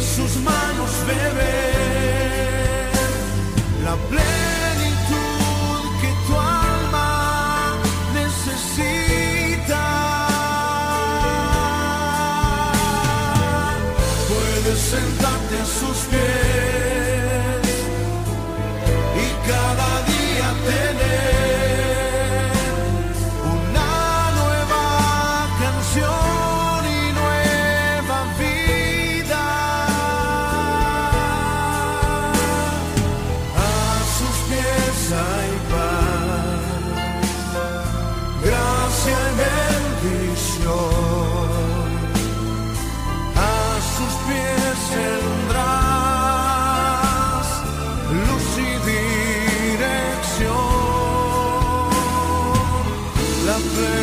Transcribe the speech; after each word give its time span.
sus 0.00 0.36
manos 0.36 0.90
beber 1.06 2.90
la 3.84 3.96
plenitud 4.08 4.49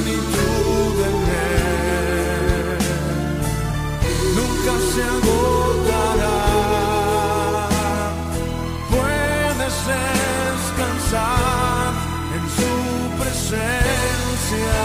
plenitud 0.01 0.95
en 1.09 1.17
él 1.33 2.77
nunca 4.35 4.73
se 4.93 5.01
agotará. 5.15 6.39
Puedes 8.91 9.75
descansar 10.77 11.91
en 12.35 12.43
su 12.57 12.71
presencia. 13.21 14.77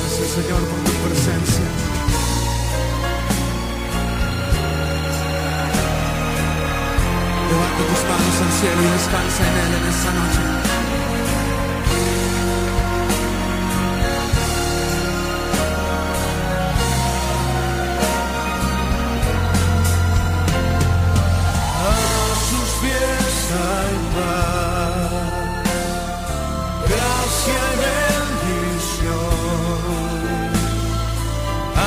Gracias 0.00 0.28
Señor 0.36 0.62
por 0.70 0.80
tu 0.86 0.92
presencia. 1.06 1.68
Levanta 7.50 7.82
tus 7.90 8.02
manos 8.08 8.36
al 8.42 8.52
cielo 8.60 8.80
y 8.82 8.90
descansa 8.92 9.42
en 9.42 9.54
Él 9.56 9.72
en 9.74 9.84
esta 9.88 10.10
noche. 10.12 10.57
Gracia 26.88 27.60
y 27.72 27.76
bendición. 27.84 29.38
A 31.76 31.86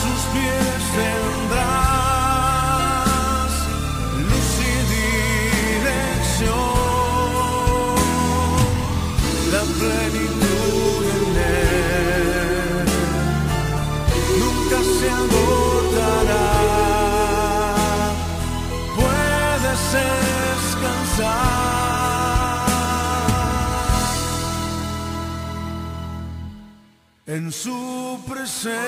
sus 0.00 0.20
pies 0.32 0.80
tendrás 0.98 1.92
luz 4.28 4.52
y 4.60 4.74
dirección, 5.76 6.46
la 9.52 9.62
plenitud 9.78 11.02
en 11.16 11.32
él 11.36 12.86
nunca 14.40 14.78
se 14.98 15.08
agotará. 15.10 16.46
Descansar 19.92 21.51
su 27.52 28.18
presencia. 28.26 28.82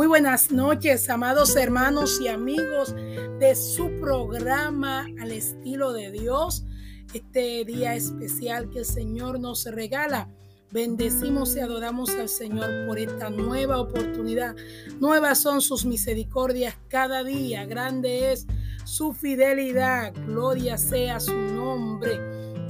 Muy 0.00 0.06
buenas 0.06 0.50
noches, 0.50 1.10
amados 1.10 1.54
hermanos 1.56 2.22
y 2.22 2.28
amigos 2.28 2.94
de 3.38 3.54
su 3.54 4.00
programa 4.00 5.06
Al 5.20 5.30
estilo 5.30 5.92
de 5.92 6.10
Dios. 6.10 6.64
Este 7.12 7.66
día 7.66 7.94
especial 7.94 8.70
que 8.70 8.78
el 8.78 8.86
Señor 8.86 9.38
nos 9.40 9.66
regala. 9.66 10.30
Bendecimos 10.70 11.54
y 11.54 11.60
adoramos 11.60 12.08
al 12.12 12.30
Señor 12.30 12.86
por 12.86 12.98
esta 12.98 13.28
nueva 13.28 13.78
oportunidad. 13.78 14.56
Nuevas 15.00 15.42
son 15.42 15.60
sus 15.60 15.84
misericordias 15.84 16.78
cada 16.88 17.22
día. 17.22 17.66
Grande 17.66 18.32
es 18.32 18.46
su 18.86 19.12
fidelidad. 19.12 20.14
Gloria 20.26 20.78
sea 20.78 21.20
su 21.20 21.36
nombre. 21.36 22.18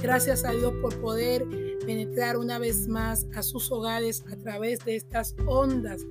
Gracias 0.01 0.43
a 0.43 0.51
Dios 0.51 0.73
por 0.81 0.99
poder 0.99 1.45
penetrar 1.85 2.35
una 2.35 2.59
vez 2.59 2.89
más 2.89 3.25
a 3.33 3.41
sus 3.41 3.71
hogares 3.71 4.21
a 4.29 4.35
través 4.35 4.83
de 4.83 4.97
estas 4.97 5.33
ondas. 5.47 6.01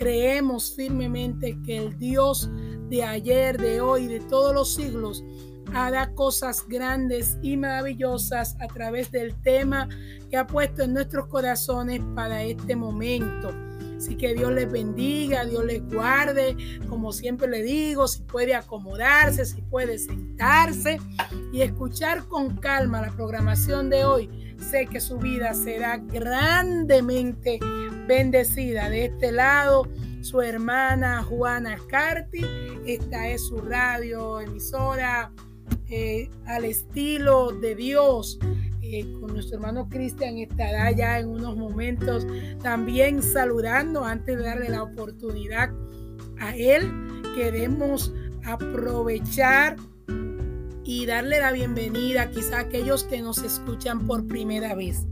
Creemos 0.00 0.74
firmemente 0.74 1.60
que 1.62 1.76
el 1.76 1.98
Dios 1.98 2.50
de 2.88 3.04
ayer, 3.04 3.60
de 3.60 3.82
hoy, 3.82 4.06
de 4.06 4.20
todos 4.20 4.54
los 4.54 4.74
siglos, 4.74 5.22
hará 5.74 6.14
cosas 6.14 6.66
grandes 6.66 7.36
y 7.42 7.58
maravillosas 7.58 8.56
a 8.60 8.66
través 8.66 9.12
del 9.12 9.34
tema 9.42 9.90
que 10.30 10.38
ha 10.38 10.46
puesto 10.46 10.84
en 10.84 10.94
nuestros 10.94 11.26
corazones 11.26 12.00
para 12.14 12.42
este 12.42 12.76
momento. 12.76 13.54
Así 13.94 14.16
que 14.16 14.32
Dios 14.32 14.50
les 14.52 14.72
bendiga, 14.72 15.44
Dios 15.44 15.66
les 15.66 15.86
guarde, 15.86 16.56
como 16.88 17.12
siempre 17.12 17.46
le 17.48 17.62
digo, 17.62 18.08
si 18.08 18.22
puede 18.22 18.54
acomodarse, 18.54 19.44
si 19.44 19.60
puede 19.60 19.98
sentarse 19.98 20.98
y 21.52 21.60
escuchar 21.60 22.26
con 22.26 22.56
calma 22.56 23.02
la 23.02 23.12
programación 23.12 23.90
de 23.90 24.06
hoy. 24.06 24.56
Sé 24.70 24.86
que 24.86 24.98
su 24.98 25.18
vida 25.18 25.52
será 25.52 25.98
grandemente 25.98 27.60
bendecida. 28.10 28.90
De 28.90 29.04
este 29.04 29.30
lado, 29.30 29.86
su 30.20 30.42
hermana 30.42 31.22
Juana 31.22 31.78
Carti. 31.88 32.44
Esta 32.84 33.28
es 33.28 33.46
su 33.46 33.60
radio 33.60 34.40
emisora 34.40 35.32
eh, 35.88 36.28
al 36.44 36.64
estilo 36.64 37.52
de 37.52 37.76
Dios. 37.76 38.40
Eh, 38.82 39.06
con 39.20 39.32
nuestro 39.34 39.58
hermano 39.58 39.88
Cristian 39.88 40.38
estará 40.38 40.90
ya 40.90 41.20
en 41.20 41.28
unos 41.28 41.56
momentos 41.56 42.26
también 42.60 43.22
saludando 43.22 44.04
antes 44.04 44.38
de 44.38 44.42
darle 44.42 44.70
la 44.70 44.82
oportunidad 44.82 45.70
a 46.40 46.56
él. 46.56 46.90
Queremos 47.36 48.12
aprovechar 48.44 49.76
y 50.82 51.06
darle 51.06 51.38
la 51.38 51.52
bienvenida 51.52 52.28
quizá 52.30 52.56
a 52.56 52.60
aquellos 52.62 53.04
que 53.04 53.22
nos 53.22 53.38
escuchan 53.38 54.04
por 54.08 54.26
primera 54.26 54.74
vez, 54.74 55.06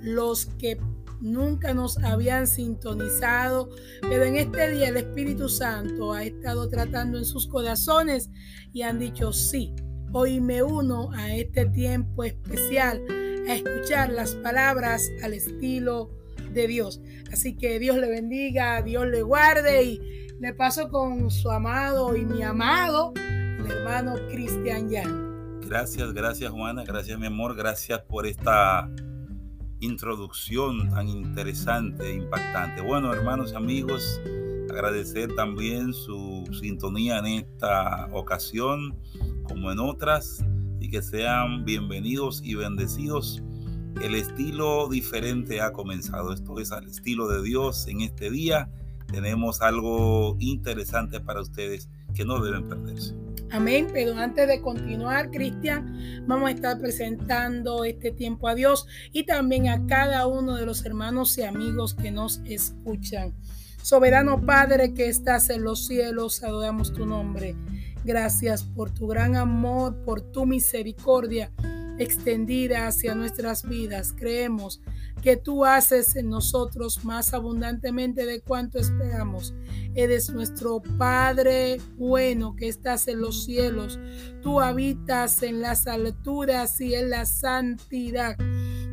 los 0.00 0.46
que 0.58 0.78
nunca 1.20 1.74
nos 1.74 1.98
habían 1.98 2.46
sintonizado, 2.46 3.70
pero 4.02 4.24
en 4.24 4.36
este 4.36 4.70
día 4.70 4.88
el 4.88 4.96
Espíritu 4.96 5.48
Santo 5.48 6.12
ha 6.12 6.24
estado 6.24 6.68
tratando 6.68 7.18
en 7.18 7.24
sus 7.24 7.46
corazones 7.46 8.30
y 8.72 8.82
han 8.82 8.98
dicho 8.98 9.32
sí. 9.32 9.74
Hoy 10.12 10.40
me 10.40 10.62
uno 10.62 11.10
a 11.12 11.34
este 11.34 11.66
tiempo 11.66 12.24
especial 12.24 13.02
a 13.48 13.54
escuchar 13.54 14.10
las 14.10 14.34
palabras 14.36 15.10
al 15.22 15.34
estilo 15.34 16.10
de 16.52 16.66
Dios. 16.66 17.00
Así 17.32 17.56
que 17.56 17.78
Dios 17.78 17.96
le 17.96 18.08
bendiga, 18.08 18.82
Dios 18.82 19.06
le 19.06 19.22
guarde 19.22 19.82
y 19.82 20.28
le 20.40 20.54
paso 20.54 20.88
con 20.88 21.30
su 21.30 21.50
amado 21.50 22.16
y 22.16 22.24
mi 22.24 22.42
amado, 22.42 23.12
el 23.16 23.70
hermano 23.70 24.14
Cristian 24.30 24.88
Yan. 24.88 25.60
Gracias, 25.60 26.14
gracias 26.14 26.50
Juana, 26.50 26.84
gracias 26.84 27.18
mi 27.18 27.26
amor, 27.26 27.54
gracias 27.54 28.00
por 28.08 28.26
esta 28.26 28.88
introducción 29.80 30.90
tan 30.90 31.08
interesante 31.08 32.10
e 32.10 32.14
impactante. 32.16 32.82
Bueno, 32.82 33.12
hermanos 33.12 33.52
y 33.52 33.56
amigos, 33.56 34.20
agradecer 34.70 35.34
también 35.34 35.92
su 35.92 36.44
sintonía 36.60 37.18
en 37.18 37.26
esta 37.26 38.08
ocasión, 38.12 38.98
como 39.44 39.70
en 39.72 39.78
otras, 39.78 40.44
y 40.80 40.90
que 40.90 41.02
sean 41.02 41.64
bienvenidos 41.64 42.40
y 42.44 42.54
bendecidos. 42.54 43.42
El 44.02 44.14
estilo 44.14 44.88
diferente 44.88 45.60
ha 45.60 45.72
comenzado. 45.72 46.32
Esto 46.32 46.60
es 46.60 46.70
al 46.70 46.86
estilo 46.86 47.28
de 47.28 47.42
Dios 47.42 47.86
en 47.88 48.02
este 48.02 48.30
día. 48.30 48.70
Tenemos 49.08 49.60
algo 49.60 50.36
interesante 50.38 51.20
para 51.20 51.40
ustedes 51.40 51.88
que 52.18 52.24
no 52.24 52.42
deben 52.42 52.68
perderse. 52.68 53.14
Amén. 53.52 53.86
Pero 53.92 54.18
antes 54.18 54.48
de 54.48 54.60
continuar, 54.60 55.30
Cristian, 55.30 56.24
vamos 56.26 56.48
a 56.48 56.52
estar 56.52 56.78
presentando 56.80 57.84
este 57.84 58.10
tiempo 58.10 58.48
a 58.48 58.56
Dios 58.56 58.88
y 59.12 59.24
también 59.24 59.68
a 59.68 59.86
cada 59.86 60.26
uno 60.26 60.56
de 60.56 60.66
los 60.66 60.84
hermanos 60.84 61.38
y 61.38 61.44
amigos 61.44 61.94
que 61.94 62.10
nos 62.10 62.40
escuchan. 62.44 63.34
Soberano 63.82 64.44
Padre 64.44 64.94
que 64.94 65.08
estás 65.08 65.48
en 65.48 65.62
los 65.62 65.86
cielos, 65.86 66.42
adoramos 66.42 66.92
tu 66.92 67.06
nombre. 67.06 67.54
Gracias 68.04 68.64
por 68.64 68.90
tu 68.90 69.06
gran 69.06 69.36
amor, 69.36 70.02
por 70.04 70.20
tu 70.20 70.44
misericordia 70.44 71.52
extendida 71.98 72.88
hacia 72.88 73.14
nuestras 73.14 73.62
vidas. 73.62 74.12
Creemos 74.16 74.80
que 75.22 75.36
tú 75.36 75.64
haces 75.64 76.16
en 76.16 76.28
nosotros 76.28 77.04
más 77.04 77.34
abundantemente 77.34 78.26
de 78.26 78.40
cuanto 78.40 78.78
esperamos. 78.78 79.54
Eres 79.94 80.30
nuestro 80.30 80.80
Padre 80.96 81.80
bueno 81.96 82.54
que 82.56 82.68
estás 82.68 83.08
en 83.08 83.20
los 83.20 83.44
cielos. 83.44 83.98
Tú 84.42 84.60
habitas 84.60 85.42
en 85.42 85.60
las 85.60 85.86
alturas 85.86 86.80
y 86.80 86.94
en 86.94 87.10
la 87.10 87.26
santidad. 87.26 88.36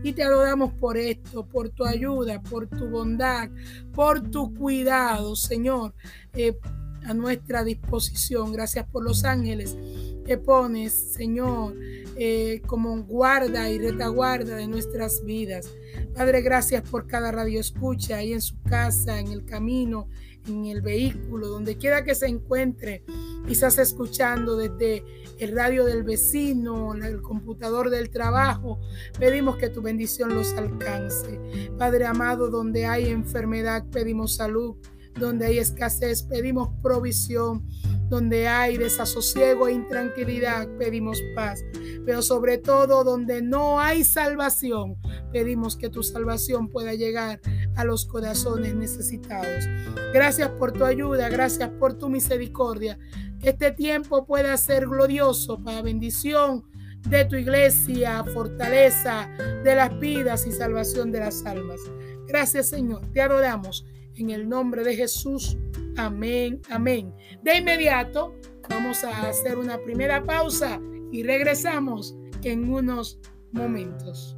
Y 0.03 0.13
te 0.13 0.23
adoramos 0.23 0.73
por 0.73 0.97
esto, 0.97 1.45
por 1.45 1.69
tu 1.69 1.85
ayuda, 1.85 2.41
por 2.41 2.67
tu 2.67 2.87
bondad, 2.89 3.49
por 3.93 4.21
tu 4.29 4.53
cuidado, 4.53 5.35
Señor, 5.35 5.93
eh, 6.33 6.57
a 7.05 7.13
nuestra 7.13 7.63
disposición. 7.63 8.51
Gracias 8.51 8.85
por 8.87 9.03
los 9.03 9.23
ángeles 9.23 9.77
que 10.25 10.37
pones, 10.37 11.13
Señor, 11.13 11.75
eh, 12.17 12.61
como 12.65 13.03
guarda 13.03 13.69
y 13.69 13.77
retaguarda 13.77 14.55
de 14.55 14.67
nuestras 14.67 15.23
vidas. 15.23 15.69
Padre, 16.15 16.41
gracias 16.41 16.81
por 16.89 17.07
cada 17.07 17.31
radio 17.31 17.59
escucha 17.59 18.17
ahí 18.17 18.33
en 18.33 18.41
su 18.41 18.59
casa, 18.63 19.19
en 19.19 19.27
el 19.27 19.45
camino, 19.45 20.07
en 20.47 20.65
el 20.65 20.81
vehículo, 20.81 21.47
donde 21.47 21.77
quiera 21.77 22.03
que 22.03 22.15
se 22.15 22.27
encuentre, 22.27 23.03
quizás 23.47 23.77
escuchando 23.77 24.55
desde 24.55 25.03
el 25.39 25.55
radio 25.55 25.85
del 25.85 26.03
vecino, 26.03 26.93
el 26.93 27.21
computador 27.21 27.89
del 27.89 28.09
trabajo. 28.09 28.79
Pedimos 29.19 29.57
que 29.57 29.69
tu 29.69 29.81
bendición 29.81 30.33
los 30.33 30.53
alcance. 30.53 31.39
Padre 31.77 32.05
amado, 32.05 32.49
donde 32.49 32.85
hay 32.85 33.09
enfermedad, 33.09 33.85
pedimos 33.91 34.35
salud. 34.35 34.75
Donde 35.19 35.45
hay 35.45 35.59
escasez, 35.59 36.23
pedimos 36.23 36.69
provisión. 36.81 37.67
Donde 38.09 38.47
hay 38.47 38.77
desasosiego 38.77 39.67
e 39.67 39.73
intranquilidad, 39.73 40.67
pedimos 40.77 41.19
paz. 41.35 41.63
Pero 42.05 42.21
sobre 42.21 42.59
todo 42.59 43.03
donde 43.03 43.41
no 43.41 43.79
hay 43.79 44.03
salvación, 44.03 44.97
pedimos 45.31 45.75
que 45.75 45.89
tu 45.89 46.03
salvación 46.03 46.69
pueda 46.69 46.93
llegar 46.93 47.41
a 47.75 47.83
los 47.83 48.05
corazones 48.05 48.75
necesitados. 48.75 49.65
Gracias 50.13 50.49
por 50.51 50.71
tu 50.71 50.85
ayuda, 50.85 51.29
gracias 51.29 51.69
por 51.79 51.97
tu 51.97 52.09
misericordia. 52.09 52.99
Que 53.39 53.49
este 53.49 53.71
tiempo 53.71 54.25
pueda 54.25 54.55
ser 54.57 54.85
glorioso 54.85 55.63
para 55.63 55.81
bendición 55.81 56.63
de 57.09 57.25
tu 57.25 57.35
iglesia, 57.35 58.23
fortaleza 58.23 59.29
de 59.63 59.75
las 59.75 59.99
vidas 59.99 60.45
y 60.47 60.51
salvación 60.51 61.11
de 61.11 61.19
las 61.19 61.45
almas. 61.45 61.79
Gracias 62.27 62.69
Señor, 62.69 63.01
te 63.13 63.21
adoramos 63.21 63.85
en 64.15 64.29
el 64.29 64.47
nombre 64.47 64.83
de 64.83 64.95
Jesús. 64.95 65.57
Amén, 65.97 66.61
amén. 66.69 67.13
De 67.43 67.57
inmediato 67.57 68.35
vamos 68.69 69.03
a 69.03 69.29
hacer 69.29 69.57
una 69.57 69.77
primera 69.77 70.23
pausa 70.23 70.79
y 71.11 71.23
regresamos 71.23 72.15
en 72.43 72.71
unos 72.71 73.19
momentos. 73.51 74.35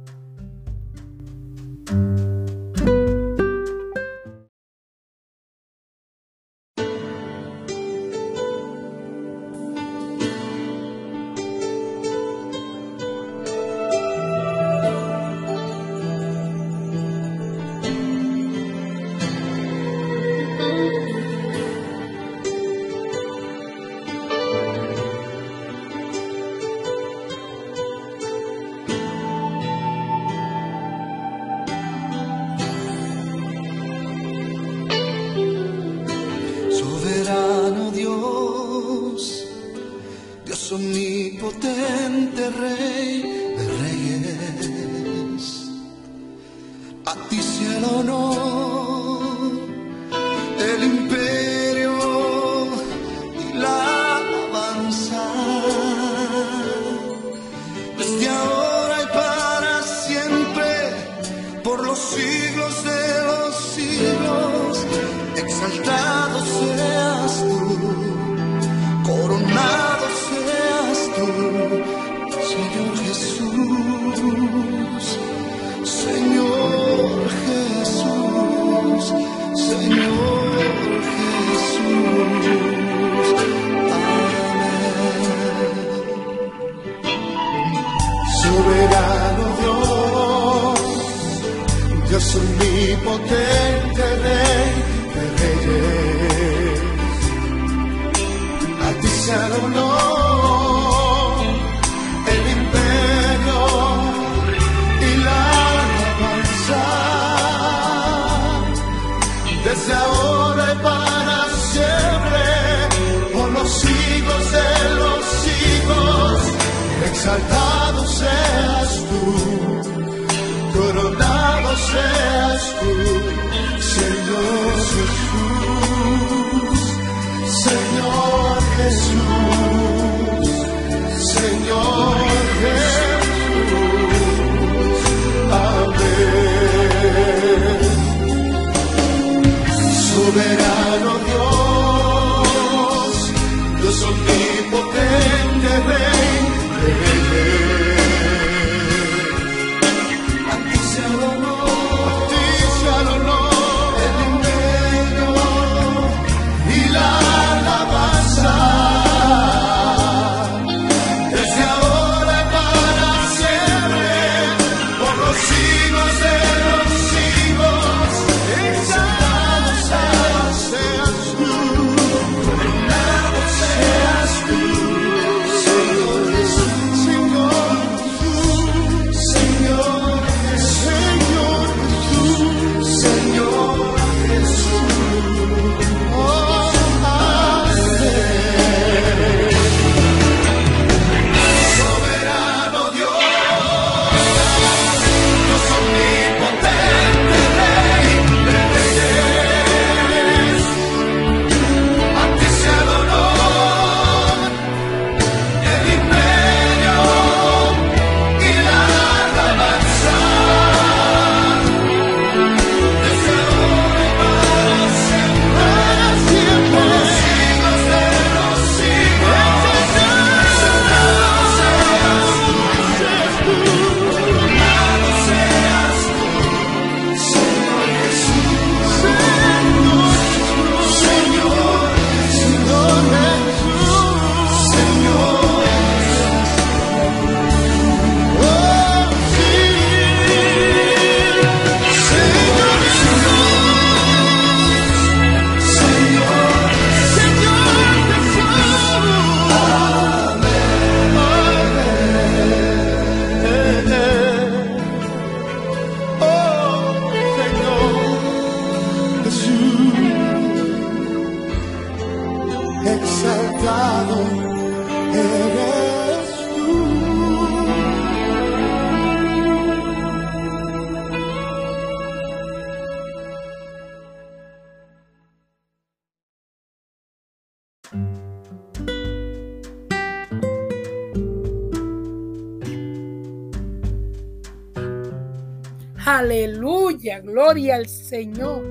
Al 287.78 287.88
Señor. 287.88 288.64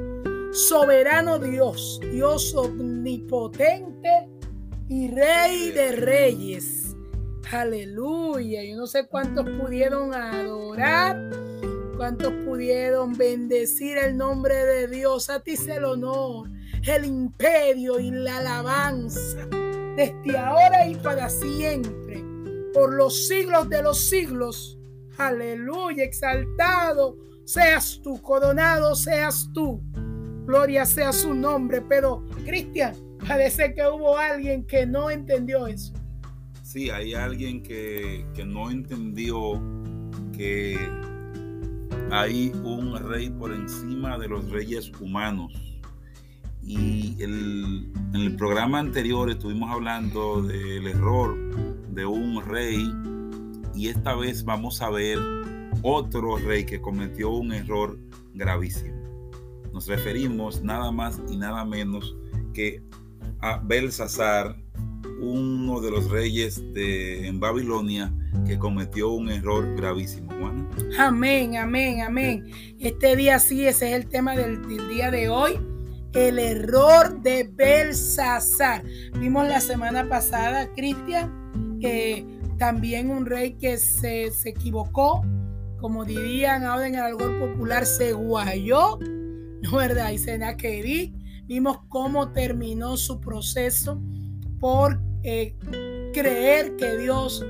Soberano 0.52 1.40
Dios, 1.40 2.00
Dios 2.12 2.54
omnipotente 2.56 4.30
y 4.90 5.10
Rey 5.10 5.72
de 5.72 5.92
Reyes. 5.94 6.96
Aleluya. 7.52 8.64
Yo 8.64 8.76
no 8.76 8.88
sé 8.88 9.08
cuántos 9.08 9.46
pudieron 9.62 10.14
adorar, 10.14 11.18
cuántos 11.96 12.34
pudieron 12.46 13.14
bendecir 13.14 13.98
el 13.98 14.18
nombre 14.18 14.56
de 14.56 14.88
Dios. 14.88 15.30
A 15.30 15.42
ti 15.42 15.52
es 15.52 15.68
el 15.68 15.86
honor, 15.86 16.50
el 16.86 17.06
imperio 17.06 18.00
y 18.00 18.12
la 18.12 18.38
alabanza 18.38 19.48
desde 19.96 20.38
ahora 20.38 20.88
y 20.88 20.96
para 20.96 21.30
siempre, 21.30 22.24
por 22.74 22.94
los 22.94 23.28
siglos 23.28 23.70
de 23.70 23.84
los 23.84 24.00
siglos. 24.10 24.78
Aleluya, 25.18 26.04
exaltado 26.04 27.18
seas 27.48 28.02
tú, 28.04 28.22
coronado 28.22 28.94
seas 28.94 29.50
tú. 29.54 29.82
Gloria 30.46 30.86
sea 30.86 31.14
su 31.14 31.34
nombre. 31.34 31.82
Pero, 31.82 32.26
Cristian, 32.46 32.94
parece 33.26 33.74
que 33.74 33.82
hubo 33.88 34.18
alguien 34.18 34.66
que 34.66 34.86
no 34.86 35.10
entendió 35.10 35.66
eso. 35.66 35.94
Sí, 36.62 36.90
hay 36.90 37.14
alguien 37.14 37.64
que, 37.64 38.26
que 38.34 38.46
no 38.46 38.70
entendió 38.70 39.62
que 40.36 40.78
hay 42.12 42.52
un 42.64 42.98
rey 43.00 43.30
por 43.30 43.54
encima 43.54 44.18
de 44.18 44.28
los 44.28 44.50
reyes 44.50 44.92
humanos 45.00 45.54
y 46.62 47.16
en 47.24 47.94
el 48.14 48.36
programa 48.36 48.80
anterior 48.80 49.30
estuvimos 49.30 49.72
hablando 49.72 50.42
del 50.42 50.88
error 50.88 51.38
de 51.92 52.06
un 52.06 52.44
rey 52.44 52.94
y 53.74 53.88
esta 53.88 54.16
vez 54.16 54.44
vamos 54.44 54.82
a 54.82 54.90
ver 54.90 55.18
otro 55.82 56.38
rey 56.38 56.66
que 56.66 56.82
cometió 56.82 57.32
un 57.32 57.54
error 57.54 57.98
gravísimo. 58.34 58.96
Nos 59.74 59.88
referimos 59.88 60.64
nada 60.64 60.92
más 60.92 61.22
y 61.30 61.38
nada 61.38 61.64
menos 61.66 62.16
que 62.54 62.82
a 63.40 63.58
Belsasar, 63.58 64.56
uno 65.20 65.80
de 65.82 65.92
los 65.92 66.10
reyes 66.10 66.62
de, 66.74 67.28
en 67.28 67.40
Babilonia 67.40 68.14
que 68.46 68.58
cometió 68.58 69.12
un 69.12 69.30
error 69.30 69.76
gravísimo. 69.76 70.28
Amén, 70.98 71.58
amén, 71.58 72.02
amén. 72.02 72.46
Este 72.80 73.16
día 73.16 73.40
sí, 73.40 73.66
ese 73.66 73.90
es 73.90 73.96
el 73.96 74.08
tema 74.08 74.36
del, 74.36 74.62
día 74.90 75.12
de 75.12 75.30
hoy 75.30 75.60
el 76.14 76.40
error 76.40 77.22
de 77.22 77.50
Belsasar. 77.52 78.84
Vimos 79.20 79.48
la 79.48 79.60
semana 79.60 80.08
pasada, 80.10 80.68
Cristian, 80.74 81.78
que 81.80 82.26
también 82.58 83.12
un 83.12 83.26
rey 83.26 83.54
que 83.54 83.78
se, 83.78 84.32
equivocó, 84.46 85.24
como 85.80 86.06
dirían 86.06 86.64
ahora 86.64 86.88
en 86.88 86.96
el 86.96 87.02
algor 87.02 87.38
popular, 87.40 87.86
se 87.86 88.14
guayó, 88.14 89.00
¿no 89.62 89.78
verdad? 89.78 90.12
Y 90.12 90.18
Senaquerí, 90.18 91.14
vimos 91.46 91.80
cómo 91.88 92.32
terminó 92.32 92.98
su 92.98 93.20
proceso 93.20 94.02
por 94.60 95.00
eh, 95.24 95.56
creer 96.14 96.76
que 96.78 96.98
Dios 96.98 97.46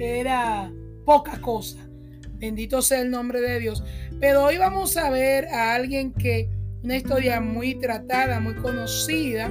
era 0.00 0.72
poca 1.04 1.40
cosa. 1.40 1.88
Bendito 2.34 2.82
sea 2.82 3.00
el 3.00 3.10
nombre 3.10 3.40
de 3.40 3.58
Dios. 3.58 3.82
Pero 4.20 4.44
hoy 4.44 4.58
vamos 4.58 4.96
a 4.96 5.10
ver 5.10 5.46
a 5.48 5.74
alguien 5.74 6.12
que 6.12 6.50
una 6.82 6.96
historia 6.96 7.40
muy 7.40 7.74
tratada, 7.74 8.40
muy 8.40 8.54
conocida 8.54 9.50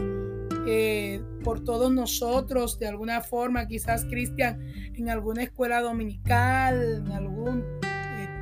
eh, 0.65 1.21
por 1.43 1.63
todos 1.63 1.91
nosotros, 1.91 2.79
de 2.79 2.87
alguna 2.87 3.21
forma, 3.21 3.67
quizás 3.67 4.05
Cristian, 4.05 4.59
en 4.95 5.09
alguna 5.09 5.43
escuela 5.43 5.81
dominical, 5.81 7.03
en 7.05 7.11
algún 7.11 7.63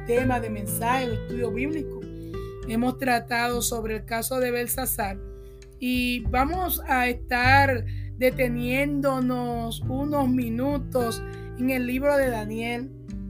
tema 0.05 0.39
de 0.39 0.49
mensaje 0.49 1.09
o 1.09 1.13
estudio 1.13 1.51
bíblico. 1.51 2.01
Hemos 2.67 2.97
tratado 2.97 3.61
sobre 3.61 3.97
el 3.97 4.05
caso 4.05 4.39
de 4.39 4.51
Belsasar 4.51 5.17
y 5.79 6.21
vamos 6.21 6.81
a 6.87 7.07
estar 7.07 7.85
deteniéndonos 8.17 9.81
unos 9.81 10.29
minutos 10.29 11.21
en 11.59 11.69
el 11.69 11.85
libro 11.85 12.17
de 12.17 12.29
Daniel 12.29 12.89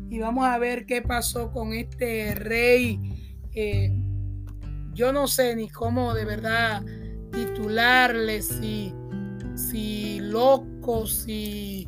y 0.09 0.19
vamos 0.19 0.45
a 0.45 0.57
ver 0.57 0.85
qué 0.85 1.01
pasó 1.01 1.51
con 1.51 1.73
este 1.73 2.35
rey 2.35 2.99
eh, 3.55 3.91
yo 4.93 5.11
no 5.11 5.27
sé 5.27 5.55
ni 5.55 5.69
cómo 5.69 6.13
de 6.13 6.25
verdad 6.25 6.83
titularle, 7.31 8.41
si, 8.41 8.93
si 9.55 10.19
loco, 10.21 11.05
si 11.05 11.87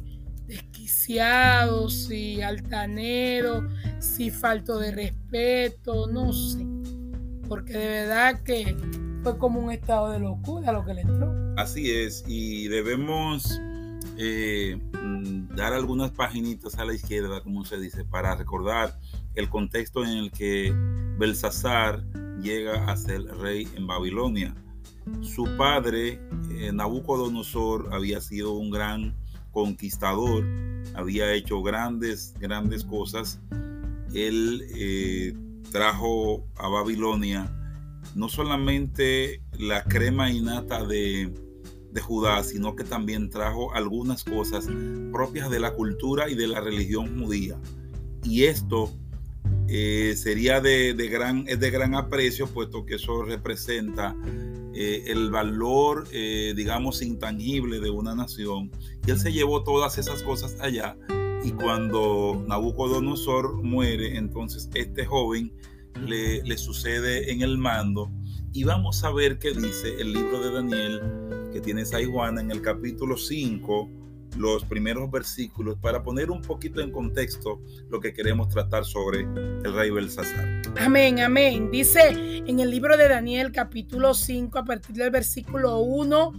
si 1.89 2.41
altanero, 2.41 3.67
si 3.99 4.29
falto 4.29 4.77
de 4.79 4.91
respeto, 4.91 6.07
no 6.07 6.33
sé. 6.33 6.65
Porque 7.47 7.73
de 7.73 7.87
verdad 7.87 8.43
que 8.43 8.75
fue 9.23 9.37
como 9.37 9.59
un 9.59 9.71
estado 9.71 10.11
de 10.11 10.19
locura 10.19 10.71
lo 10.71 10.85
que 10.85 10.93
le 10.93 11.01
entró. 11.01 11.33
Así 11.57 11.91
es, 11.91 12.23
y 12.27 12.67
debemos 12.67 13.59
eh, 14.17 14.79
dar 15.55 15.73
algunas 15.73 16.11
paginitas 16.11 16.77
a 16.77 16.85
la 16.85 16.93
izquierda, 16.93 17.41
como 17.41 17.63
se 17.63 17.79
dice, 17.79 18.03
para 18.03 18.35
recordar 18.35 18.97
el 19.35 19.49
contexto 19.49 20.03
en 20.03 20.17
el 20.17 20.31
que 20.31 20.73
Belsasar 21.17 22.03
llega 22.41 22.91
a 22.91 22.97
ser 22.97 23.23
rey 23.37 23.67
en 23.75 23.87
Babilonia. 23.87 24.53
Su 25.21 25.45
padre, 25.57 26.19
eh, 26.51 26.71
Nabucodonosor, 26.73 27.93
había 27.93 28.19
sido 28.19 28.53
un 28.53 28.71
gran 28.71 29.15
conquistador, 29.57 30.45
había 30.93 31.33
hecho 31.33 31.63
grandes, 31.63 32.35
grandes 32.39 32.83
cosas. 32.83 33.39
Él 34.13 34.63
eh, 34.75 35.33
trajo 35.71 36.45
a 36.57 36.67
Babilonia 36.67 37.51
no 38.13 38.29
solamente 38.29 39.41
la 39.57 39.83
crema 39.83 40.31
innata 40.31 40.85
de, 40.85 41.33
de 41.91 42.01
Judá, 42.01 42.43
sino 42.43 42.75
que 42.75 42.83
también 42.83 43.31
trajo 43.31 43.73
algunas 43.73 44.23
cosas 44.23 44.69
propias 45.11 45.49
de 45.49 45.59
la 45.59 45.71
cultura 45.71 46.29
y 46.29 46.35
de 46.35 46.45
la 46.45 46.61
religión 46.61 47.19
judía. 47.19 47.57
Y 48.23 48.43
esto 48.43 48.91
eh, 49.67 50.13
sería 50.15 50.61
de, 50.61 50.93
gran, 51.11 51.45
es 51.47 51.59
de 51.59 51.71
gran 51.71 51.95
aprecio, 51.95 52.45
puesto 52.45 52.85
que 52.85 52.95
eso 52.95 53.23
representa 53.23 54.15
eh, 54.79 55.11
el 55.11 55.31
valor, 55.31 56.07
eh, 56.11 56.53
digamos, 56.55 57.01
intangible 57.01 57.79
de 57.79 57.89
una 57.89 58.13
nación. 58.13 58.71
Y 59.07 59.09
él 59.09 59.17
se 59.17 59.33
llevó 59.33 59.63
todas 59.63 59.97
esas 59.97 60.21
cosas 60.21 60.55
allá. 60.59 60.95
Y 61.43 61.51
cuando 61.51 62.45
Nabucodonosor 62.47 63.63
muere, 63.63 64.17
entonces 64.17 64.69
este 64.75 65.03
joven 65.03 65.51
le, 66.05 66.43
le 66.43 66.57
sucede 66.59 67.31
en 67.31 67.41
el 67.41 67.57
mando. 67.57 68.11
Y 68.53 68.65
vamos 68.65 69.03
a 69.03 69.11
ver 69.11 69.39
qué 69.39 69.51
dice 69.51 69.99
el 69.99 70.13
libro 70.13 70.39
de 70.41 70.51
Daniel, 70.51 71.01
que 71.51 71.59
tiene 71.59 71.83
Juana 71.83 72.41
en 72.41 72.51
el 72.51 72.61
capítulo 72.61 73.17
5 73.17 74.06
los 74.37 74.63
primeros 74.65 75.09
versículos 75.09 75.77
para 75.79 76.03
poner 76.03 76.29
un 76.29 76.41
poquito 76.41 76.81
en 76.81 76.91
contexto 76.91 77.61
lo 77.89 77.99
que 77.99 78.13
queremos 78.13 78.49
tratar 78.49 78.85
sobre 78.85 79.21
el 79.21 79.73
rey 79.73 79.89
Belsasar. 79.89 80.61
Amén, 80.79 81.19
amén. 81.19 81.71
Dice 81.71 82.09
en 82.45 82.59
el 82.59 82.69
libro 82.69 82.97
de 82.97 83.09
Daniel 83.09 83.51
capítulo 83.51 84.13
5 84.13 84.59
a 84.59 84.65
partir 84.65 84.95
del 84.95 85.09
versículo 85.09 85.79
1, 85.79 86.33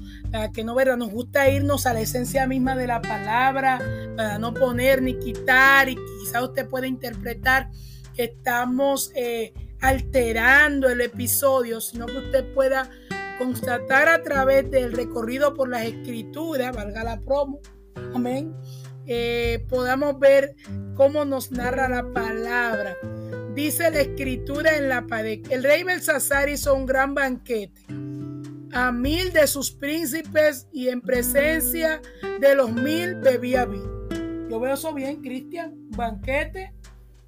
que 0.55 0.65
no 0.65 0.75
verá, 0.75 0.97
nos 0.97 1.11
gusta 1.11 1.51
irnos 1.51 1.87
a 1.87 1.95
la 1.95 2.01
esencia 2.01 2.47
misma 2.47 2.77
de 2.77 2.87
la 2.87 3.03
palabra, 3.03 3.79
para 4.17 4.39
no 4.39 4.55
poner 4.55 5.03
ni 5.03 5.19
quitar 5.19 5.89
y 5.89 5.97
quizá 6.21 6.43
usted 6.43 6.69
pueda 6.69 6.87
interpretar 6.87 7.71
que 8.15 8.25
estamos 8.25 9.13
eh, 9.15 9.53
alterando 9.81 10.89
el 10.89 11.01
episodio, 11.01 11.81
sino 11.81 12.07
que 12.07 12.19
usted 12.19 12.53
pueda 12.55 12.91
constatar 13.39 14.09
a 14.09 14.23
través 14.23 14.71
del 14.71 14.93
recorrido 14.93 15.55
por 15.55 15.69
las 15.69 15.85
escrituras, 15.85 16.75
valga 16.75 17.05
la 17.05 17.21
promo, 17.21 17.61
amén, 18.15 18.55
eh, 19.07 19.65
podamos 19.69 20.19
ver 20.19 20.55
cómo 20.95 21.25
nos 21.25 21.51
narra 21.51 21.89
la 21.89 22.13
palabra. 22.13 22.97
Dice 23.55 23.91
la 23.91 24.01
escritura 24.01 24.77
en 24.77 24.89
la 24.89 25.07
pared, 25.07 25.41
el 25.51 25.63
rey 25.65 25.83
Belsasar 25.83 26.49
hizo 26.49 26.75
un 26.75 26.87
gran 26.87 27.15
banquete 27.15 27.83
a 28.73 28.93
mil 28.93 29.33
de 29.33 29.47
sus 29.47 29.71
príncipes 29.71 30.69
y 30.73 30.89
en 30.89 31.01
presencia 31.01 32.01
de 32.41 32.55
los 32.55 32.71
mil 32.71 33.17
bebía 33.17 33.65
vino. 33.65 34.09
Yo 34.49 34.61
veo 34.61 34.75
eso 34.75 34.93
bien, 34.95 35.21
Cristian, 35.23 35.75
banquete 35.91 36.73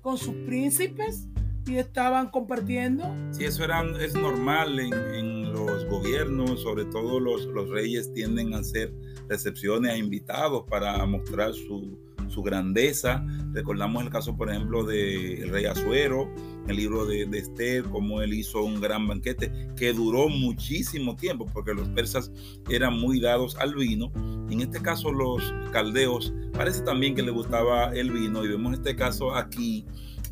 con 0.01 0.17
sus 0.17 0.35
príncipes 0.47 1.27
y 1.67 1.77
estaban 1.77 2.31
compartiendo. 2.31 3.15
Sí, 3.31 3.45
eso 3.45 3.65
era, 3.65 3.83
es 4.01 4.15
normal 4.15 4.79
en, 4.79 5.41
los 5.53 5.85
gobiernos, 5.87 6.63
sobre 6.63 6.85
todo 6.87 7.19
los, 7.19 7.45
los 7.47 7.69
reyes 7.71 8.15
tienden 8.15 8.55
a 8.55 8.63
ser 8.63 8.95
recepciones 9.29 9.93
a 9.93 9.97
invitados 9.97 10.65
para 10.69 11.05
mostrar 11.07 11.53
su, 11.53 11.99
grandeza. 12.43 13.23
Recordamos 13.53 14.05
el 14.05 14.09
caso, 14.09 14.37
por 14.37 14.49
ejemplo, 14.49 14.85
del 14.85 15.51
rey 15.51 15.67
Azuero, 15.67 16.33
el 16.69 16.77
libro 16.77 17.05
de, 17.05 17.27
de, 17.27 17.39
Esther, 17.39 17.83
cómo 17.85 18.23
él 18.23 18.33
hizo 18.33 18.63
un 18.63 18.81
gran 18.81 19.07
banquete 19.09 19.53
que 19.77 19.93
duró 19.93 20.29
muchísimo 20.29 21.17
tiempo, 21.17 21.47
porque 21.53 21.75
los 21.75 21.89
persas 21.89 22.31
eran 22.71 22.99
muy 22.99 23.21
dados 23.21 23.57
al 23.57 23.75
vino. 23.75 24.13
En 24.49 24.61
este 24.61 24.81
caso, 24.81 25.11
los 25.13 25.53
caldeos 25.73 26.33
parece 26.53 26.83
también 26.83 27.15
que 27.15 27.23
le 27.23 27.33
gustaba 27.33 27.93
el 27.95 28.13
vino, 28.13 28.45
y 28.45 28.49
vemos 28.49 28.75
este 28.75 28.95
caso 28.95 29.35
aquí 29.35 29.85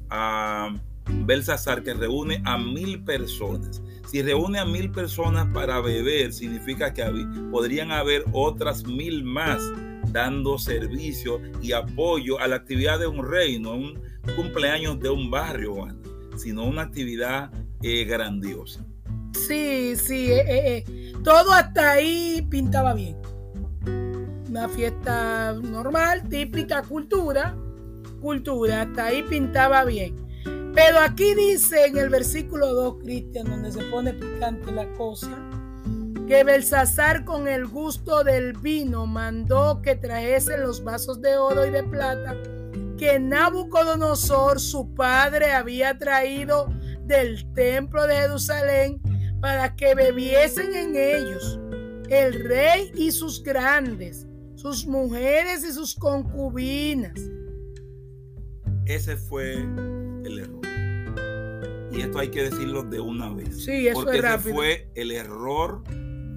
a 0.08 0.74
Belsasar 1.08 1.82
que 1.82 1.94
reúne 1.94 2.42
a 2.44 2.58
mil 2.58 3.02
personas. 3.04 3.82
Si 4.06 4.22
reúne 4.22 4.58
a 4.58 4.64
mil 4.64 4.90
personas 4.90 5.46
para 5.52 5.80
beber, 5.80 6.32
significa 6.32 6.94
que 6.94 7.04
podrían 7.50 7.92
haber 7.92 8.24
otras 8.32 8.86
mil 8.86 9.22
más 9.22 9.60
dando 10.12 10.58
servicio 10.58 11.40
y 11.60 11.72
apoyo 11.72 12.38
a 12.40 12.48
la 12.48 12.56
actividad 12.56 12.98
de 12.98 13.06
un 13.06 13.28
rey, 13.28 13.58
no 13.58 13.74
un 13.74 13.98
cumpleaños 14.36 14.98
de 15.00 15.10
un 15.10 15.30
barrio, 15.30 15.88
sino 16.36 16.64
una 16.64 16.82
actividad 16.82 17.50
eh, 17.82 18.04
grandiosa. 18.04 18.84
Sí, 19.34 19.94
sí, 19.96 20.30
eh, 20.30 20.44
eh, 20.48 21.12
todo 21.22 21.52
hasta 21.52 21.92
ahí 21.92 22.46
pintaba 22.50 22.94
bien. 22.94 23.16
Una 24.48 24.68
fiesta 24.68 25.52
normal, 25.52 26.28
típica, 26.28 26.82
cultura, 26.82 27.54
cultura, 28.20 28.82
hasta 28.82 29.06
ahí 29.06 29.22
pintaba 29.22 29.84
bien. 29.84 30.16
Pero 30.74 31.00
aquí 31.00 31.34
dice 31.34 31.86
en 31.86 31.98
el 31.98 32.08
versículo 32.08 32.72
2, 32.72 33.02
Cristian, 33.02 33.50
donde 33.50 33.72
se 33.72 33.82
pone 33.84 34.12
picante 34.12 34.70
la 34.70 34.86
cosa, 34.94 35.30
que 36.26 36.44
Belsasar 36.44 37.24
con 37.24 37.48
el 37.48 37.66
gusto 37.66 38.22
del 38.22 38.52
vino 38.52 39.06
mandó 39.06 39.80
que 39.82 39.96
trajesen 39.96 40.62
los 40.62 40.84
vasos 40.84 41.20
de 41.20 41.36
oro 41.36 41.66
y 41.66 41.70
de 41.70 41.82
plata 41.82 42.36
que 42.98 43.18
Nabucodonosor, 43.18 44.60
su 44.60 44.92
padre, 44.94 45.52
había 45.52 45.96
traído 45.96 46.66
del 47.06 47.50
templo 47.54 48.06
de 48.06 48.16
Jerusalén 48.16 49.00
para 49.40 49.74
que 49.76 49.94
bebiesen 49.94 50.74
en 50.74 50.96
ellos 50.96 51.58
el 52.10 52.44
rey 52.44 52.90
y 52.94 53.12
sus 53.12 53.42
grandes, 53.42 54.26
sus 54.56 54.84
mujeres 54.86 55.64
y 55.64 55.72
sus 55.72 55.94
concubinas. 55.94 57.18
Ese 58.84 59.16
fue 59.16 59.54
el 60.24 60.38
error. 60.40 60.57
Y 61.98 62.02
esto 62.02 62.20
hay 62.20 62.28
que 62.28 62.44
decirlo 62.44 62.84
de 62.84 63.00
una 63.00 63.28
vez. 63.28 63.64
Sí, 63.64 63.88
eso 63.88 64.04
porque 64.04 64.18
es 64.18 64.24
ese 64.24 64.52
fue 64.52 64.88
el 64.94 65.10
error 65.10 65.82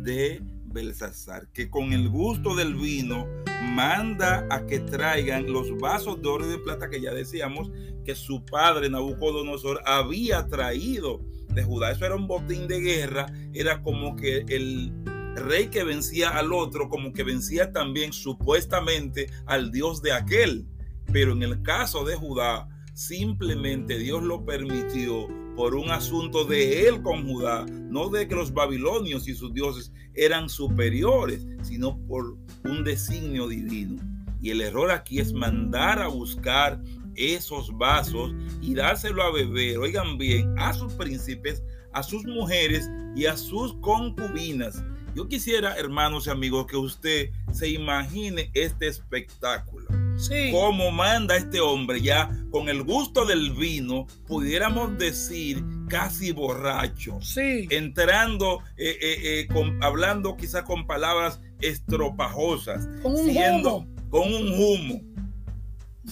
de 0.02 0.42
Belsasar, 0.66 1.50
que 1.54 1.70
con 1.70 1.94
el 1.94 2.10
gusto 2.10 2.56
del 2.56 2.74
vino 2.74 3.28
manda 3.76 4.48
a 4.50 4.66
que 4.66 4.80
traigan 4.80 5.54
los 5.54 5.78
vasos 5.78 6.20
de 6.20 6.28
oro 6.28 6.48
y 6.48 6.50
de 6.50 6.58
plata 6.58 6.90
que 6.90 7.00
ya 7.00 7.14
decíamos 7.14 7.70
que 8.04 8.16
su 8.16 8.44
padre 8.44 8.90
Nabucodonosor 8.90 9.84
había 9.86 10.48
traído 10.48 11.22
de 11.50 11.62
Judá. 11.62 11.92
Eso 11.92 12.08
era 12.08 12.16
un 12.16 12.26
botín 12.26 12.68
de 12.68 12.80
guerra, 12.80 13.28
era 13.54 13.84
como 13.84 14.16
que 14.16 14.44
el 14.48 14.92
rey 15.36 15.68
que 15.68 15.84
vencía 15.84 16.30
al 16.30 16.54
otro, 16.54 16.90
como 16.90 17.14
que 17.14 17.22
vencía 17.22 17.72
también 17.72 18.14
supuestamente 18.14 19.30
al 19.46 19.72
Dios 19.72 20.02
de 20.02 20.14
aquel. 20.14 20.66
Pero 21.14 21.34
en 21.34 21.44
el 21.44 21.62
caso 21.62 22.04
de 22.04 22.16
Judá, 22.16 22.68
simplemente 22.96 24.00
Dios 24.00 24.24
lo 24.24 24.44
permitió 24.44 25.28
por 25.62 25.76
un 25.76 25.92
asunto 25.92 26.44
de 26.44 26.88
él 26.88 27.04
con 27.04 27.24
Judá, 27.24 27.68
no 27.68 28.10
de 28.10 28.28
que 28.28 28.34
los 28.34 28.52
babilonios 28.52 29.28
y 29.28 29.36
sus 29.36 29.54
dioses 29.54 29.94
eran 30.16 30.50
superiores, 30.50 31.46
sino 31.62 32.00
por 32.08 32.36
un 32.64 32.84
designio 32.84 33.48
divino. 33.48 34.02
Y 34.42 34.50
el 34.50 34.62
error 34.62 34.90
aquí 34.90 35.20
es 35.20 35.34
mandar 35.34 36.02
a 36.02 36.08
buscar 36.08 36.82
esos 37.14 37.78
vasos 37.78 38.34
y 38.60 38.74
dárselo 38.74 39.22
a 39.22 39.32
beber, 39.32 39.78
oigan 39.78 40.18
bien, 40.18 40.52
a 40.58 40.74
sus 40.74 40.94
príncipes, 40.94 41.62
a 41.94 42.02
sus 42.02 42.26
mujeres 42.26 42.90
y 43.16 43.28
a 43.28 43.38
sus 43.38 43.76
concubinas. 43.82 44.84
Yo 45.14 45.28
quisiera, 45.28 45.78
hermanos 45.78 46.26
y 46.26 46.32
amigos, 46.32 46.66
que 46.66 46.78
usted 46.78 47.30
se 47.52 47.70
imagine 47.70 48.50
este 48.56 48.88
espectáculo. 48.88 50.01
Sí. 50.22 50.52
Cómo 50.52 50.92
manda 50.92 51.36
este 51.36 51.60
hombre 51.60 52.00
ya 52.00 52.30
con 52.52 52.70
el 52.70 52.84
gusto 52.84 53.26
del 53.26 53.54
vino, 53.54 54.06
pudiéramos 54.28 54.96
decir 55.00 55.64
casi 55.90 56.32
borracho. 56.32 57.20
Sí. 57.22 57.68
Entrando, 57.72 58.60
eh, 58.78 58.98
eh, 59.02 59.48
eh, 59.50 59.78
hablando 59.82 60.38
quizás 60.38 60.62
con 60.64 60.86
palabras 60.86 61.42
estropajosas. 61.60 62.88
Con 63.02 63.16
un 63.16 63.30
humo. 63.30 63.88
Con 64.10 64.32
un 64.32 64.48
humo. 64.50 65.02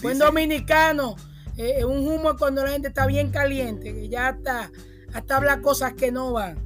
Buen 0.02 0.18
dominicano. 0.18 1.14
un 1.86 2.08
humo 2.08 2.36
cuando 2.36 2.64
la 2.64 2.72
gente 2.72 2.88
está 2.88 3.06
bien 3.06 3.30
caliente, 3.30 3.94
que 3.94 4.08
ya 4.08 4.30
está, 4.30 4.72
hasta 5.12 5.36
habla 5.36 5.60
cosas 5.60 5.94
que 5.94 6.10
no 6.10 6.32
van. 6.32 6.58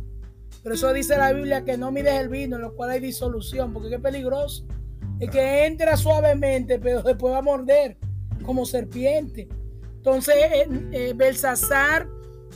Pero 0.62 0.76
eso 0.76 0.92
dice 0.94 1.18
la 1.18 1.32
Biblia 1.32 1.62
que 1.62 1.76
no 1.76 1.90
mires 1.92 2.14
el 2.14 2.30
vino, 2.30 2.56
en 2.56 2.62
lo 2.62 2.74
cual 2.74 2.90
hay 2.90 3.00
disolución, 3.00 3.74
porque 3.74 3.96
es 3.96 4.00
peligroso. 4.00 4.64
Es 5.20 5.30
que 5.30 5.66
entra 5.66 5.96
suavemente, 5.96 6.78
pero 6.78 7.02
después 7.02 7.32
va 7.32 7.38
a 7.38 7.42
morder 7.42 7.96
como 8.44 8.66
serpiente. 8.66 9.48
Entonces, 9.96 10.34
eh, 10.36 10.68
eh, 10.92 11.12
Belsasar 11.16 12.06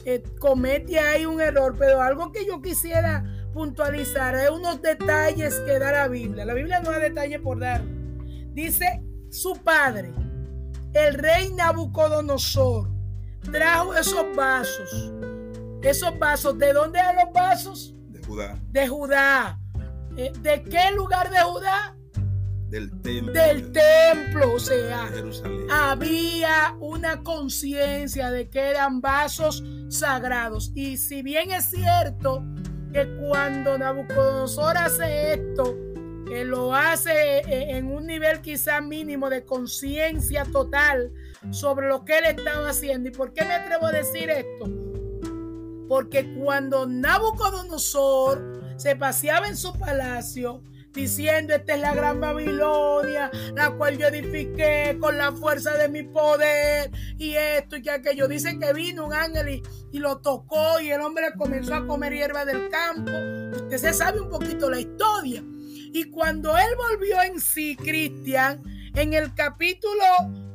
eh, 0.05 0.23
comete 0.38 0.99
ahí 0.99 1.25
un 1.25 1.40
error, 1.40 1.75
pero 1.79 2.03
algo 2.03 2.31
que 2.31 2.47
yo 2.47 2.61
quisiera 2.61 3.25
puntualizar 3.55 4.35
es 4.35 4.51
unos 4.51 4.83
detalles 4.83 5.59
que 5.61 5.79
da 5.79 5.92
la 5.92 6.09
Biblia. 6.09 6.44
La 6.44 6.55
Biblia 6.55 6.81
no 6.81 6.90
da 6.90 6.99
detalle 6.99 7.38
por 7.38 7.59
dar. 7.59 7.83
Dice 8.53 9.03
su 9.31 9.55
padre, 9.64 10.12
el 10.92 11.14
rey 11.14 11.53
Nabucodonosor, 11.55 12.90
trajo 13.51 13.94
esos 13.94 14.27
vasos. 14.37 15.12
Esos 15.83 16.18
vasos, 16.18 16.59
¿de 16.59 16.73
dónde 16.73 16.99
eran 16.99 17.16
los 17.16 17.33
vasos? 17.33 17.94
De 18.09 18.23
Judá. 18.23 18.59
De 18.71 18.88
Judá. 18.88 19.59
¿De 20.16 20.62
qué 20.64 20.90
lugar 20.94 21.31
de 21.31 21.38
Judá? 21.38 21.98
Del 22.69 22.91
templo. 23.01 23.33
Del 23.33 23.73
templo, 23.73 24.55
o 24.55 24.61
sea, 24.61 25.11
había 25.71 26.77
una 26.81 27.23
conciencia 27.23 28.31
de 28.31 28.49
que 28.49 28.61
eran 28.61 29.01
vasos 29.01 29.65
sagrados. 29.89 30.73
Y 30.75 30.97
si 30.97 31.23
bien 31.23 31.51
es 31.51 31.71
cierto 31.71 32.45
que 32.93 33.09
cuando 33.21 33.79
Nabucodonosor 33.79 34.77
hace 34.77 35.35
esto, 35.35 35.77
que 36.27 36.45
lo 36.45 36.75
hace 36.75 37.39
eh, 37.39 37.77
en 37.77 37.91
un 37.91 38.07
nivel 38.07 38.43
quizá 38.43 38.81
mínimo 38.83 39.31
de 39.31 39.45
conciencia 39.45 40.45
total 40.45 41.11
sobre 41.51 41.89
lo 41.89 42.05
que 42.05 42.19
él 42.19 42.25
estaba 42.27 42.69
haciendo. 42.69 43.09
¿Y 43.09 43.13
por 43.13 43.33
qué 43.33 43.45
me 43.45 43.55
atrevo 43.55 43.87
a 43.87 43.93
decir 43.93 44.29
esto? 44.29 44.67
Porque 45.89 46.35
cuando 46.35 46.87
Nabucodonosor 46.87 48.61
se 48.77 48.95
paseaba 48.95 49.49
en 49.49 49.57
su 49.57 49.73
palacio, 49.73 50.63
diciendo, 50.92 51.55
esta 51.55 51.74
es 51.74 51.81
la 51.81 51.94
gran 51.94 52.20
Babilonia, 52.20 53.31
la 53.55 53.70
cual 53.70 53.98
yo 53.98 54.09
edifiqué 54.09 54.96
con 55.01 55.18
la 55.18 55.33
fuerza 55.33 55.77
de 55.77 55.88
mi 55.88 56.03
poder, 56.03 56.90
y 57.18 57.35
esto 57.35 57.77
y 57.77 57.83
que 57.83 57.90
aquello. 57.90 58.29
Dicen 58.29 58.61
que 58.61 58.72
vino 58.72 59.07
un 59.07 59.12
ángel 59.12 59.62
y, 59.92 59.98
lo 59.98 60.18
tocó 60.18 60.81
y 60.81 60.90
el 60.90 61.01
hombre 61.01 61.27
comenzó 61.37 61.74
a 61.74 61.87
comer 61.87 62.12
hierba 62.12 62.44
del 62.44 62.68
campo. 62.68 63.12
Usted 63.62 63.79
se 63.79 63.92
sabe 63.92 64.20
un 64.20 64.29
poquito 64.29 64.70
la 64.70 64.81
historia. 64.81 65.42
Y 65.92 66.05
cuando 66.11 66.57
él 66.57 66.68
volvió 66.77 67.22
en 67.22 67.40
sí, 67.40 67.77
Cristian, 67.77 68.62
en 68.94 69.14
el 69.14 69.35
capítulo 69.35 70.05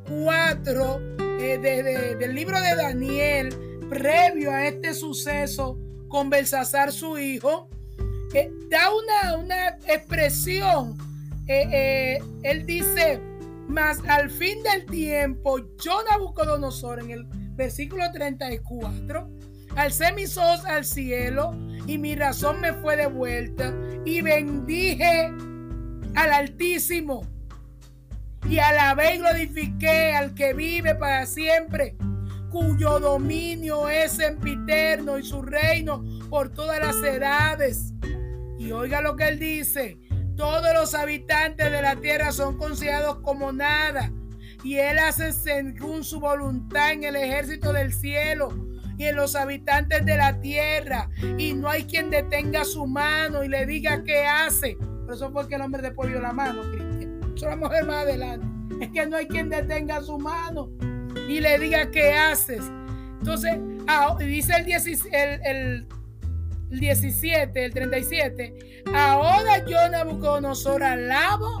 4 0.08 1.00
eh, 1.40 2.16
del 2.18 2.34
libro 2.34 2.60
de 2.60 2.76
Daniel, 2.76 3.80
previo 3.88 4.52
a 4.52 4.66
este 4.66 4.94
suceso 4.94 5.78
con 6.08 6.30
Belsasar 6.30 6.92
su 6.92 7.18
hijo, 7.18 7.68
da 8.68 8.90
una, 8.92 9.36
una 9.36 9.68
expresión. 9.88 10.96
Eh, 11.46 11.68
eh, 11.72 12.22
él 12.42 12.66
dice, 12.66 13.20
mas 13.68 13.98
al 14.08 14.30
fin 14.30 14.62
del 14.62 14.86
tiempo, 14.86 15.58
yo 15.82 16.02
Nabucodonosor, 16.10 17.00
en 17.00 17.10
el 17.10 17.26
versículo 17.54 18.04
34, 18.12 19.28
alcé 19.76 20.12
mis 20.12 20.36
ojos 20.36 20.64
al 20.64 20.84
cielo 20.84 21.52
y 21.86 21.98
mi 21.98 22.14
razón 22.14 22.60
me 22.60 22.72
fue 22.72 22.96
devuelta 22.96 23.74
y 24.04 24.20
bendije 24.22 25.32
al 26.14 26.32
Altísimo 26.32 27.26
y 28.48 28.58
alabé 28.58 29.16
y 29.16 29.18
glorifiqué 29.18 30.14
al 30.14 30.34
que 30.34 30.52
vive 30.52 30.94
para 30.94 31.26
siempre, 31.26 31.96
cuyo 32.50 33.00
dominio 33.00 33.88
es 33.88 34.12
sempiterno 34.12 35.18
y 35.18 35.24
su 35.24 35.42
reino 35.42 36.04
por 36.28 36.50
todas 36.50 36.78
las 36.78 36.96
edades. 36.96 37.92
Y 38.64 38.72
oiga 38.72 39.02
lo 39.02 39.14
que 39.14 39.28
él 39.28 39.38
dice. 39.38 39.98
Todos 40.36 40.72
los 40.72 40.94
habitantes 40.94 41.70
de 41.70 41.82
la 41.82 41.96
tierra 41.96 42.32
son 42.32 42.56
considerados 42.56 43.18
como 43.20 43.52
nada. 43.52 44.10
Y 44.62 44.76
él 44.76 44.98
hace 44.98 45.32
según 45.32 46.02
su 46.02 46.18
voluntad 46.18 46.92
en 46.92 47.04
el 47.04 47.16
ejército 47.16 47.74
del 47.74 47.92
cielo 47.92 48.48
y 48.96 49.04
en 49.04 49.16
los 49.16 49.36
habitantes 49.36 50.06
de 50.06 50.16
la 50.16 50.40
tierra. 50.40 51.10
Y 51.36 51.52
no 51.52 51.68
hay 51.68 51.84
quien 51.84 52.10
detenga 52.10 52.64
su 52.64 52.86
mano 52.86 53.44
y 53.44 53.48
le 53.48 53.66
diga 53.66 54.02
qué 54.02 54.24
hace. 54.24 54.78
Por 55.04 55.14
eso 55.14 55.30
fue 55.30 55.46
que 55.46 55.56
el 55.56 55.60
hombre 55.60 55.82
después 55.82 56.08
dio 56.08 56.20
la 56.20 56.32
mano, 56.32 56.62
Cristian. 56.62 57.20
Eso 57.36 57.46
vamos 57.46 57.68
a 57.68 57.72
ver 57.74 57.84
más 57.84 58.04
adelante. 58.04 58.46
Es 58.80 58.90
que 58.90 59.06
no 59.06 59.16
hay 59.16 59.28
quien 59.28 59.50
detenga 59.50 60.00
su 60.00 60.18
mano 60.18 60.70
y 61.28 61.40
le 61.40 61.58
diga 61.58 61.90
qué 61.90 62.14
haces. 62.14 62.62
Entonces, 63.18 63.58
ah, 63.86 64.16
dice 64.18 64.54
el, 64.56 64.64
16, 64.64 65.12
el, 65.12 65.40
el 65.44 65.86
17, 66.80 67.64
el 67.64 67.72
37. 67.72 68.82
Ahora 68.94 69.64
yo 69.66 69.88
Nabucodonosor 69.88 70.82
alabo, 70.82 71.60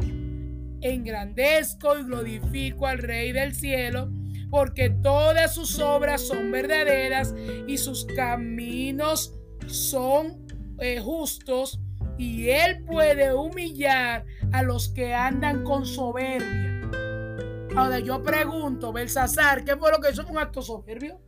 engrandezco 0.80 1.98
y 1.98 2.04
glorifico 2.04 2.86
al 2.86 2.98
Rey 2.98 3.32
del 3.32 3.54
cielo, 3.54 4.10
porque 4.50 4.90
todas 4.90 5.54
sus 5.54 5.78
obras 5.80 6.22
son 6.22 6.50
verdaderas 6.52 7.34
y 7.66 7.78
sus 7.78 8.06
caminos 8.06 9.34
son 9.66 10.46
eh, 10.80 11.00
justos, 11.00 11.80
y 12.16 12.50
él 12.50 12.84
puede 12.84 13.34
humillar 13.34 14.24
a 14.52 14.62
los 14.62 14.88
que 14.88 15.14
andan 15.14 15.64
con 15.64 15.84
soberbia. 15.84 16.80
Ahora 17.76 17.98
yo 17.98 18.22
pregunto, 18.22 18.92
Belsasar, 18.92 19.64
¿qué 19.64 19.76
fue 19.76 19.90
lo 19.90 19.98
que 19.98 20.10
hizo? 20.12 20.24
¿Un 20.28 20.38
acto 20.38 20.62
soberbio? 20.62 21.20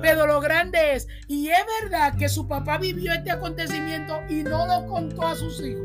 Pero 0.00 0.26
lo 0.26 0.40
grande 0.40 0.94
es, 0.94 1.06
y 1.28 1.48
es 1.48 1.64
verdad 1.82 2.16
que 2.16 2.28
su 2.28 2.46
papá 2.46 2.78
vivió 2.78 3.12
este 3.12 3.30
acontecimiento 3.30 4.20
y 4.28 4.42
no 4.42 4.66
lo 4.66 4.86
contó 4.86 5.26
a 5.26 5.34
sus 5.34 5.60
hijos. 5.60 5.84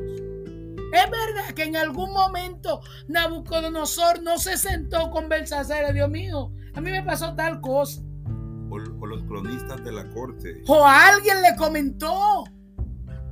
Es 0.92 1.10
verdad 1.12 1.54
que 1.56 1.64
en 1.64 1.76
algún 1.76 2.12
momento 2.12 2.82
Nabucodonosor 3.08 4.24
no 4.24 4.38
se 4.40 4.58
sentó 4.58 5.12
con 5.12 5.30
Belsasar, 5.30 5.94
Dios 5.94 6.10
mío, 6.10 6.52
a 6.74 6.82
mí 6.82 6.92
me 6.92 7.04
pasó 7.04 7.36
tal 7.36 7.62
cosa. 7.62 8.02
O, 8.70 8.76
o 8.76 9.06
los 9.06 9.24
cronistas 9.24 9.84
de 9.84 9.92
la 9.92 10.10
corte. 10.10 10.64
O 10.68 10.86
alguien 10.86 11.42
le 11.42 11.56
comentó. 11.56 12.44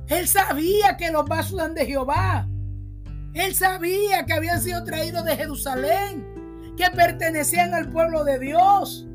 Él 0.06 0.26
sabía 0.28 0.96
que 0.96 1.10
los 1.10 1.24
vasos 1.26 1.58
eran 1.58 1.74
de 1.74 1.86
Jehová. 1.86 2.48
Él 3.34 3.54
sabía 3.54 4.24
que 4.24 4.32
habían 4.32 4.60
sido 4.60 4.84
traídos 4.84 5.24
de 5.24 5.36
Jerusalén, 5.36 6.74
que 6.76 6.90
pertenecían 6.90 7.74
al 7.74 7.90
pueblo 7.90 8.24
de 8.24 8.38
Dios. 8.38 9.07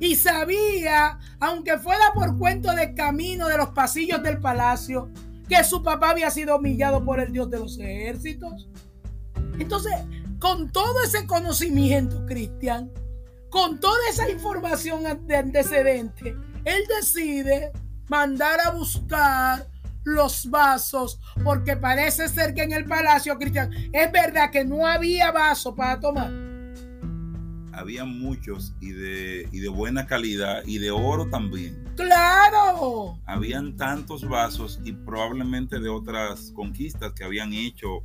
Y 0.00 0.16
sabía, 0.16 1.18
aunque 1.40 1.78
fuera 1.78 2.12
por 2.14 2.38
cuento 2.38 2.72
de 2.72 2.94
camino 2.94 3.48
de 3.48 3.56
los 3.56 3.70
pasillos 3.70 4.22
del 4.22 4.38
palacio, 4.38 5.10
que 5.48 5.62
su 5.64 5.82
papá 5.82 6.10
había 6.10 6.30
sido 6.30 6.56
humillado 6.56 7.04
por 7.04 7.20
el 7.20 7.32
Dios 7.32 7.50
de 7.50 7.58
los 7.58 7.78
ejércitos. 7.78 8.68
Entonces, 9.58 9.92
con 10.38 10.70
todo 10.70 11.02
ese 11.02 11.26
conocimiento, 11.26 12.24
Cristian, 12.26 12.92
con 13.50 13.80
toda 13.80 13.98
esa 14.10 14.28
información 14.30 15.26
de 15.26 15.36
antecedente, 15.36 16.36
él 16.64 16.82
decide 16.96 17.72
mandar 18.08 18.60
a 18.60 18.70
buscar 18.70 19.66
los 20.04 20.48
vasos, 20.48 21.20
porque 21.44 21.76
parece 21.76 22.28
ser 22.28 22.54
que 22.54 22.62
en 22.62 22.72
el 22.72 22.84
palacio, 22.84 23.38
Cristian, 23.38 23.70
es 23.92 24.10
verdad 24.12 24.50
que 24.50 24.64
no 24.64 24.86
había 24.86 25.32
vaso 25.32 25.74
para 25.74 26.00
tomar. 26.00 26.30
Había 27.78 28.04
muchos 28.04 28.74
y 28.80 28.90
de, 28.90 29.48
y 29.52 29.60
de 29.60 29.68
buena 29.68 30.06
calidad 30.06 30.62
y 30.66 30.78
de 30.78 30.90
oro 30.90 31.28
también. 31.28 31.84
Claro. 31.96 33.18
Habían 33.24 33.76
tantos 33.76 34.28
vasos 34.28 34.80
y 34.84 34.92
probablemente 34.92 35.78
de 35.78 35.88
otras 35.88 36.52
conquistas 36.54 37.12
que 37.12 37.24
habían 37.24 37.52
hecho 37.52 38.02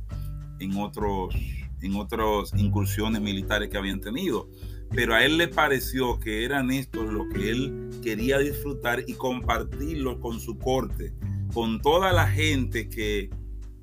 en 0.60 0.76
otros 0.76 1.34
en 1.82 1.96
otras 1.96 2.54
incursiones 2.56 3.20
militares 3.20 3.68
que 3.68 3.76
habían 3.76 4.00
tenido. 4.00 4.48
Pero 4.90 5.14
a 5.14 5.24
él 5.24 5.36
le 5.36 5.48
pareció 5.48 6.18
que 6.18 6.44
eran 6.44 6.70
estos 6.70 7.12
lo 7.12 7.28
que 7.28 7.50
él 7.50 7.90
quería 8.02 8.38
disfrutar 8.38 9.04
y 9.06 9.14
compartirlo 9.14 10.20
con 10.20 10.40
su 10.40 10.56
corte 10.58 11.14
con 11.54 11.80
toda 11.80 12.12
la 12.12 12.26
gente 12.26 12.88
que, 12.88 13.30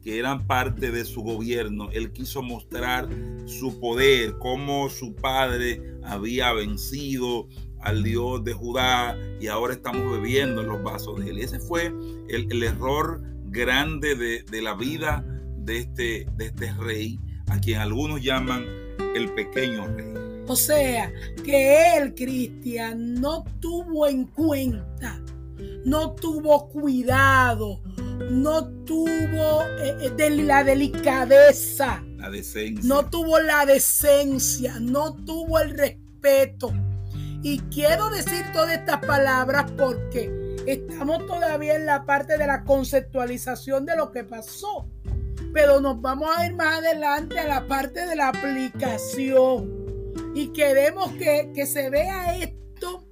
que 0.03 0.17
eran 0.19 0.47
parte 0.47 0.91
de 0.91 1.05
su 1.05 1.21
gobierno, 1.21 1.89
él 1.91 2.11
quiso 2.11 2.41
mostrar 2.41 3.07
su 3.45 3.79
poder, 3.79 4.37
cómo 4.39 4.89
su 4.89 5.15
padre 5.15 5.81
había 6.03 6.51
vencido 6.53 7.47
al 7.79 8.03
Dios 8.03 8.43
de 8.43 8.53
Judá 8.53 9.17
y 9.39 9.47
ahora 9.47 9.73
estamos 9.73 10.11
bebiendo 10.11 10.61
en 10.61 10.67
los 10.67 10.83
vasos 10.83 11.19
de 11.19 11.31
él. 11.31 11.39
Ese 11.39 11.59
fue 11.59 11.93
el, 12.29 12.63
error 12.63 13.21
grande 13.45 14.15
de, 14.15 14.61
la 14.61 14.73
vida 14.73 15.25
de 15.57 15.77
este, 15.79 16.27
de 16.35 16.45
este 16.45 16.73
rey, 16.73 17.19
a 17.47 17.59
quien 17.59 17.79
algunos 17.79 18.21
llaman 18.21 18.65
el 19.15 19.31
pequeño 19.33 19.87
rey. 19.87 20.11
O 20.47 20.55
sea, 20.55 21.11
que 21.43 21.97
él, 21.97 22.13
Cristian, 22.15 23.15
no 23.15 23.45
tuvo 23.59 24.07
en 24.07 24.25
cuenta 24.25 25.21
no 25.85 26.11
tuvo 26.13 26.69
cuidado, 26.69 27.81
no 28.29 28.67
tuvo 28.85 29.63
eh, 29.79 29.97
eh, 30.01 30.09
de 30.15 30.29
la 30.31 30.63
delicadeza, 30.63 32.03
la 32.17 32.29
decencia. 32.29 32.87
no 32.87 33.09
tuvo 33.09 33.39
la 33.39 33.65
decencia, 33.65 34.79
no 34.79 35.15
tuvo 35.25 35.59
el 35.59 35.77
respeto. 35.77 36.71
Y 37.43 37.59
quiero 37.73 38.09
decir 38.09 38.45
todas 38.53 38.77
estas 38.77 38.99
palabras 38.99 39.71
porque 39.71 40.55
estamos 40.67 41.25
todavía 41.25 41.75
en 41.75 41.87
la 41.87 42.05
parte 42.05 42.37
de 42.37 42.45
la 42.45 42.63
conceptualización 42.63 43.85
de 43.85 43.95
lo 43.95 44.11
que 44.11 44.23
pasó. 44.23 44.87
Pero 45.53 45.81
nos 45.81 45.99
vamos 45.99 46.29
a 46.37 46.45
ir 46.45 46.53
más 46.53 46.77
adelante 46.79 47.39
a 47.39 47.47
la 47.47 47.67
parte 47.67 48.05
de 48.05 48.15
la 48.15 48.29
aplicación. 48.29 49.81
Y 50.35 50.49
queremos 50.49 51.11
que, 51.13 51.51
que 51.53 51.65
se 51.65 51.89
vea 51.89 52.37
esto 52.37 53.03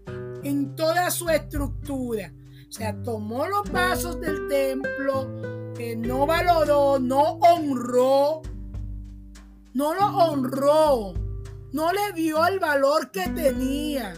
en 0.43 0.75
toda 0.75 1.11
su 1.11 1.29
estructura. 1.29 2.33
O 2.67 2.71
sea, 2.71 3.01
tomó 3.01 3.47
los 3.47 3.71
vasos 3.71 4.19
del 4.21 4.47
templo, 4.47 5.73
que 5.75 5.95
no 5.95 6.25
valoró, 6.25 6.99
no 6.99 7.39
honró, 7.41 8.41
no 9.73 9.93
lo 9.93 10.05
honró, 10.05 11.13
no 11.71 11.91
le 11.91 12.13
dio 12.13 12.45
el 12.45 12.59
valor 12.59 13.11
que 13.11 13.27
tenía. 13.29 14.13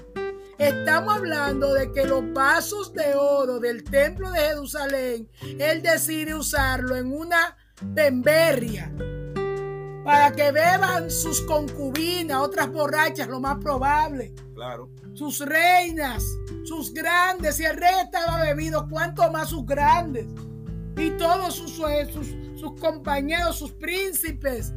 Estamos 0.58 1.16
hablando 1.16 1.74
de 1.74 1.92
que 1.92 2.06
los 2.06 2.32
vasos 2.34 2.94
de 2.94 3.16
oro 3.16 3.60
del 3.60 3.84
templo 3.84 4.30
de 4.32 4.40
Jerusalén, 4.40 5.30
él 5.58 5.82
decide 5.82 6.36
usarlo 6.36 6.96
en 6.96 7.12
una 7.12 7.58
pemberria 7.96 8.94
para 10.04 10.32
que 10.32 10.52
beban 10.52 11.10
sus 11.10 11.42
concubinas, 11.42 12.40
otras 12.40 12.72
borrachas, 12.72 13.28
lo 13.28 13.40
más 13.40 13.58
probable. 13.58 14.34
Claro. 14.54 14.90
Sus 15.14 15.40
reinas 15.40 16.24
sus 16.64 16.94
grandes, 16.94 17.60
y 17.60 17.66
el 17.66 17.76
rey 17.76 17.94
estaba 18.04 18.42
bebido, 18.42 18.88
cuánto 18.90 19.30
más 19.32 19.50
sus 19.50 19.66
grandes, 19.66 20.26
y 20.96 21.10
todos 21.12 21.56
sus, 21.56 21.72
sus, 21.74 22.36
sus 22.56 22.80
compañeros, 22.80 23.58
sus 23.58 23.72
príncipes. 23.74 24.74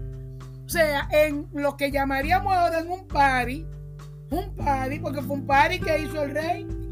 O 0.65 0.69
sea, 0.69 1.09
en 1.13 1.49
lo 1.53 1.77
que 1.77 1.91
llamaríamos 1.91 2.53
ahora 2.53 2.81
en 2.81 2.91
un 2.91 3.07
party, 3.07 3.67
un 4.31 4.57
party, 4.57 4.99
porque 4.99 5.23
fue 5.23 5.37
un 5.37 5.47
party 5.47 5.79
que 5.79 6.01
hizo 6.01 6.23
el 6.23 6.31
rey. 6.31 6.65
Un 6.65 6.91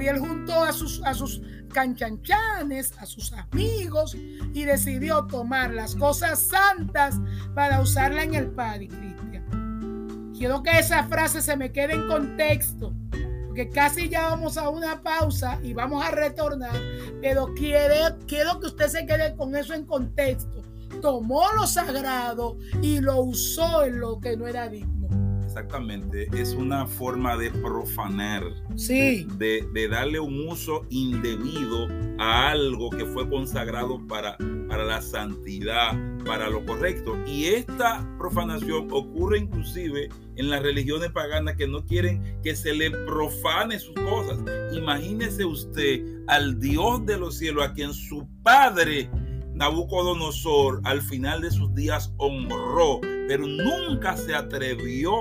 él 0.00 0.18
juntó 0.18 0.64
a 0.64 0.72
sus, 0.72 1.02
a 1.04 1.14
sus 1.14 1.42
canchanchanes, 1.72 2.92
a 2.98 3.06
sus 3.06 3.32
amigos 3.32 4.14
y 4.14 4.64
decidió 4.64 5.26
tomar 5.26 5.72
las 5.72 5.94
cosas 5.96 6.40
santas 6.40 7.16
para 7.54 7.80
usarla 7.80 8.22
en 8.22 8.34
el 8.34 8.50
party, 8.50 8.88
Cristian. 8.88 10.32
Quiero 10.36 10.62
que 10.62 10.78
esa 10.78 11.04
frase 11.04 11.40
se 11.40 11.56
me 11.56 11.72
quede 11.72 11.94
en 11.94 12.06
contexto 12.06 12.92
que 13.54 13.70
casi 13.70 14.08
ya 14.08 14.30
vamos 14.30 14.56
a 14.56 14.68
una 14.68 15.02
pausa 15.02 15.58
y 15.62 15.72
vamos 15.72 16.04
a 16.04 16.10
retornar, 16.10 16.74
pero 17.22 17.54
quiero, 17.54 18.18
quiero 18.26 18.60
que 18.60 18.66
usted 18.66 18.88
se 18.88 19.06
quede 19.06 19.34
con 19.36 19.54
eso 19.54 19.74
en 19.74 19.86
contexto. 19.86 20.62
Tomó 21.00 21.44
lo 21.56 21.66
sagrado 21.66 22.58
y 22.82 23.00
lo 23.00 23.20
usó 23.22 23.84
en 23.84 24.00
lo 24.00 24.20
que 24.20 24.36
no 24.36 24.46
era 24.46 24.68
digno. 24.68 24.93
Exactamente, 25.54 26.26
es 26.34 26.52
una 26.54 26.84
forma 26.84 27.36
de 27.36 27.48
profanar, 27.52 28.42
sí. 28.74 29.24
de, 29.38 29.64
de, 29.72 29.86
darle 29.86 30.18
un 30.18 30.48
uso 30.48 30.84
indebido 30.90 31.86
a 32.18 32.50
algo 32.50 32.90
que 32.90 33.04
fue 33.04 33.30
consagrado 33.30 34.04
para, 34.08 34.36
para 34.68 34.84
la 34.84 35.00
santidad, 35.00 35.92
para 36.24 36.50
lo 36.50 36.66
correcto. 36.66 37.16
Y 37.24 37.44
esta 37.44 38.04
profanación 38.18 38.88
ocurre 38.90 39.38
inclusive 39.38 40.08
en 40.34 40.50
las 40.50 40.60
religiones 40.60 41.12
paganas 41.12 41.54
que 41.54 41.68
no 41.68 41.86
quieren 41.86 42.40
que 42.42 42.56
se 42.56 42.74
le 42.74 42.90
profane 42.90 43.78
sus 43.78 43.94
cosas. 43.94 44.40
Imagínese 44.72 45.44
usted 45.44 46.04
al 46.26 46.58
Dios 46.58 47.06
de 47.06 47.16
los 47.16 47.38
cielos, 47.38 47.64
a 47.64 47.74
quien 47.74 47.94
su 47.94 48.26
padre 48.42 49.08
Nabucodonosor 49.54 50.80
al 50.82 51.00
final 51.00 51.40
de 51.42 51.52
sus 51.52 51.72
días 51.76 52.12
honró, 52.16 53.00
pero 53.28 53.46
nunca 53.46 54.16
se 54.16 54.34
atrevió 54.34 55.12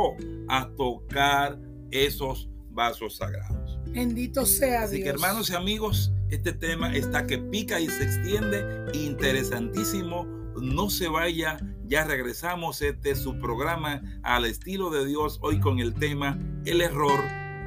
a 0.48 0.70
tocar 0.76 1.60
esos 1.92 2.50
vasos 2.70 3.18
sagrados. 3.18 3.80
Bendito 3.88 4.46
sea 4.46 4.84
Así 4.84 4.96
Dios. 4.98 5.04
que 5.04 5.10
hermanos 5.10 5.50
y 5.50 5.56
amigos, 5.56 6.12
este 6.30 6.54
tema 6.54 6.96
está 6.96 7.28
que 7.28 7.38
pica 7.38 7.80
y 7.80 7.88
se 7.88 8.04
extiende, 8.04 8.66
interesantísimo. 8.94 10.26
No 10.60 10.90
se 10.90 11.08
vaya, 11.08 11.60
ya 11.86 12.04
regresamos. 12.04 12.82
Este 12.82 13.12
es 13.12 13.20
su 13.20 13.38
programa 13.40 14.02
al 14.24 14.46
estilo 14.46 14.90
de 14.90 15.06
Dios, 15.06 15.40
hoy 15.42 15.60
con 15.60 15.80
el 15.80 15.94
tema 15.94 16.40
El 16.66 16.82
error 16.82 17.20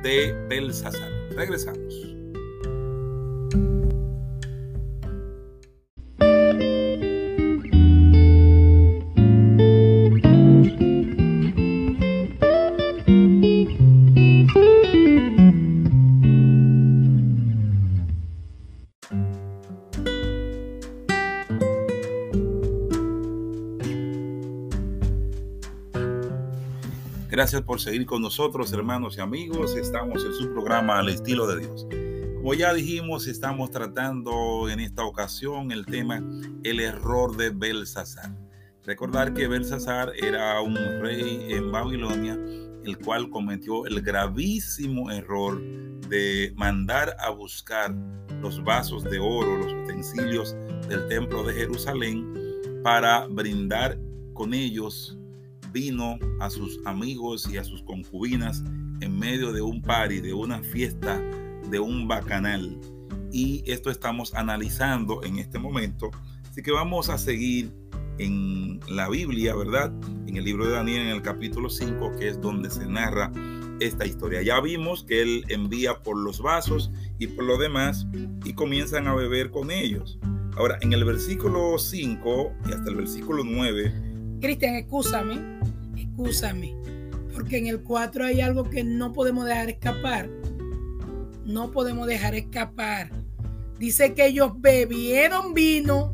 de 0.02 0.32
Belsasar. 0.48 1.10
Regresamos. 1.30 2.15
Gracias 27.46 27.62
por 27.62 27.80
seguir 27.80 28.06
con 28.06 28.22
nosotros, 28.22 28.72
hermanos 28.72 29.16
y 29.16 29.20
amigos. 29.20 29.76
Estamos 29.76 30.24
en 30.24 30.32
su 30.32 30.52
programa 30.52 30.98
Al 30.98 31.08
estilo 31.10 31.46
de 31.46 31.60
Dios. 31.60 31.86
Como 32.38 32.54
ya 32.54 32.74
dijimos, 32.74 33.28
estamos 33.28 33.70
tratando 33.70 34.68
en 34.68 34.80
esta 34.80 35.04
ocasión 35.04 35.70
el 35.70 35.86
tema 35.86 36.20
el 36.64 36.80
error 36.80 37.36
de 37.36 37.50
Belsasar. 37.50 38.36
Recordar 38.84 39.32
que 39.32 39.46
Belsasar 39.46 40.10
era 40.16 40.60
un 40.60 40.74
rey 40.74 41.46
en 41.50 41.70
Babilonia, 41.70 42.36
el 42.84 42.98
cual 42.98 43.30
cometió 43.30 43.86
el 43.86 44.02
gravísimo 44.02 45.12
error 45.12 45.62
de 46.08 46.52
mandar 46.56 47.14
a 47.20 47.30
buscar 47.30 47.94
los 48.42 48.60
vasos 48.64 49.04
de 49.04 49.20
oro, 49.20 49.56
los 49.58 49.72
utensilios 49.84 50.56
del 50.88 51.06
templo 51.06 51.44
de 51.44 51.54
Jerusalén, 51.54 52.26
para 52.82 53.28
brindar 53.28 54.00
con 54.32 54.52
ellos 54.52 55.15
vino 55.76 56.18
a 56.40 56.48
sus 56.48 56.80
amigos 56.86 57.46
y 57.52 57.58
a 57.58 57.64
sus 57.64 57.82
concubinas 57.82 58.64
en 59.02 59.18
medio 59.18 59.52
de 59.52 59.60
un 59.60 59.82
party, 59.82 60.20
de 60.20 60.32
una 60.32 60.62
fiesta, 60.62 61.20
de 61.70 61.78
un 61.78 62.08
bacanal. 62.08 62.80
Y 63.30 63.62
esto 63.70 63.90
estamos 63.90 64.32
analizando 64.34 65.22
en 65.22 65.38
este 65.38 65.58
momento. 65.58 66.10
Así 66.48 66.62
que 66.62 66.72
vamos 66.72 67.10
a 67.10 67.18
seguir 67.18 67.74
en 68.16 68.80
la 68.88 69.10
Biblia, 69.10 69.54
¿verdad? 69.54 69.92
En 70.26 70.38
el 70.38 70.44
libro 70.44 70.64
de 70.64 70.72
Daniel, 70.72 71.02
en 71.02 71.08
el 71.08 71.20
capítulo 71.20 71.68
5, 71.68 72.12
que 72.18 72.28
es 72.28 72.40
donde 72.40 72.70
se 72.70 72.86
narra 72.86 73.30
esta 73.78 74.06
historia. 74.06 74.40
Ya 74.40 74.58
vimos 74.62 75.04
que 75.04 75.20
él 75.20 75.44
envía 75.50 76.02
por 76.02 76.16
los 76.16 76.40
vasos 76.40 76.90
y 77.18 77.26
por 77.26 77.44
lo 77.44 77.58
demás 77.58 78.06
y 78.46 78.54
comienzan 78.54 79.08
a 79.08 79.14
beber 79.14 79.50
con 79.50 79.70
ellos. 79.70 80.18
Ahora, 80.56 80.78
en 80.80 80.94
el 80.94 81.04
versículo 81.04 81.76
5 81.76 82.52
y 82.66 82.72
hasta 82.72 82.88
el 82.88 82.96
versículo 82.96 83.44
9. 83.44 84.05
Cristian, 84.40 84.74
escúchame, 84.74 85.38
escúchame, 85.96 86.76
porque 87.32 87.58
en 87.58 87.66
el 87.66 87.82
4 87.82 88.24
hay 88.24 88.40
algo 88.40 88.64
que 88.64 88.84
no 88.84 89.12
podemos 89.12 89.46
dejar 89.46 89.70
escapar. 89.70 90.28
No 91.44 91.70
podemos 91.70 92.06
dejar 92.06 92.34
escapar. 92.34 93.10
Dice 93.78 94.14
que 94.14 94.26
ellos 94.26 94.52
bebieron 94.56 95.54
vino 95.54 96.12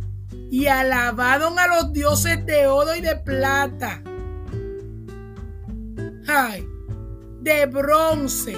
y 0.51 0.67
alabaron 0.67 1.59
a 1.59 1.67
los 1.67 1.93
dioses 1.93 2.45
de 2.45 2.67
oro 2.67 2.95
y 2.95 3.01
de 3.01 3.17
plata. 3.17 4.03
Ay, 6.27 6.67
de 7.41 7.67
bronce, 7.67 8.57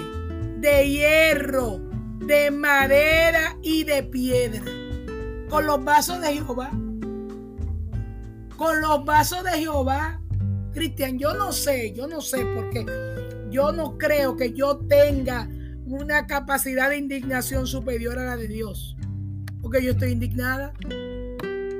de 0.58 0.90
hierro, 0.90 1.80
de 2.18 2.50
madera 2.50 3.56
y 3.62 3.84
de 3.84 4.02
piedra. 4.02 4.64
Con 5.48 5.66
los 5.66 5.84
vasos 5.84 6.20
de 6.20 6.34
Jehová. 6.34 6.70
Con 8.56 8.80
los 8.80 9.04
vasos 9.04 9.44
de 9.44 9.58
Jehová. 9.58 10.20
Cristian, 10.72 11.18
yo 11.18 11.34
no 11.34 11.52
sé, 11.52 11.92
yo 11.92 12.08
no 12.08 12.20
sé, 12.20 12.44
porque 12.54 12.84
yo 13.50 13.70
no 13.70 13.96
creo 13.96 14.36
que 14.36 14.52
yo 14.52 14.78
tenga 14.78 15.48
una 15.86 16.26
capacidad 16.26 16.90
de 16.90 16.96
indignación 16.96 17.66
superior 17.66 18.18
a 18.18 18.24
la 18.24 18.36
de 18.36 18.48
Dios. 18.48 18.96
Porque 19.62 19.82
yo 19.82 19.92
estoy 19.92 20.12
indignada. 20.12 20.72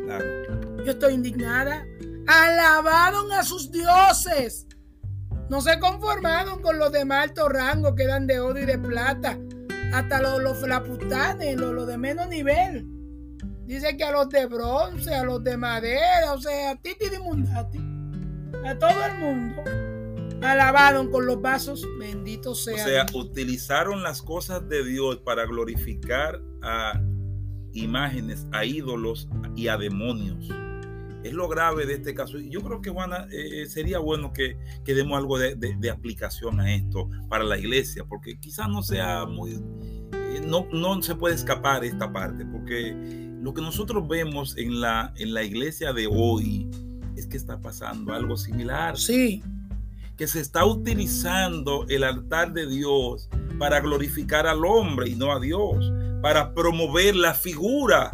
Claro. 0.04 0.24
Yo 0.84 0.92
estoy 0.92 1.14
indignada. 1.14 1.84
Alabaron 2.26 3.32
a 3.32 3.42
sus 3.42 3.70
dioses. 3.70 4.66
No 5.50 5.60
se 5.60 5.78
conformaron 5.78 6.62
con 6.62 6.78
los 6.78 6.92
de 6.92 7.02
alto 7.10 7.48
rango 7.48 7.94
que 7.94 8.06
dan 8.06 8.26
de 8.26 8.40
oro 8.40 8.58
y 8.58 8.64
de 8.64 8.78
plata. 8.78 9.38
Hasta 9.92 10.22
los, 10.22 10.42
los 10.42 10.58
flaputanes, 10.58 11.56
los, 11.56 11.86
de 11.86 11.98
menos 11.98 12.28
nivel. 12.28 12.86
Dice 13.66 13.96
que 13.96 14.04
a 14.04 14.12
los 14.12 14.28
de 14.28 14.46
bronce, 14.46 15.14
a 15.14 15.24
los 15.24 15.42
de 15.42 15.56
madera, 15.56 16.32
o 16.32 16.40
sea, 16.40 16.72
a 16.72 16.76
Titi 16.76 17.08
de 17.08 17.18
Mundati, 17.18 17.80
a 18.64 18.78
todo 18.78 19.04
el 19.04 19.18
mundo, 19.18 19.62
alabaron 20.42 21.10
con 21.10 21.26
los 21.26 21.40
vasos, 21.40 21.86
benditos 21.98 22.64
sean. 22.64 22.80
O 22.80 22.84
sea, 22.84 23.06
utilizaron 23.14 24.02
las 24.02 24.22
cosas 24.22 24.68
de 24.68 24.84
Dios 24.84 25.18
para 25.18 25.46
glorificar 25.46 26.40
a 26.62 27.00
imágenes, 27.72 28.46
a 28.52 28.64
ídolos 28.64 29.28
y 29.56 29.68
a 29.68 29.76
demonios 29.76 30.50
es 31.24 31.32
lo 31.32 31.48
grave 31.48 31.86
de 31.86 31.94
este 31.94 32.14
caso. 32.14 32.38
Y 32.38 32.50
yo 32.50 32.60
creo 32.60 32.82
que, 32.82 32.90
Juana, 32.90 33.26
eh, 33.32 33.62
eh, 33.62 33.66
sería 33.66 33.98
bueno 33.98 34.32
que, 34.32 34.58
que 34.84 34.94
demos 34.94 35.18
algo 35.18 35.38
de, 35.38 35.90
aplicación 35.90 36.60
a 36.60 36.74
esto 36.74 37.08
para 37.28 37.44
la 37.44 37.58
iglesia, 37.58 38.04
porque 38.04 38.38
quizás 38.38 38.68
no 38.68 38.82
sea 38.82 39.24
muy... 39.24 39.52
Eh, 40.12 40.42
no, 40.46 40.66
no 40.72 41.00
se 41.02 41.14
puede 41.14 41.34
escapar 41.34 41.84
esta 41.84 42.12
parte, 42.12 42.44
porque 42.44 43.23
lo 43.44 43.52
que 43.52 43.60
nosotros 43.60 44.08
vemos 44.08 44.56
en 44.56 44.80
la, 44.80 45.12
en 45.16 45.34
la 45.34 45.42
iglesia 45.42 45.92
de 45.92 46.06
hoy 46.06 46.66
es 47.14 47.26
que 47.26 47.36
está 47.36 47.60
pasando 47.60 48.14
algo 48.14 48.38
similar. 48.38 48.96
Sí. 48.96 49.42
Que 50.16 50.26
se 50.26 50.40
está 50.40 50.64
utilizando 50.64 51.84
el 51.90 52.04
altar 52.04 52.54
de 52.54 52.66
Dios 52.66 53.28
para 53.58 53.80
glorificar 53.80 54.46
al 54.46 54.64
hombre 54.64 55.10
y 55.10 55.14
no 55.14 55.30
a 55.30 55.40
Dios, 55.40 55.92
para 56.22 56.54
promover 56.54 57.16
la 57.16 57.34
figura 57.34 58.12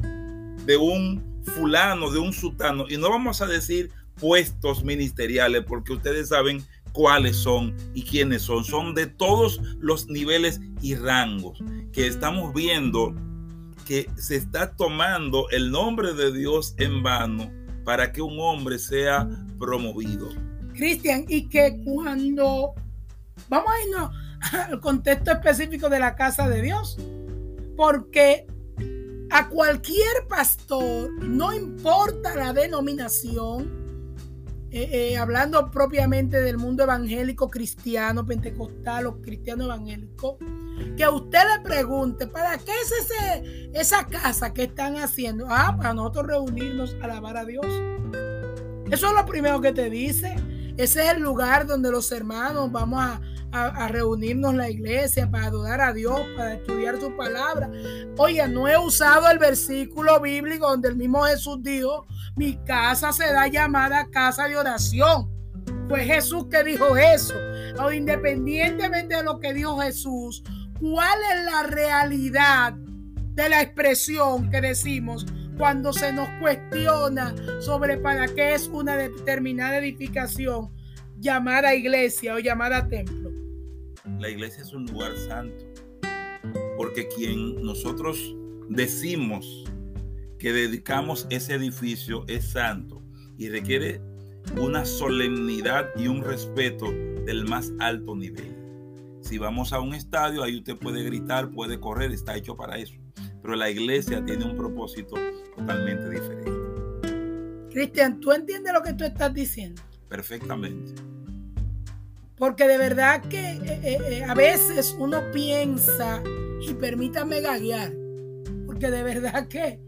de 0.66 0.76
un 0.76 1.22
fulano, 1.44 2.10
de 2.10 2.18
un 2.18 2.32
sultano, 2.32 2.86
y 2.88 2.96
no 2.96 3.08
vamos 3.08 3.40
a 3.40 3.46
decir 3.46 3.92
puestos 4.16 4.82
ministeriales, 4.82 5.62
porque 5.64 5.92
ustedes 5.92 6.30
saben 6.30 6.64
cuáles 6.90 7.36
son 7.36 7.76
y 7.94 8.02
quiénes 8.02 8.42
son. 8.42 8.64
Son 8.64 8.96
de 8.96 9.06
todos 9.06 9.60
los 9.78 10.08
niveles 10.08 10.60
y 10.82 10.96
rangos 10.96 11.62
que 11.92 12.08
estamos 12.08 12.52
viendo 12.52 13.14
que 13.90 14.08
se 14.14 14.36
está 14.36 14.70
tomando 14.76 15.50
el 15.50 15.72
nombre 15.72 16.12
de 16.12 16.32
Dios 16.32 16.76
en 16.76 17.02
vano 17.02 17.50
para 17.84 18.12
que 18.12 18.22
un 18.22 18.38
hombre 18.38 18.78
sea 18.78 19.28
promovido. 19.58 20.28
Cristian, 20.74 21.24
y 21.26 21.48
que 21.48 21.82
cuando 21.84 22.74
vamos 23.48 23.68
a 23.68 23.88
irnos 23.88 24.10
al 24.52 24.80
contexto 24.80 25.32
específico 25.32 25.88
de 25.88 25.98
la 25.98 26.14
casa 26.14 26.48
de 26.48 26.62
Dios, 26.62 26.98
porque 27.76 28.46
a 29.30 29.48
cualquier 29.48 30.28
pastor, 30.28 31.10
no 31.24 31.52
importa 31.52 32.36
la 32.36 32.52
denominación, 32.52 33.72
eh, 34.70 34.88
eh, 34.92 35.16
hablando 35.16 35.68
propiamente 35.72 36.40
del 36.42 36.58
mundo 36.58 36.84
evangélico 36.84 37.50
cristiano, 37.50 38.24
pentecostal 38.24 39.06
o 39.06 39.20
cristiano 39.20 39.64
evangélico, 39.64 40.38
que 40.96 41.08
usted 41.08 41.40
le 41.56 41.62
pregunte, 41.62 42.26
¿para 42.26 42.58
qué 42.58 42.72
es 42.72 42.92
ese, 42.92 43.70
esa 43.74 44.06
casa 44.06 44.52
que 44.52 44.64
están 44.64 44.96
haciendo? 44.96 45.46
Ah, 45.48 45.76
para 45.76 45.94
nosotros 45.94 46.26
reunirnos 46.26 46.96
a 47.00 47.04
alabar 47.04 47.36
a 47.36 47.44
Dios. 47.44 47.66
Eso 48.90 49.06
es 49.08 49.12
lo 49.12 49.24
primero 49.26 49.60
que 49.60 49.72
te 49.72 49.88
dice. 49.88 50.36
Ese 50.76 51.04
es 51.04 51.12
el 51.14 51.22
lugar 51.22 51.66
donde 51.66 51.90
los 51.90 52.10
hermanos 52.12 52.72
vamos 52.72 53.00
a, 53.02 53.20
a, 53.52 53.88
reunirnos 53.88 54.54
la 54.54 54.70
iglesia 54.70 55.30
para 55.30 55.46
adorar 55.46 55.80
a 55.80 55.92
Dios, 55.92 56.20
para 56.36 56.54
estudiar 56.54 57.00
su 57.00 57.14
palabra. 57.16 57.70
Oye, 58.16 58.46
no 58.48 58.68
he 58.68 58.78
usado 58.78 59.28
el 59.30 59.38
versículo 59.38 60.20
bíblico 60.20 60.68
donde 60.68 60.88
el 60.88 60.96
mismo 60.96 61.22
Jesús 61.22 61.58
dijo, 61.62 62.06
mi 62.36 62.56
casa 62.64 63.12
se 63.12 63.32
da 63.32 63.46
llamada 63.48 64.08
casa 64.10 64.46
de 64.48 64.56
oración. 64.56 65.30
Fue 65.88 66.04
Jesús 66.04 66.46
que 66.50 66.62
dijo 66.62 66.96
eso. 66.96 67.34
O 67.82 67.90
independientemente 67.90 69.16
de 69.16 69.24
lo 69.24 69.40
que 69.40 69.52
dijo 69.52 69.78
Jesús, 69.80 70.42
¿cuál 70.80 71.18
es 71.32 71.44
la 71.44 71.62
realidad 71.64 72.74
de 72.74 73.48
la 73.48 73.62
expresión 73.62 74.50
que 74.50 74.60
decimos 74.60 75.26
cuando 75.56 75.92
se 75.92 76.12
nos 76.12 76.28
cuestiona 76.40 77.34
sobre 77.60 77.98
para 77.98 78.26
qué 78.28 78.54
es 78.54 78.68
una 78.68 78.96
determinada 78.96 79.78
edificación 79.78 80.70
llamada 81.18 81.74
iglesia 81.74 82.34
o 82.34 82.38
llamada 82.38 82.88
templo? 82.88 83.30
la 84.18 84.28
iglesia 84.28 84.62
es 84.62 84.72
un 84.72 84.86
lugar 84.86 85.16
santo. 85.16 85.64
Porque 86.76 87.08
quien 87.08 87.62
nosotros 87.62 88.34
decimos 88.68 89.64
que 90.38 90.52
dedicamos 90.52 91.26
ese 91.30 91.54
edificio 91.54 92.24
es 92.28 92.44
santo 92.44 93.02
y 93.36 93.48
requiere 93.48 94.00
una 94.56 94.84
solemnidad 94.84 95.90
y 95.96 96.08
un 96.08 96.22
respeto 96.22 96.90
del 97.26 97.46
más 97.46 97.72
alto 97.78 98.16
nivel. 98.16 98.59
Si 99.30 99.38
vamos 99.38 99.72
a 99.72 99.78
un 99.78 99.94
estadio, 99.94 100.42
ahí 100.42 100.56
usted 100.56 100.76
puede 100.76 101.04
gritar, 101.04 101.50
puede 101.50 101.78
correr, 101.78 102.10
está 102.10 102.34
hecho 102.34 102.56
para 102.56 102.78
eso. 102.78 102.94
Pero 103.40 103.54
la 103.54 103.70
iglesia 103.70 104.24
tiene 104.24 104.44
un 104.44 104.56
propósito 104.56 105.14
totalmente 105.56 106.10
diferente. 106.10 106.50
Cristian, 107.70 108.18
¿tú 108.18 108.32
entiendes 108.32 108.72
lo 108.72 108.82
que 108.82 108.92
tú 108.92 109.04
estás 109.04 109.32
diciendo? 109.32 109.80
Perfectamente. 110.08 111.00
Porque 112.38 112.66
de 112.66 112.76
verdad 112.76 113.22
que 113.22 113.52
eh, 113.52 113.80
eh, 113.84 113.98
eh, 114.08 114.24
a 114.24 114.34
veces 114.34 114.96
uno 114.98 115.22
piensa, 115.32 116.20
y 116.68 116.74
permítame 116.74 117.40
gaguear, 117.40 117.92
porque 118.66 118.90
de 118.90 119.04
verdad 119.04 119.46
que, 119.46 119.80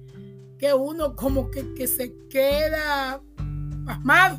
que 0.57 0.73
uno 0.73 1.17
como 1.17 1.51
que, 1.51 1.75
que 1.75 1.89
se 1.89 2.15
queda 2.31 3.21
pasmado. 3.85 4.39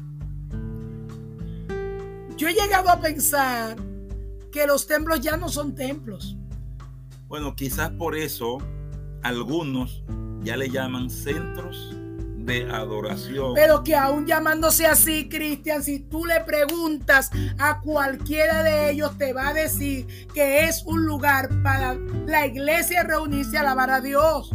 Yo 2.37 2.47
he 2.47 2.53
llegado 2.53 2.89
a 2.89 3.01
pensar 3.01 3.75
que 4.53 4.67
los 4.67 4.85
templos 4.85 5.19
ya 5.19 5.35
no 5.35 5.49
son 5.49 5.73
templos. 5.73 6.37
Bueno, 7.27 7.55
quizás 7.55 7.89
por 7.89 8.15
eso 8.15 8.59
algunos 9.23 10.03
ya 10.43 10.55
le 10.55 10.69
llaman 10.69 11.09
centros 11.09 11.97
de 12.37 12.69
adoración. 12.69 13.53
Pero 13.55 13.83
que 13.83 13.95
aún 13.95 14.27
llamándose 14.27 14.85
así, 14.85 15.27
Cristian, 15.27 15.83
si 15.83 15.99
tú 15.99 16.25
le 16.25 16.41
preguntas 16.41 17.31
a 17.57 17.81
cualquiera 17.81 18.61
de 18.61 18.91
ellos, 18.91 19.17
te 19.17 19.33
va 19.33 19.47
a 19.49 19.53
decir 19.53 20.27
que 20.33 20.65
es 20.65 20.83
un 20.85 21.05
lugar 21.05 21.49
para 21.63 21.95
la 22.27 22.45
iglesia 22.45 23.03
reunirse 23.03 23.57
a 23.57 23.61
alabar 23.61 23.89
a 23.89 24.01
Dios. 24.01 24.51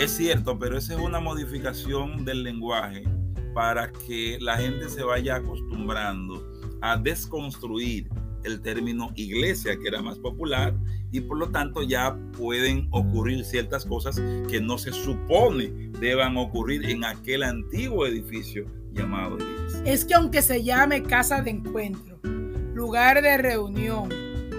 Es 0.00 0.16
cierto, 0.16 0.58
pero 0.58 0.78
esa 0.78 0.94
es 0.94 1.00
una 1.00 1.20
modificación 1.20 2.24
del 2.24 2.42
lenguaje 2.42 3.04
para 3.54 3.92
que 3.92 4.38
la 4.40 4.56
gente 4.56 4.88
se 4.88 5.04
vaya 5.04 5.36
acostumbrando 5.36 6.44
a 6.80 6.96
desconstruir 6.96 8.08
el 8.48 8.60
término 8.60 9.12
iglesia, 9.14 9.76
que 9.80 9.88
era 9.88 10.02
más 10.02 10.18
popular, 10.18 10.74
y 11.12 11.20
por 11.20 11.38
lo 11.38 11.50
tanto 11.50 11.82
ya 11.82 12.16
pueden 12.36 12.88
ocurrir 12.90 13.44
ciertas 13.44 13.84
cosas 13.84 14.20
que 14.48 14.60
no 14.60 14.78
se 14.78 14.92
supone 14.92 15.90
deban 16.00 16.36
ocurrir 16.36 16.88
en 16.90 17.04
aquel 17.04 17.42
antiguo 17.42 18.06
edificio 18.06 18.66
llamado 18.92 19.38
iglesia. 19.38 19.82
Es 19.84 20.04
que 20.04 20.14
aunque 20.14 20.42
se 20.42 20.62
llame 20.62 21.02
casa 21.02 21.40
de 21.42 21.50
encuentro, 21.50 22.18
lugar 22.74 23.22
de 23.22 23.38
reunión, 23.38 24.08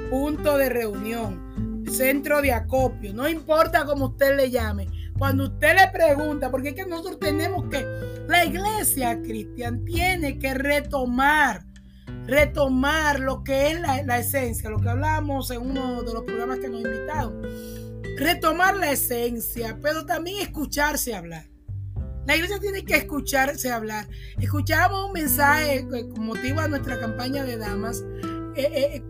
punto 0.09 0.57
de 0.57 0.69
reunión, 0.69 1.83
centro 1.89 2.41
de 2.41 2.51
acopio, 2.51 3.13
no 3.13 3.27
importa 3.27 3.85
cómo 3.85 4.07
usted 4.07 4.35
le 4.35 4.49
llame, 4.49 4.87
cuando 5.17 5.45
usted 5.45 5.75
le 5.75 5.87
pregunta, 5.91 6.49
porque 6.49 6.69
es 6.69 6.75
que 6.75 6.85
nosotros 6.85 7.19
tenemos 7.19 7.65
que, 7.69 7.85
la 8.27 8.45
iglesia 8.45 9.21
cristiana 9.21 9.79
tiene 9.85 10.39
que 10.39 10.53
retomar, 10.53 11.65
retomar 12.29 13.19
lo 13.19 13.43
que 13.43 13.71
es 13.71 13.81
la, 13.81 14.19
esencia, 14.19 14.69
lo 14.69 14.79
que 14.79 14.89
hablamos 14.89 15.51
en 15.51 15.61
uno 15.61 16.03
de 16.03 16.13
los 16.13 16.23
programas 16.23 16.59
que 16.59 16.69
nos 16.69 16.81
invitaron, 16.81 17.41
retomar 18.17 18.75
la 18.75 18.91
esencia, 18.91 19.77
pero 19.81 20.05
también 20.05 20.41
escucharse 20.41 21.15
hablar. 21.15 21.45
La 22.25 22.35
iglesia 22.35 22.59
tiene 22.59 22.85
que 22.85 22.95
escucharse 22.95 23.71
hablar. 23.71 24.07
Escuchábamos 24.39 25.07
un 25.07 25.13
mensaje 25.13 25.87
con 25.87 26.25
motivo 26.25 26.59
a 26.59 26.67
nuestra 26.67 26.99
campaña 26.99 27.43
de 27.43 27.57
damas. 27.57 28.03
Eh, 28.55 28.69
eh, 28.75 29.03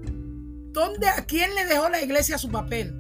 ¿dónde, 0.72 1.10
¿A 1.10 1.26
quién 1.26 1.54
le 1.56 1.66
dejó 1.66 1.90
la 1.90 2.02
iglesia 2.02 2.38
su 2.38 2.50
papel? 2.50 2.96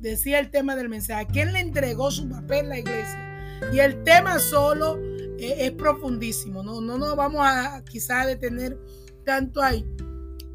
decía 0.00 0.38
el 0.38 0.50
tema 0.50 0.76
del 0.76 0.88
mensaje. 0.88 1.26
¿Quién 1.30 1.52
le 1.52 1.60
entregó 1.60 2.10
su 2.10 2.28
papel 2.28 2.66
a 2.66 2.68
la 2.70 2.78
iglesia? 2.78 3.60
Y 3.72 3.78
el 3.78 4.02
tema 4.02 4.38
solo 4.38 4.98
eh, 5.38 5.56
es 5.58 5.72
profundísimo. 5.72 6.62
No, 6.62 6.80
no 6.80 6.98
nos 6.98 7.14
vamos 7.16 7.42
a 7.44 7.84
quizá 7.84 8.26
detener 8.26 8.78
tanto 9.30 9.62
ahí. 9.62 9.86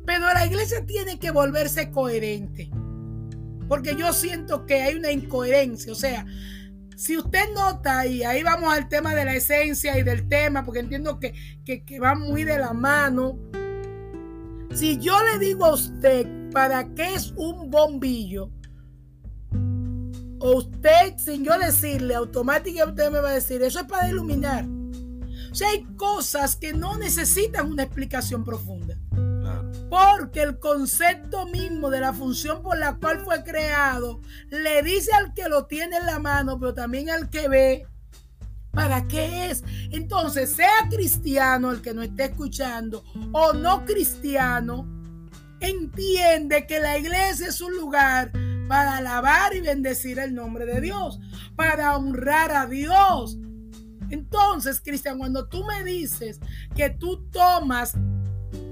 Pero 0.05 0.25
la 0.33 0.45
iglesia 0.45 0.85
tiene 0.85 1.17
que 1.17 1.31
volverse 1.31 1.91
coherente. 1.91 2.69
Porque 3.69 3.95
yo 3.95 4.11
siento 4.11 4.65
que 4.65 4.81
hay 4.81 4.95
una 4.95 5.13
incoherencia. 5.13 5.93
O 5.93 5.95
sea, 5.95 6.25
si 6.97 7.15
usted 7.15 7.53
nota, 7.53 8.05
y 8.05 8.23
ahí 8.23 8.43
vamos 8.43 8.73
al 8.73 8.89
tema 8.89 9.15
de 9.15 9.23
la 9.23 9.33
esencia 9.33 9.97
y 9.97 10.03
del 10.03 10.27
tema, 10.27 10.65
porque 10.65 10.81
entiendo 10.81 11.21
que, 11.21 11.33
que, 11.63 11.85
que 11.85 11.99
va 12.01 12.15
muy 12.15 12.43
de 12.43 12.59
la 12.59 12.73
mano. 12.73 13.39
Si 14.73 14.97
yo 14.99 15.15
le 15.23 15.39
digo 15.39 15.63
a 15.63 15.73
usted 15.73 16.27
para 16.51 16.93
qué 16.95 17.13
es 17.13 17.31
un 17.37 17.71
bombillo, 17.71 18.51
usted, 20.41 21.17
sin 21.17 21.45
yo 21.45 21.57
decirle, 21.57 22.13
automáticamente 22.13 23.01
usted 23.03 23.13
me 23.13 23.21
va 23.21 23.29
a 23.29 23.35
decir, 23.35 23.63
eso 23.63 23.79
es 23.79 23.85
para 23.85 24.09
iluminar. 24.09 24.65
O 25.55 25.57
sea, 25.57 25.69
hay 25.69 25.85
cosas 25.95 26.57
que 26.57 26.73
no 26.73 26.97
necesitan 26.97 27.71
una 27.71 27.83
explicación 27.83 28.43
profunda. 28.43 28.97
Porque 29.89 30.41
el 30.41 30.59
concepto 30.59 31.45
mismo 31.45 31.89
de 31.89 32.01
la 32.01 32.11
función 32.11 32.61
por 32.61 32.77
la 32.77 32.97
cual 32.97 33.21
fue 33.21 33.41
creado 33.41 34.19
le 34.49 34.83
dice 34.83 35.13
al 35.13 35.33
que 35.33 35.47
lo 35.47 35.65
tiene 35.65 35.95
en 35.95 36.07
la 36.07 36.19
mano, 36.19 36.59
pero 36.59 36.73
también 36.73 37.09
al 37.09 37.29
que 37.29 37.47
ve, 37.47 37.87
¿para 38.73 39.07
qué 39.07 39.49
es? 39.49 39.63
Entonces, 39.91 40.49
sea 40.49 40.89
cristiano 40.89 41.71
el 41.71 41.81
que 41.81 41.93
no 41.93 42.03
esté 42.03 42.25
escuchando 42.25 43.05
o 43.31 43.53
no 43.53 43.85
cristiano, 43.85 44.85
entiende 45.61 46.67
que 46.67 46.81
la 46.81 46.97
iglesia 46.97 47.47
es 47.47 47.61
un 47.61 47.77
lugar 47.77 48.29
para 48.67 48.97
alabar 48.97 49.55
y 49.55 49.61
bendecir 49.61 50.19
el 50.19 50.35
nombre 50.35 50.65
de 50.65 50.81
Dios, 50.81 51.17
para 51.55 51.95
honrar 51.95 52.51
a 52.51 52.65
Dios. 52.65 53.37
Entonces, 54.15 54.79
Cristian, 54.79 55.17
cuando 55.17 55.47
tú 55.47 55.65
me 55.65 55.83
dices 55.83 56.39
que 56.73 56.89
tú 56.89 57.29
tomas 57.31 57.95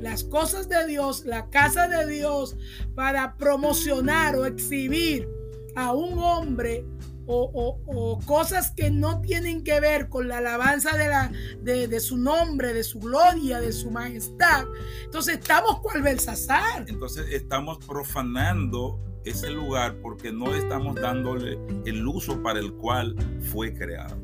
las 0.01 0.23
cosas 0.23 0.69
de 0.69 0.87
Dios, 0.87 1.25
la 1.25 1.49
casa 1.49 1.89
de 1.89 2.07
Dios, 2.07 2.55
para 2.95 3.35
promocionar 3.35 4.37
o 4.37 4.45
exhibir 4.45 5.27
a 5.75 5.91
un 5.91 6.17
hombre 6.17 6.85
o, 7.25 8.19
cosas 8.25 8.71
que 8.71 8.89
no 8.89 9.21
tienen 9.21 9.63
que 9.63 9.79
ver 9.79 10.09
con 10.09 10.27
la 10.27 10.37
alabanza 10.37 10.91
de, 10.97 11.99
su 11.99 12.17
nombre, 12.17 12.73
de 12.73 12.83
su 12.83 12.99
gloria, 12.99 13.59
de 13.59 13.71
su 13.73 13.91
majestad. 13.91 14.65
Entonces 15.03 15.39
estamos 15.39 15.79
cual. 15.81 16.85
Entonces 16.87 17.27
estamos 17.31 17.79
profanando 17.85 18.99
ese 19.25 19.49
lugar 19.51 19.95
porque 20.01 20.31
no 20.31 20.53
estamos 20.53 20.95
dándole 20.95 21.57
el 21.85 22.07
uso 22.07 22.41
para 22.41 22.59
el 22.59 22.73
cual 22.73 23.15
fue 23.51 23.73
creado. 23.73 24.22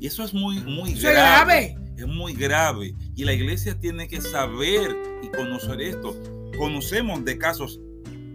Y 0.00 0.06
eso 0.06 0.24
es 0.24 0.32
muy, 0.32 0.60
muy 0.60 0.94
grave. 0.94 1.76
Es 1.96 2.06
muy 2.06 2.32
grave. 2.32 2.94
Y 3.16 3.24
la 3.24 3.32
iglesia 3.32 3.78
tiene 3.78 4.06
que 4.06 4.20
saber 4.20 4.96
y 5.22 5.28
conocer 5.28 5.80
esto. 5.80 6.16
Conocemos 6.56 7.24
de 7.24 7.38
casos 7.38 7.80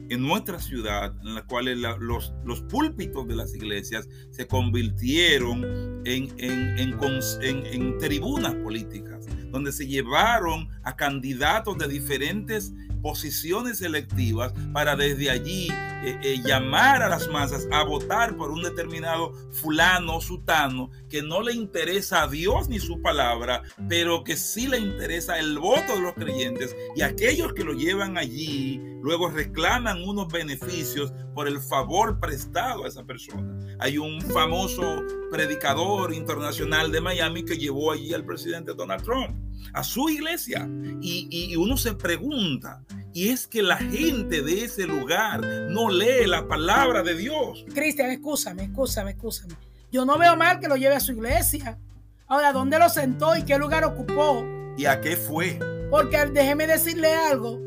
en 0.09 0.22
nuestra 0.22 0.59
ciudad 0.59 1.14
en 1.24 1.36
los 1.36 1.43
cuales 1.45 1.78
los, 1.78 2.34
los 2.43 2.61
púlpitos 2.64 3.28
de 3.28 3.36
las 3.36 3.55
iglesias 3.55 4.07
se 4.32 4.47
convirtieron 4.47 5.64
en, 6.05 6.30
en, 6.38 6.78
en, 6.78 7.66
en 7.66 7.97
tribunas 7.97 8.53
políticas, 8.55 9.26
donde 9.51 9.72
se 9.72 9.88
llevaron 9.88 10.68
a 10.84 10.95
candidatos 10.95 11.78
de 11.78 11.88
diferentes 11.88 12.74
posiciones 13.03 13.79
selectivas 13.79 14.53
para 14.71 14.95
desde 14.95 15.29
allí 15.29 15.67
eh, 16.05 16.17
eh, 16.23 16.41
llamar 16.43 17.03
a 17.03 17.09
las 17.09 17.27
masas 17.27 17.67
a 17.71 17.83
votar 17.83 18.35
por 18.35 18.49
un 18.49 18.63
determinado 18.63 19.33
fulano, 19.51 20.19
sutano, 20.21 20.89
que 21.09 21.21
no 21.21 21.41
le 21.41 21.53
interesa 21.53 22.23
a 22.23 22.27
Dios 22.27 22.69
ni 22.69 22.79
su 22.79 23.01
palabra, 23.01 23.61
pero 23.87 24.23
que 24.23 24.37
sí 24.37 24.67
le 24.67 24.79
interesa 24.79 25.37
el 25.37 25.59
voto 25.59 25.93
de 25.93 26.01
los 26.01 26.13
creyentes 26.13 26.75
y 26.95 27.01
aquellos 27.01 27.53
que 27.53 27.63
lo 27.63 27.73
llevan 27.73 28.17
allí 28.17 28.81
luego 29.01 29.29
reclaman 29.29 30.01
unos 30.01 30.29
beneficios 30.29 31.13
por 31.35 31.47
el 31.47 31.59
favor 31.59 32.21
prestado 32.21 32.85
a 32.85 32.87
esa 32.87 33.03
persona. 33.03 33.77
Hay 33.79 33.97
un 33.97 34.21
famoso 34.21 35.03
predicador 35.29 36.13
internacional 36.13 36.89
de 36.91 37.01
Miami 37.01 37.43
que 37.43 37.57
llevó 37.57 37.91
allí 37.91 38.13
al 38.13 38.25
presidente 38.25 38.73
Donald 38.73 39.03
Trump 39.03 39.52
a 39.72 39.84
su 39.84 40.09
iglesia. 40.09 40.68
Y, 41.01 41.55
uno 41.55 41.78
se 41.78 41.93
pregunta, 41.93 42.84
y 43.14 43.30
es 43.30 43.47
que 43.47 43.61
la 43.61 43.78
gente 43.78 44.41
de 44.41 44.66
ese 44.66 44.86
lugar 44.86 45.41
no 45.70 45.89
lee 45.89 46.26
la 46.28 46.47
palabra 46.47 47.03
de 47.03 47.16
Dios. 47.16 47.66
Cristian, 47.74 48.11
escúchame, 48.11 48.64
escúchame, 48.64 49.11
escúchame. 49.11 49.53
Yo 49.91 50.05
no 50.05 50.18
veo 50.18 50.36
mal 50.36 50.59
que 50.59 50.68
lo 50.68 50.76
lleve 50.76 50.95
a 50.95 50.99
su 50.99 51.11
iglesia. 51.11 51.78
Ahora, 52.28 52.51
¿dónde 52.51 52.80
lo 52.80 52.89
sentó 52.89 53.36
y 53.38 53.43
qué 53.43 53.57
lugar 53.57 53.84
ocupó? 53.84 54.43
¿Y 54.78 54.86
a 54.86 54.99
qué 55.01 55.16
fue? 55.16 55.59
Porque 55.91 56.18
déjeme 56.26 56.66
decirle 56.66 57.14
algo. 57.14 57.59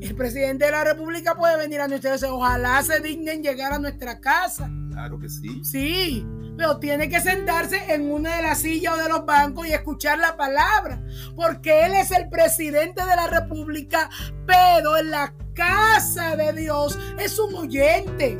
El 0.00 0.14
presidente 0.16 0.64
de 0.64 0.70
la 0.70 0.84
República 0.84 1.34
puede 1.34 1.56
venir 1.56 1.80
a 1.80 1.88
nuestra 1.88 2.10
iglesia. 2.10 2.32
Ojalá 2.32 2.82
se 2.82 3.00
dignen 3.00 3.42
llegar 3.42 3.72
a 3.72 3.78
nuestra 3.78 4.20
casa. 4.20 4.70
Claro 4.90 5.18
que 5.18 5.28
sí. 5.28 5.62
Sí, 5.62 6.26
pero 6.56 6.78
tiene 6.78 7.08
que 7.08 7.20
sentarse 7.20 7.92
en 7.92 8.10
una 8.10 8.36
de 8.36 8.42
las 8.42 8.60
sillas 8.60 8.94
o 8.94 9.02
de 9.02 9.08
los 9.08 9.24
bancos 9.24 9.66
y 9.66 9.72
escuchar 9.72 10.18
la 10.18 10.36
palabra, 10.36 11.02
porque 11.34 11.86
Él 11.86 11.94
es 11.94 12.10
el 12.10 12.28
presidente 12.28 13.02
de 13.04 13.16
la 13.16 13.26
República, 13.26 14.10
pero 14.46 14.96
en 14.96 15.10
la 15.10 15.34
casa 15.54 16.36
de 16.36 16.52
Dios 16.52 16.98
es 17.18 17.38
un 17.38 17.54
oyente. 17.54 18.38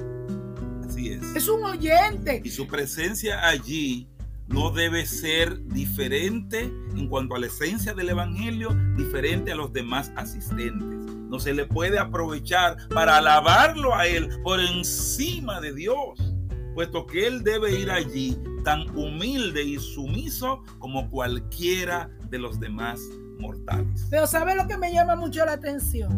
Así 0.86 1.12
es. 1.12 1.22
Es 1.34 1.48
un 1.48 1.64
oyente. 1.64 2.42
Y 2.44 2.50
su 2.50 2.66
presencia 2.66 3.46
allí 3.46 4.08
no 4.48 4.70
debe 4.70 5.06
ser 5.06 5.64
diferente 5.66 6.60
en 6.94 7.08
cuanto 7.08 7.34
a 7.34 7.38
la 7.38 7.46
esencia 7.46 7.94
del 7.94 8.10
Evangelio, 8.10 8.76
diferente 8.96 9.52
a 9.52 9.54
los 9.54 9.72
demás 9.72 10.12
asistentes. 10.16 10.88
No 11.28 11.40
se 11.40 11.54
le 11.54 11.64
puede 11.64 11.98
aprovechar 11.98 12.76
para 12.88 13.16
alabarlo 13.16 13.94
a 13.94 14.06
Él 14.06 14.28
por 14.42 14.60
encima 14.60 15.62
de 15.62 15.72
Dios 15.72 16.34
puesto 16.74 17.06
que 17.06 17.26
él 17.26 17.42
debe 17.42 17.72
ir 17.72 17.90
allí 17.90 18.38
tan 18.64 18.88
humilde 18.96 19.62
y 19.62 19.78
sumiso 19.78 20.62
como 20.78 21.10
cualquiera 21.10 22.10
de 22.30 22.38
los 22.38 22.60
demás 22.60 23.00
mortales. 23.38 24.06
Pero 24.10 24.26
¿sabe 24.26 24.54
lo 24.54 24.66
que 24.66 24.76
me 24.76 24.92
llama 24.92 25.16
mucho 25.16 25.44
la 25.44 25.52
atención? 25.52 26.10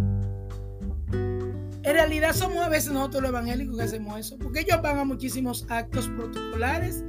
En 1.13 1.93
realidad 1.93 2.35
somos 2.35 2.59
a 2.59 2.69
veces 2.69 2.93
nosotros 2.93 3.23
los 3.23 3.31
evangélicos 3.31 3.77
que 3.77 3.83
hacemos 3.83 4.19
eso, 4.19 4.39
porque 4.39 4.61
ellos 4.61 4.81
van 4.83 4.99
a 4.99 5.05
muchísimos 5.05 5.67
actos 5.69 6.09
protocolares 6.09 7.05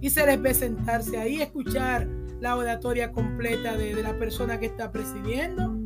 y 0.00 0.10
se 0.10 0.24
les 0.24 0.40
ve 0.40 0.54
sentarse 0.54 1.18
ahí, 1.18 1.42
escuchar 1.42 2.08
la 2.40 2.56
oratoria 2.56 3.10
completa 3.10 3.76
de, 3.76 3.94
de 3.94 4.02
la 4.02 4.16
persona 4.18 4.58
que 4.58 4.66
está 4.66 4.92
presidiendo 4.92 5.76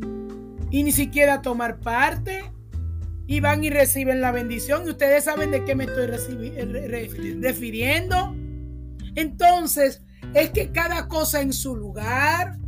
y 0.71 0.83
ni 0.83 0.93
siquiera 0.93 1.41
tomar 1.41 1.81
parte 1.81 2.53
y 3.27 3.41
van 3.41 3.65
y 3.65 3.71
reciben 3.71 4.21
la 4.21 4.33
bendición. 4.33 4.87
Y 4.87 4.91
ustedes 4.91 5.25
saben 5.25 5.51
de 5.51 5.65
qué 5.65 5.75
me 5.75 5.85
estoy 5.85 6.07
refiriendo. 7.41 8.35
Entonces, 9.15 10.03
es 10.35 10.51
que 10.51 10.73
cada 10.73 11.09
cosa 11.09 11.41
en 11.41 11.53
su 11.53 11.77
lugar, 11.77 12.59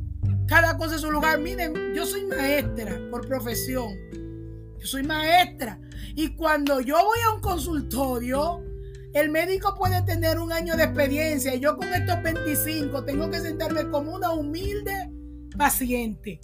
cada 0.46 0.76
cosa 0.76 0.94
en 0.94 1.00
su 1.00 1.10
lugar. 1.10 1.40
Miren, 1.40 1.94
yo 1.94 2.06
soy 2.06 2.24
maestra 2.26 2.98
por 3.10 3.26
profesión. 3.26 3.92
Yo 4.78 4.86
soy 4.86 5.02
maestra. 5.02 5.78
Y 6.14 6.34
cuando 6.36 6.80
yo 6.80 6.96
voy 6.96 7.18
a 7.26 7.34
un 7.34 7.40
consultorio, 7.40 8.62
el 9.12 9.30
médico 9.30 9.74
puede 9.74 10.02
tener 10.02 10.38
un 10.38 10.52
año 10.52 10.76
de 10.76 10.84
experiencia 10.84 11.54
y 11.54 11.60
yo 11.60 11.76
con 11.76 11.92
estos 11.92 12.22
25 12.22 13.04
tengo 13.04 13.30
que 13.30 13.40
sentarme 13.40 13.88
como 13.88 14.14
una 14.14 14.30
humilde 14.30 14.92
paciente. 15.56 16.40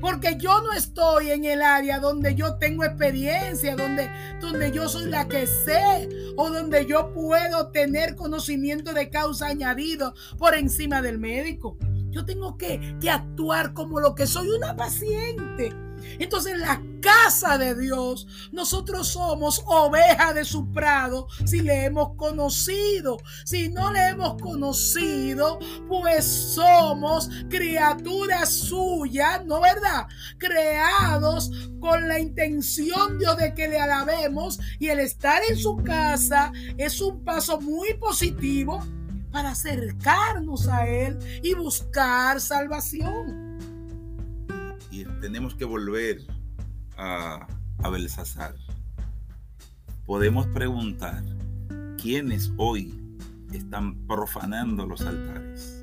Porque 0.00 0.36
yo 0.38 0.60
no 0.60 0.72
estoy 0.72 1.30
en 1.30 1.44
el 1.44 1.62
área 1.62 1.98
donde 1.98 2.34
yo 2.34 2.56
tengo 2.56 2.84
experiencia, 2.84 3.76
donde, 3.76 4.10
donde 4.40 4.72
yo 4.72 4.88
soy 4.88 5.06
la 5.06 5.28
que 5.28 5.46
sé 5.46 6.08
o 6.36 6.50
donde 6.50 6.86
yo 6.86 7.12
puedo 7.12 7.68
tener 7.68 8.16
conocimiento 8.16 8.92
de 8.92 9.10
causa 9.10 9.46
añadido 9.46 10.14
por 10.38 10.54
encima 10.54 11.02
del 11.02 11.18
médico. 11.18 11.76
Yo 12.10 12.24
tengo 12.24 12.58
que, 12.58 12.96
que 13.00 13.10
actuar 13.10 13.72
como 13.72 14.00
lo 14.00 14.14
que 14.14 14.26
soy 14.26 14.48
una 14.50 14.76
paciente. 14.76 15.72
Entonces 16.18 16.58
la 16.58 16.80
casa 17.00 17.58
de 17.58 17.74
Dios, 17.74 18.26
nosotros 18.52 19.08
somos 19.08 19.62
oveja 19.66 20.32
de 20.32 20.44
su 20.44 20.70
prado 20.72 21.26
si 21.44 21.60
le 21.60 21.84
hemos 21.84 22.16
conocido. 22.16 23.18
Si 23.44 23.68
no 23.68 23.92
le 23.92 24.08
hemos 24.08 24.40
conocido, 24.40 25.58
pues 25.88 26.24
somos 26.24 27.28
criaturas 27.48 28.52
suyas, 28.52 29.44
¿no 29.44 29.60
verdad? 29.60 30.06
Creados 30.38 31.50
con 31.80 32.08
la 32.08 32.18
intención 32.18 33.18
de 33.18 33.54
que 33.54 33.68
le 33.68 33.78
alabemos 33.78 34.60
y 34.78 34.88
el 34.88 35.00
estar 35.00 35.42
en 35.48 35.56
su 35.56 35.76
casa 35.76 36.52
es 36.76 37.00
un 37.00 37.24
paso 37.24 37.60
muy 37.60 37.94
positivo 37.94 38.80
para 39.30 39.50
acercarnos 39.50 40.68
a 40.68 40.86
Él 40.86 41.18
y 41.42 41.54
buscar 41.54 42.40
salvación 42.40 43.51
y 44.92 45.06
tenemos 45.22 45.54
que 45.54 45.64
volver 45.64 46.20
a, 46.96 47.48
a 47.82 47.88
Belsasar. 47.88 48.54
Podemos 50.04 50.46
preguntar 50.48 51.24
quiénes 52.00 52.52
hoy 52.58 52.94
están 53.52 54.06
profanando 54.06 54.86
los 54.86 55.00
altares, 55.00 55.82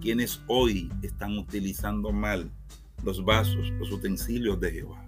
quiénes 0.00 0.42
hoy 0.48 0.90
están 1.02 1.38
utilizando 1.38 2.10
mal 2.10 2.50
los 3.04 3.24
vasos, 3.24 3.70
los 3.78 3.92
utensilios 3.92 4.58
de 4.58 4.72
Jehová, 4.72 5.06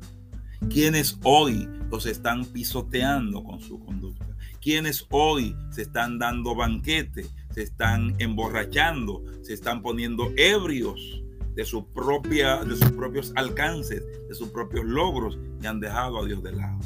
quienes 0.71 1.19
hoy 1.25 1.69
los 1.91 2.07
están 2.07 2.45
pisoteando 2.45 3.43
con 3.43 3.61
su 3.61 3.81
conducta, 3.81 4.27
quienes 4.61 5.07
hoy 5.11 5.57
se 5.71 5.83
están 5.83 6.21
dando 6.21 6.55
banquete, 6.55 7.27
se 7.51 7.63
están 7.63 8.15
emborrachando, 8.19 9.25
se 9.43 9.55
están 9.55 9.83
poniendo 9.83 10.33
ebrios 10.37 11.24
de, 11.55 11.65
su 11.65 11.87
propia, 11.87 12.65
de 12.65 12.77
sus 12.77 12.91
propios 12.93 13.33
alcances, 13.37 14.03
de 14.29 14.35
sus 14.35 14.49
propios 14.49 14.85
logros 14.85 15.39
y 15.63 15.67
han 15.67 15.81
dejado 15.81 16.23
a 16.23 16.27
Dios 16.27 16.43
de 16.43 16.53
lado. 16.53 16.79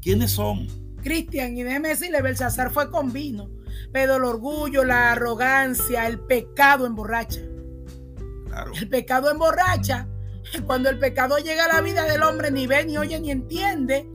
¿Quiénes 0.00 0.32
son? 0.32 0.66
Cristian, 1.02 1.56
y 1.56 1.62
déjeme 1.62 1.88
decirle, 1.88 2.20
Belsasar 2.20 2.70
fue 2.70 2.90
con 2.90 3.12
vino, 3.12 3.50
pero 3.92 4.16
el 4.16 4.24
orgullo, 4.24 4.84
la 4.84 5.12
arrogancia, 5.12 6.06
el 6.06 6.20
pecado 6.20 6.86
emborracha. 6.86 7.40
Claro. 8.46 8.72
El 8.74 8.88
pecado 8.88 9.30
emborracha. 9.30 10.08
Cuando 10.66 10.88
el 10.88 10.98
pecado 10.98 11.38
llega 11.38 11.66
a 11.66 11.74
la 11.74 11.80
vida 11.80 12.04
del 12.04 12.22
hombre, 12.22 12.50
ni 12.50 12.66
ve, 12.66 12.84
ni 12.84 12.98
oye, 12.98 13.20
ni 13.20 13.30
entiende, 13.30 14.10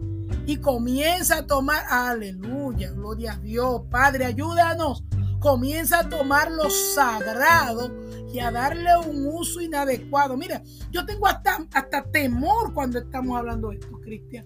y 0.45 0.57
comienza 0.57 1.39
a 1.39 1.47
tomar, 1.47 1.83
aleluya, 1.89 2.91
gloria 2.91 3.33
a 3.33 3.37
Dios, 3.37 3.83
Padre, 3.89 4.25
ayúdanos, 4.25 5.03
comienza 5.39 5.99
a 5.99 6.09
tomar 6.09 6.51
lo 6.51 6.69
sagrado 6.69 8.04
a 8.39 8.51
darle 8.51 8.89
un 9.07 9.27
uso 9.27 9.61
inadecuado. 9.61 10.37
Mira, 10.37 10.61
yo 10.91 11.05
tengo 11.05 11.27
hasta, 11.27 11.65
hasta 11.73 12.03
temor 12.11 12.73
cuando 12.73 12.99
estamos 12.99 13.37
hablando 13.37 13.69
de 13.69 13.75
esto, 13.75 13.99
Cristian. 14.01 14.45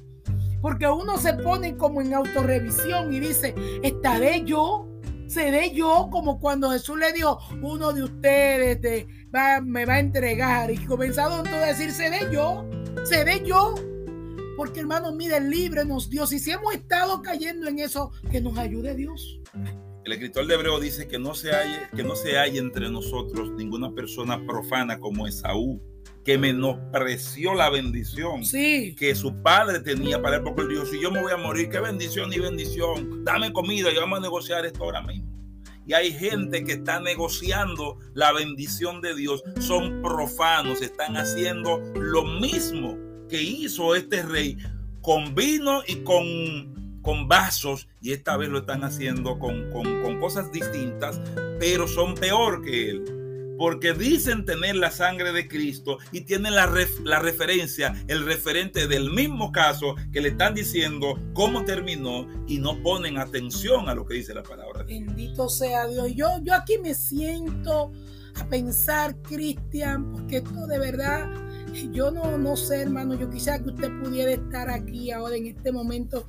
Porque 0.61 0.87
uno 0.87 1.17
se 1.17 1.33
pone 1.35 1.77
como 1.77 2.01
en 2.01 2.13
autorrevisión 2.13 3.13
y 3.13 3.19
dice, 3.19 3.55
¿estaré 3.81 4.43
yo? 4.43 4.85
¿Seré 5.27 5.71
yo 5.73 6.09
como 6.11 6.39
cuando 6.39 6.71
Jesús 6.71 6.97
le 6.97 7.13
dio 7.13 7.37
uno 7.61 7.93
de 7.93 8.03
ustedes 8.03 9.05
me 9.63 9.85
va 9.85 9.93
a 9.93 9.99
entregar? 9.99 10.71
Y 10.71 10.77
comenzado 10.85 11.37
entonces 11.37 11.63
a 11.63 11.67
decir, 11.67 11.91
¿seré 11.91 12.33
yo? 12.33 12.67
¿Seré 13.03 13.45
yo? 13.45 13.75
Porque 14.57 14.81
hermano, 14.81 15.13
mire, 15.13 15.39
líbrenos 15.39 16.09
Dios. 16.09 16.33
Y 16.33 16.39
si 16.39 16.51
hemos 16.51 16.73
estado 16.73 17.21
cayendo 17.21 17.67
en 17.67 17.79
eso, 17.79 18.11
que 18.31 18.41
nos 18.41 18.57
ayude 18.57 18.95
Dios. 18.95 19.39
El 20.09 20.13
escritor 20.13 20.47
de 20.47 20.55
Hebreo 20.55 20.79
dice 20.79 21.07
que 21.07 21.19
no 21.19 21.35
se 21.35 21.55
hay, 21.55 21.69
que 21.95 22.01
no 22.01 22.15
se 22.15 22.35
hay 22.39 22.57
entre 22.57 22.89
nosotros 22.89 23.51
ninguna 23.51 23.93
persona 23.93 24.43
profana 24.43 24.99
como 24.99 25.27
Esaú, 25.27 25.79
que 26.25 26.35
menospreció 26.35 27.53
la 27.53 27.69
bendición 27.69 28.41
que 28.41 29.13
su 29.13 29.43
padre 29.43 29.81
tenía 29.81 30.19
para 30.19 30.37
él, 30.37 30.41
porque 30.43 30.63
él 30.63 30.69
dijo, 30.69 30.87
si 30.87 30.99
yo 30.99 31.11
me 31.11 31.21
voy 31.21 31.31
a 31.31 31.37
morir, 31.37 31.69
qué 31.69 31.79
bendición 31.79 32.33
y 32.33 32.39
bendición, 32.39 33.23
dame 33.23 33.53
comida 33.53 33.91
y 33.91 33.97
vamos 33.97 34.17
a 34.17 34.21
negociar 34.23 34.65
esto 34.65 34.83
ahora 34.83 35.03
mismo. 35.03 35.29
Y 35.85 35.93
hay 35.93 36.11
gente 36.11 36.63
que 36.63 36.71
está 36.71 36.99
negociando 36.99 37.99
la 38.15 38.33
bendición 38.33 39.01
de 39.01 39.13
Dios, 39.13 39.43
son 39.59 40.01
profanos, 40.01 40.81
están 40.81 41.17
haciendo 41.17 41.77
lo 41.93 42.23
mismo 42.23 42.97
que 43.29 43.39
hizo 43.39 43.93
este 43.93 44.23
rey 44.23 44.57
con 45.01 45.35
vino 45.35 45.83
y 45.87 45.97
con 45.97 46.78
con 47.01 47.27
vasos 47.27 47.87
y 48.01 48.11
esta 48.11 48.37
vez 48.37 48.49
lo 48.49 48.59
están 48.59 48.83
haciendo 48.83 49.39
con, 49.39 49.69
cosas 50.19 50.51
distintas, 50.51 51.19
pero 51.59 51.87
son 51.87 52.15
peor 52.15 52.61
que 52.61 52.89
él. 52.89 53.55
Porque 53.57 53.93
dicen 53.93 54.45
tener 54.45 54.77
la 54.77 54.89
sangre 54.89 55.33
de 55.33 55.49
Cristo 55.49 55.97
y 56.13 56.21
tienen 56.21 56.55
la, 56.55 56.73
la 57.03 57.19
referencia, 57.19 57.93
el 58.07 58.25
referente 58.25 58.87
del 58.87 59.11
mismo 59.11 59.51
caso 59.51 59.95
que 60.13 60.21
le 60.21 60.29
están 60.29 60.55
diciendo 60.55 61.19
cómo 61.33 61.65
terminó 61.65 62.25
y 62.47 62.59
no 62.59 62.81
ponen 62.81 63.17
atención 63.17 63.89
a 63.89 63.95
lo 63.95 64.05
que 64.05 64.13
dice 64.13 64.33
la 64.33 64.43
palabra. 64.43 64.83
Bendito 64.83 65.49
sea 65.49 65.87
Dios. 65.87 66.13
Yo, 66.15 66.27
yo 66.41 66.53
aquí 66.55 66.77
me 66.77 66.93
siento 66.93 67.91
a 68.35 68.47
pensar, 68.47 69.15
Cristian, 69.23 70.09
porque 70.13 70.37
esto 70.37 70.65
de 70.67 70.79
verdad, 70.79 71.29
yo 71.91 72.11
no, 72.11 72.37
no 72.37 72.55
sé, 72.55 72.81
hermano, 72.81 73.15
yo 73.15 73.29
quisiera 73.29 73.59
que 73.59 73.71
usted 73.71 73.89
pudiera 74.01 74.31
estar 74.31 74.69
aquí 74.69 75.11
ahora 75.11 75.35
en 75.35 75.47
este 75.47 75.73
momento 75.73 76.25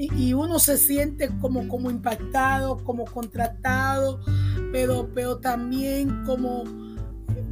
y, 0.00 0.32
uno 0.32 0.58
se 0.58 0.78
siente 0.78 1.28
como, 1.40 1.68
como 1.68 1.90
impactado, 1.90 2.82
como 2.84 3.04
contratado, 3.04 4.20
pero, 4.72 5.10
pero 5.14 5.38
también 5.38 6.24
como, 6.24 6.64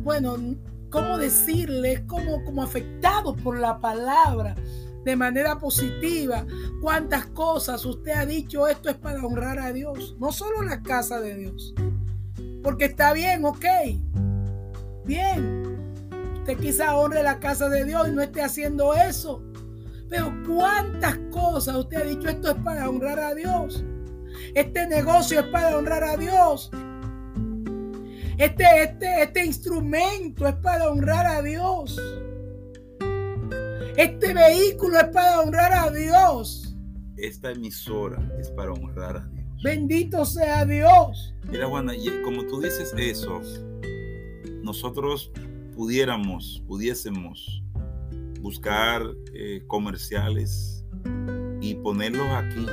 bueno, 0.02 0.36
¿cómo 0.88 1.18
decirle? 1.18 2.06
Como, 2.06 2.42
como 2.44 2.62
afectado 2.62 3.36
por 3.36 3.58
la 3.58 3.78
palabra 3.80 4.54
de 5.04 5.14
manera 5.14 5.58
positiva. 5.58 6.46
¿Cuántas 6.80 7.26
cosas 7.26 7.84
usted 7.84 8.12
ha 8.12 8.24
dicho? 8.24 8.66
Esto 8.66 8.88
es 8.88 8.96
para 8.96 9.22
honrar 9.22 9.58
a 9.58 9.72
Dios, 9.72 10.16
no 10.18 10.32
solo 10.32 10.62
la 10.62 10.82
casa 10.82 11.20
de 11.20 11.34
Dios. 11.34 11.74
Porque 12.62 12.86
está 12.86 13.12
bien, 13.12 13.44
ok. 13.44 13.64
Bien. 15.04 15.78
Usted 16.38 16.58
quizá 16.58 16.96
honre 16.96 17.22
la 17.22 17.40
casa 17.40 17.68
de 17.68 17.84
Dios 17.84 18.08
y 18.08 18.12
no 18.12 18.22
esté 18.22 18.42
haciendo 18.42 18.94
eso. 18.94 19.42
Pero 20.08 20.32
cuántas 20.46 21.18
cosas 21.30 21.76
usted 21.76 21.98
ha 21.98 22.04
dicho, 22.04 22.28
esto 22.28 22.50
es 22.50 22.62
para 22.62 22.88
honrar 22.88 23.18
a 23.18 23.34
Dios. 23.34 23.84
Este 24.54 24.86
negocio 24.86 25.40
es 25.40 25.46
para 25.46 25.76
honrar 25.76 26.04
a 26.04 26.16
Dios. 26.16 26.70
Este, 28.38 28.64
este, 28.82 29.22
este 29.22 29.44
instrumento 29.44 30.46
es 30.46 30.54
para 30.56 30.88
honrar 30.88 31.26
a 31.26 31.42
Dios. 31.42 32.00
Este 33.96 34.32
vehículo 34.32 34.98
es 34.98 35.08
para 35.08 35.40
honrar 35.40 35.72
a 35.72 35.90
Dios. 35.90 36.76
Esta 37.16 37.50
emisora 37.50 38.22
es 38.38 38.48
para 38.52 38.72
honrar 38.72 39.16
a 39.16 39.28
Dios. 39.28 39.62
Bendito 39.62 40.24
sea 40.24 40.64
Dios. 40.64 41.34
Mira, 41.50 41.66
Juana, 41.66 41.96
y 41.96 42.22
como 42.22 42.46
tú 42.46 42.60
dices 42.60 42.94
eso, 42.96 43.40
nosotros 44.62 45.32
pudiéramos, 45.74 46.62
pudiésemos 46.68 47.62
buscar 48.40 49.02
eh, 49.34 49.62
comerciales 49.66 50.84
y 51.60 51.74
ponerlos 51.76 52.28
aquí 52.30 52.66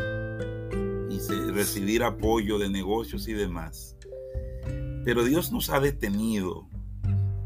y 1.09 1.51
recibir 1.51 2.03
apoyo 2.03 2.57
de 2.57 2.69
negocios 2.69 3.27
y 3.27 3.33
demás. 3.33 3.97
Pero 5.03 5.23
Dios 5.23 5.51
nos 5.51 5.69
ha 5.69 5.79
detenido 5.79 6.67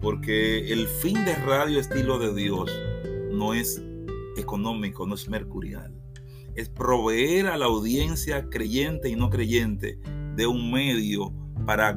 porque 0.01 0.71
el 0.71 0.87
fin 0.87 1.25
de 1.25 1.35
Radio 1.35 1.79
Estilo 1.79 2.19
de 2.19 2.33
Dios 2.33 2.71
no 3.31 3.53
es 3.53 3.81
económico, 4.37 5.05
no 5.05 5.15
es 5.15 5.27
mercurial. 5.29 5.93
Es 6.55 6.69
proveer 6.69 7.47
a 7.47 7.57
la 7.57 7.65
audiencia 7.65 8.49
creyente 8.49 9.09
y 9.09 9.15
no 9.15 9.29
creyente 9.29 9.99
de 10.35 10.47
un 10.47 10.71
medio 10.71 11.33
para, 11.65 11.95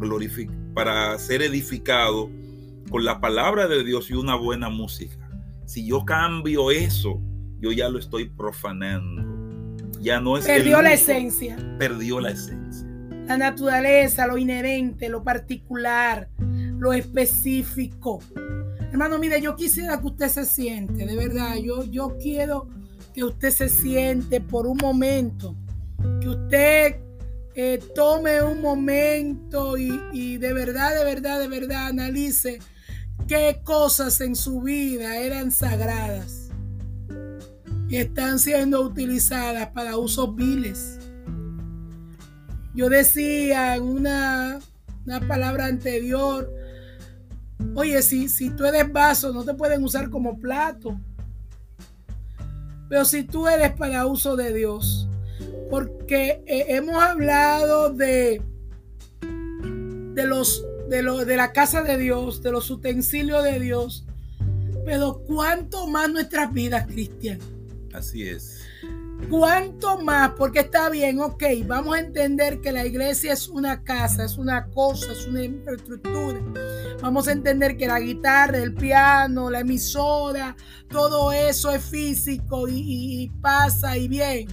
para 0.75 1.19
ser 1.19 1.43
edificado 1.43 2.29
con 2.91 3.05
la 3.05 3.21
palabra 3.21 3.69
de 3.69 3.85
Dios 3.85 4.11
y 4.11 4.15
una 4.15 4.35
buena 4.35 4.69
música. 4.69 5.22
Si 5.65 5.87
yo 5.87 6.05
cambio 6.05 6.71
eso, 6.71 7.21
yo 7.61 7.73
ya 7.73 7.89
lo 7.89 7.99
estoy 7.99 8.29
profanando. 8.29 9.33
Ya 10.01 10.21
no 10.21 10.37
es 10.37 10.45
Perdió 10.45 10.83
la 10.83 10.93
esencia. 10.93 11.57
Perdió 11.79 12.21
la 12.21 12.31
esencia. 12.31 12.89
la 13.27 13.37
naturaleza, 13.37 14.27
lo 14.27 14.37
inherente, 14.37 15.09
lo 15.09 15.23
particular, 15.23 16.29
lo 16.79 16.93
específico. 16.93 18.19
Hermano, 18.91 19.19
mire, 19.19 19.41
yo 19.41 19.55
quisiera 19.55 20.01
que 20.01 20.07
usted 20.07 20.29
se 20.29 20.45
siente, 20.45 21.07
de 21.07 21.17
verdad, 21.17 21.55
yo, 21.57 21.85
yo 21.85 22.17
quiero 22.21 22.69
que 23.15 23.25
usted 23.25 23.51
se 23.51 23.69
siente 23.69 24.41
por 24.41 24.67
un 24.67 24.77
momento, 24.77 25.55
que 26.21 26.29
usted 26.29 26.97
eh, 27.55 27.79
tome 27.95 28.43
un 28.43 28.61
momento 28.61 29.79
y, 29.79 30.01
y 30.13 30.37
de 30.39 30.53
verdad, 30.53 30.95
de 30.99 31.05
verdad, 31.05 31.39
de 31.39 31.49
verdad 31.49 31.87
analice 31.87 32.59
qué 33.27 33.61
cosas 33.65 34.21
en 34.21 34.37
su 34.37 34.61
vida 34.61 35.17
eran 35.17 35.51
sagradas 35.51 36.51
y 37.89 37.97
están 37.97 38.39
siendo 38.39 38.81
utilizadas 38.81 39.69
para 39.69 39.99
usos 39.99 40.35
viles. 40.35 40.99
Yo 42.75 42.89
decía 42.89 43.77
en 43.77 43.83
una, 43.83 44.61
una 45.05 45.21
palabra 45.21 45.67
anterior, 45.67 46.51
oye, 47.75 48.01
si, 48.01 48.31
si 48.31 48.49
tú 48.51 48.65
eres 48.65 48.91
vaso, 48.91 49.33
no 49.33 49.45
te 49.45 49.53
pueden 49.53 49.85
usar 49.85 50.09
como 50.09 50.39
plato. 50.39 50.99
Pero 52.89 53.05
si 53.05 53.25
tú 53.25 53.47
eres 53.47 53.73
para 53.73 54.07
uso 54.07 54.37
de 54.37 54.55
Dios, 54.55 55.07
porque 55.71 56.43
hemos 56.47 56.97
hablado 56.97 57.91
de, 57.91 58.43
de 60.15 60.27
los 60.27 60.67
de, 60.93 61.03
lo, 61.03 61.25
de 61.25 61.39
la 61.39 61.53
casa 61.53 61.83
de 61.83 61.97
Dios, 61.97 62.43
de 62.43 62.53
los 62.53 62.71
utensilios 62.71 63.43
de 63.43 63.59
Dios, 63.59 64.05
pero 64.85 65.23
cuánto 65.27 65.87
más 65.87 66.11
nuestras 66.11 66.53
vidas, 66.53 66.87
Cristian. 66.87 67.39
Así 67.95 68.29
es. 68.29 68.61
¿Cuánto 69.31 69.99
más? 70.03 70.33
Porque 70.37 70.61
está 70.61 70.91
bien, 70.91 71.19
ok, 71.19 71.45
vamos 71.67 71.97
a 71.97 72.01
entender 72.01 72.61
que 72.61 72.73
la 72.73 72.85
iglesia 72.85 73.33
es 73.33 73.49
una 73.49 73.83
casa, 73.83 74.25
es 74.25 74.37
una 74.37 74.67
cosa, 74.67 75.13
es 75.13 75.27
una 75.27 75.43
infraestructura. 75.43 76.41
Vamos 77.01 77.27
a 77.27 77.33
entender 77.33 77.79
que 77.79 77.87
la 77.87 77.99
guitarra, 77.99 78.59
el 78.59 78.75
piano, 78.75 79.49
la 79.49 79.61
emisora, 79.61 80.55
todo 80.91 81.33
eso 81.33 81.71
es 81.71 81.83
físico 81.83 82.69
y, 82.69 83.23
y 83.23 83.29
pasa 83.41 83.97
y 83.97 84.09
bien. 84.09 84.47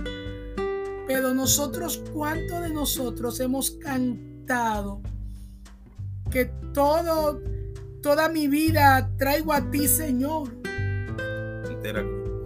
Pero 1.05 1.33
nosotros, 1.33 2.01
¿cuánto 2.13 2.61
de 2.61 2.69
nosotros 2.69 3.41
hemos 3.41 3.71
cantado 3.71 5.01
que 6.29 6.45
todo, 6.73 7.41
toda 8.01 8.29
mi 8.29 8.47
vida 8.47 9.09
traigo 9.17 9.53
a 9.53 9.69
ti, 9.69 9.87
Señor? 9.87 10.49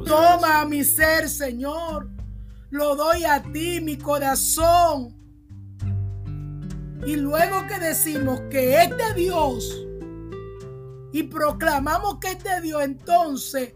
Toma 0.06 0.66
mi 0.66 0.84
ser, 0.84 1.30
Señor. 1.30 2.10
Lo 2.70 2.96
doy 2.96 3.24
a 3.24 3.42
ti, 3.42 3.80
mi 3.82 3.98
corazón. 3.98 5.16
Y 7.06 7.18
luego 7.18 7.68
que 7.68 7.80
decimos 7.80 8.42
que 8.50 8.82
es 8.82 8.90
de 8.98 9.14
Dios 9.16 9.84
y 11.14 11.24
proclamamos 11.24 12.18
que 12.20 12.32
es 12.32 12.44
de 12.44 12.60
Dios, 12.62 12.82
entonces 12.82 13.74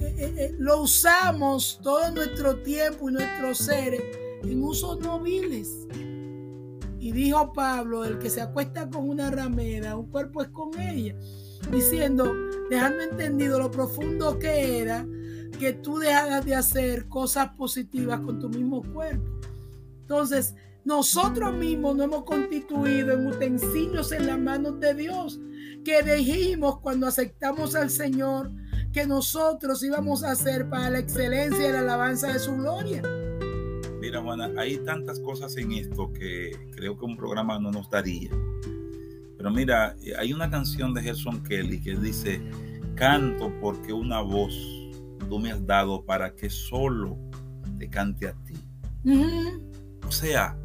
eh, 0.00 0.14
eh, 0.18 0.34
eh, 0.38 0.54
lo 0.58 0.82
usamos 0.82 1.80
todo 1.82 2.10
nuestro 2.12 2.56
tiempo 2.62 3.10
y 3.10 3.14
nuestros 3.14 3.58
seres 3.58 4.02
en 4.42 4.62
usos 4.62 5.00
nobiles. 5.00 5.86
Y 6.98 7.12
dijo 7.12 7.52
Pablo, 7.52 8.04
el 8.04 8.18
que 8.18 8.30
se 8.30 8.40
acuesta 8.40 8.88
con 8.88 9.08
una 9.08 9.30
ramera, 9.30 9.96
un 9.96 10.10
cuerpo 10.10 10.42
es 10.42 10.48
con 10.48 10.78
ella, 10.80 11.14
diciendo, 11.70 12.32
dejando 12.70 13.02
entendido 13.02 13.58
lo 13.58 13.70
profundo 13.70 14.38
que 14.38 14.78
era 14.78 15.06
que 15.58 15.72
tú 15.72 15.98
dejaras 15.98 16.44
de 16.44 16.54
hacer 16.54 17.08
cosas 17.08 17.50
positivas 17.50 18.20
con 18.20 18.38
tu 18.38 18.48
mismo 18.48 18.82
cuerpo. 18.92 19.24
Entonces, 20.00 20.54
nosotros 20.84 21.52
mismos 21.54 21.96
nos 21.96 22.06
hemos 22.06 22.24
constituido 22.24 23.12
en 23.12 23.26
utensilios 23.26 24.12
en 24.12 24.26
las 24.26 24.38
manos 24.38 24.78
de 24.78 24.94
Dios, 24.94 25.40
que 25.84 26.02
dijimos 26.02 26.80
cuando 26.80 27.06
aceptamos 27.06 27.74
al 27.74 27.90
Señor 27.90 28.52
que 28.92 29.06
nosotros 29.06 29.82
íbamos 29.82 30.22
a 30.22 30.32
hacer 30.32 30.68
para 30.68 30.90
la 30.90 30.98
excelencia 30.98 31.68
y 31.68 31.72
la 31.72 31.80
alabanza 31.80 32.32
de 32.32 32.38
su 32.38 32.54
gloria. 32.54 33.02
Mira, 34.16 34.24
Juana, 34.24 34.50
hay 34.58 34.78
tantas 34.78 35.20
cosas 35.20 35.54
en 35.58 35.72
esto 35.72 36.10
que 36.10 36.52
creo 36.74 36.98
que 36.98 37.04
un 37.04 37.18
programa 37.18 37.58
no 37.58 37.70
nos 37.70 37.90
daría. 37.90 38.30
Pero 39.36 39.50
mira, 39.50 39.94
hay 40.18 40.32
una 40.32 40.48
canción 40.48 40.94
de 40.94 41.02
Gerson 41.02 41.42
Kelly 41.42 41.82
que 41.82 41.96
dice, 41.96 42.40
canto 42.94 43.52
porque 43.60 43.92
una 43.92 44.22
voz 44.22 44.54
tú 45.28 45.38
me 45.38 45.52
has 45.52 45.66
dado 45.66 46.02
para 46.02 46.34
que 46.34 46.48
solo 46.48 47.18
te 47.78 47.90
cante 47.90 48.28
a 48.28 48.32
ti. 48.46 48.54
O 50.06 50.10
sea, 50.10 50.56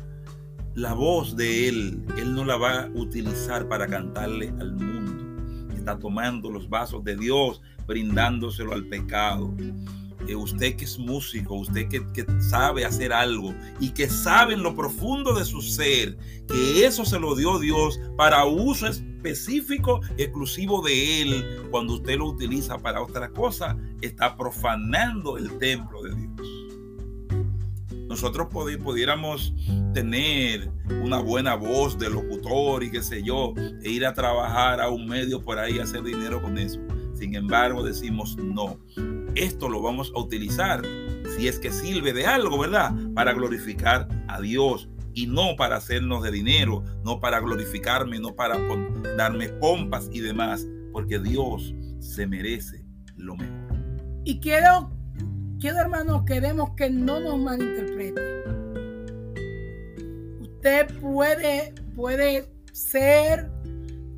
la 0.74 0.94
voz 0.94 1.36
de 1.36 1.68
Él, 1.68 2.06
Él 2.18 2.34
no 2.34 2.46
la 2.46 2.56
va 2.56 2.84
a 2.84 2.88
utilizar 2.92 3.68
para 3.68 3.86
cantarle 3.86 4.54
al 4.62 4.72
mundo. 4.76 5.74
Está 5.76 6.00
tomando 6.00 6.50
los 6.50 6.70
vasos 6.70 7.04
de 7.04 7.18
Dios, 7.18 7.62
brindándoselo 7.86 8.72
al 8.72 8.86
pecado. 8.86 9.54
Eh, 10.28 10.36
usted 10.36 10.76
que 10.76 10.86
es 10.86 11.00
músico, 11.00 11.56
usted 11.56 11.88
que, 11.88 12.06
que, 12.14 12.26
sabe 12.42 12.86
hacer 12.86 13.12
algo 13.12 13.54
y 13.80 13.90
que 13.90 14.08
sabe 14.10 14.54
en 14.54 14.64
lo 14.64 14.76
profundo 14.76 15.34
de 15.34 15.46
su 15.46 15.62
ser 15.62 16.18
que 16.48 16.86
eso 16.86 17.06
se 17.06 17.20
lo 17.20 17.36
dio 17.36 17.60
Dios 17.60 18.00
para 18.18 18.46
uso 18.46 18.88
específico, 18.88 20.02
exclusivo 20.18 20.82
de 20.82 21.22
Él, 21.22 21.68
cuando 21.70 21.94
usted 21.94 22.18
lo 22.18 22.28
utiliza 22.28 22.78
para 22.78 23.02
otra 23.02 23.30
cosa, 23.30 23.78
está 24.02 24.36
profanando 24.36 25.38
el 25.38 25.58
templo 25.58 26.02
de 26.04 26.16
Dios. 26.16 26.62
Nosotros 28.08 28.48
pudiéramos 28.52 29.54
tener 29.94 30.70
una 31.02 31.20
buena 31.20 31.56
voz 31.56 31.98
de 31.98 32.10
locutor 32.10 32.84
y 32.84 32.92
qué 32.92 33.02
sé 33.02 33.24
yo, 33.24 33.54
e 33.84 33.90
ir 33.90 34.06
a 34.06 34.14
trabajar 34.14 34.82
a 34.82 34.90
un 34.90 35.08
medio 35.08 35.42
por 35.42 35.58
ahí 35.58 35.80
hacer 35.80 36.04
dinero 36.04 36.42
con 36.42 36.58
eso. 36.58 36.80
Sin 37.22 37.36
embargo, 37.36 37.84
decimos 37.84 38.36
no 38.38 38.80
esto 39.36 39.70
lo 39.70 39.80
vamos 39.80 40.12
a 40.16 40.20
utilizar, 40.20 40.82
si 41.38 41.48
es 41.48 41.60
que 41.60 41.72
sirve 41.72 42.14
de 42.14 42.26
algo, 42.26 42.58
¿verdad? 42.58 42.96
Para 43.14 43.32
glorificar 43.34 44.08
a 44.28 44.42
Dios 44.42 44.90
y 45.14 45.28
no 45.28 45.56
para 45.56 45.76
hacernos 45.76 46.24
de 46.24 46.32
dinero, 46.32 46.84
no 47.06 47.20
para 47.20 47.40
glorificarme, 47.40 48.20
no 48.20 48.34
para 48.34 48.58
darme 49.18 49.50
pompas 49.50 50.10
y 50.12 50.22
demás, 50.22 50.68
porque 50.92 51.20
Dios 51.20 51.76
se 52.00 52.26
merece 52.26 52.84
lo 53.18 53.36
mejor. 53.36 53.78
Y 54.26 54.40
quiero, 54.40 54.92
quiero 55.60 55.78
hermanos, 55.78 56.24
queremos 56.26 56.72
que 56.76 56.90
no 56.90 57.20
nos 57.20 57.38
malinterprete. 57.38 58.22
Usted 60.42 61.00
puede, 61.00 61.76
puede 61.96 62.52
ser 62.74 63.51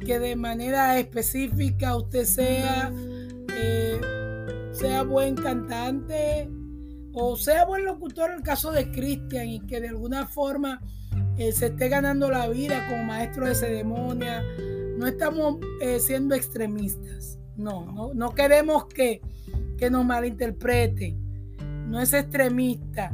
que 0.04 0.20
de 0.20 0.36
manera 0.36 0.99
específica 0.99 1.95
usted 1.95 2.26
sea 2.26 2.91
eh, 3.56 3.99
sea 4.72 5.04
buen 5.04 5.36
cantante 5.36 6.49
o 7.14 7.36
sea 7.36 7.66
buen 7.66 7.86
locutor 7.86 8.32
en 8.32 8.38
el 8.38 8.43
caso 8.43 8.72
de 8.72 8.91
Cristian 8.91 9.47
y 9.47 9.60
que 9.62 9.80
de 9.80 9.89
alguna 9.89 10.28
forma 10.28 10.82
eh, 11.38 11.51
se 11.51 11.68
esté 11.68 11.89
ganando 11.89 12.30
la 12.30 12.47
vida 12.47 12.88
como 12.88 13.04
maestro 13.04 13.47
de 13.47 13.56
ceremonia. 13.56 14.43
No 14.97 15.08
estamos 15.08 15.58
eh, 15.82 15.99
siendo 15.99 16.36
extremistas. 16.36 17.39
No, 17.56 17.91
no, 17.91 18.14
no 18.14 18.34
queremos 18.36 18.86
que, 18.86 19.22
que 19.78 19.89
nos 19.89 20.06
malinterpreten. 20.06 21.18
No 21.89 21.99
es 21.99 22.14
extremista. 22.14 23.12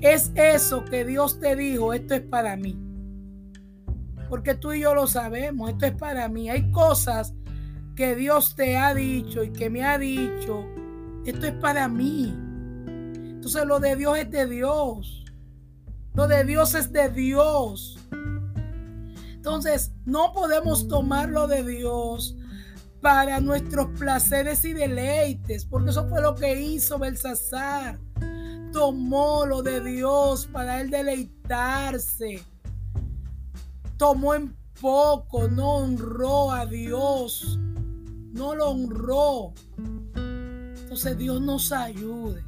Es 0.00 0.30
eso 0.36 0.84
que 0.84 1.04
Dios 1.04 1.40
te 1.40 1.56
dijo, 1.56 1.92
esto 1.92 2.14
es 2.14 2.22
para 2.22 2.56
mí. 2.56 2.78
Porque 4.28 4.54
tú 4.54 4.72
y 4.72 4.80
yo 4.80 4.94
lo 4.94 5.06
sabemos, 5.06 5.70
esto 5.70 5.86
es 5.86 5.94
para 5.94 6.28
mí. 6.28 6.50
Hay 6.50 6.70
cosas 6.70 7.34
que 7.96 8.14
Dios 8.14 8.54
te 8.54 8.76
ha 8.76 8.94
dicho 8.94 9.42
y 9.42 9.52
que 9.52 9.70
me 9.70 9.84
ha 9.84 9.98
dicho 9.98 10.64
esto 11.30 11.46
es 11.46 11.54
para 11.54 11.88
mí. 11.88 12.34
Entonces 12.86 13.66
lo 13.66 13.80
de 13.80 13.96
Dios 13.96 14.18
es 14.18 14.30
de 14.30 14.46
Dios. 14.46 15.24
Lo 16.14 16.26
de 16.26 16.44
Dios 16.44 16.74
es 16.74 16.92
de 16.92 17.10
Dios. 17.10 17.98
Entonces 19.34 19.92
no 20.04 20.32
podemos 20.32 20.88
tomar 20.88 21.28
lo 21.28 21.46
de 21.46 21.62
Dios 21.62 22.36
para 23.00 23.40
nuestros 23.40 23.88
placeres 23.98 24.64
y 24.64 24.72
deleites, 24.72 25.64
porque 25.64 25.90
eso 25.90 26.08
fue 26.08 26.20
lo 26.20 26.34
que 26.34 26.60
hizo 26.60 26.98
Belsasar. 26.98 27.98
Tomó 28.72 29.46
lo 29.46 29.62
de 29.62 29.80
Dios 29.80 30.46
para 30.46 30.80
él 30.80 30.90
deleitarse. 30.90 32.42
Tomó 33.98 34.34
en 34.34 34.56
poco, 34.80 35.48
no 35.48 35.78
honró 35.78 36.52
a 36.52 36.64
Dios, 36.64 37.58
no 38.32 38.54
lo 38.54 38.70
honró. 38.70 39.52
Entonces 40.14 41.18
Dios 41.18 41.40
nos 41.42 41.72
ayude. 41.72 42.44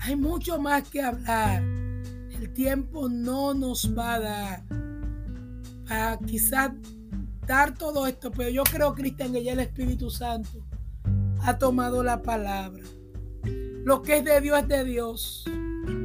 Hay 0.00 0.16
mucho 0.16 0.58
más 0.58 0.88
que 0.88 1.02
hablar. 1.02 1.62
El 1.62 2.52
tiempo 2.54 3.08
no 3.08 3.54
nos 3.54 3.92
va 3.96 4.14
a 4.14 4.20
dar 4.20 4.64
para 5.88 6.18
quizás 6.18 6.70
dar 7.46 7.74
todo 7.74 8.06
esto, 8.06 8.30
pero 8.30 8.48
yo 8.50 8.64
creo, 8.64 8.94
Cristian, 8.94 9.32
que 9.32 9.42
ya 9.42 9.52
el 9.52 9.60
Espíritu 9.60 10.10
Santo 10.10 10.64
ha 11.42 11.58
tomado 11.58 12.02
la 12.02 12.22
palabra. 12.22 12.82
Lo 13.84 14.02
que 14.02 14.18
es 14.18 14.24
de 14.24 14.40
Dios 14.40 14.60
es 14.60 14.68
de 14.68 14.84
Dios. 14.84 15.44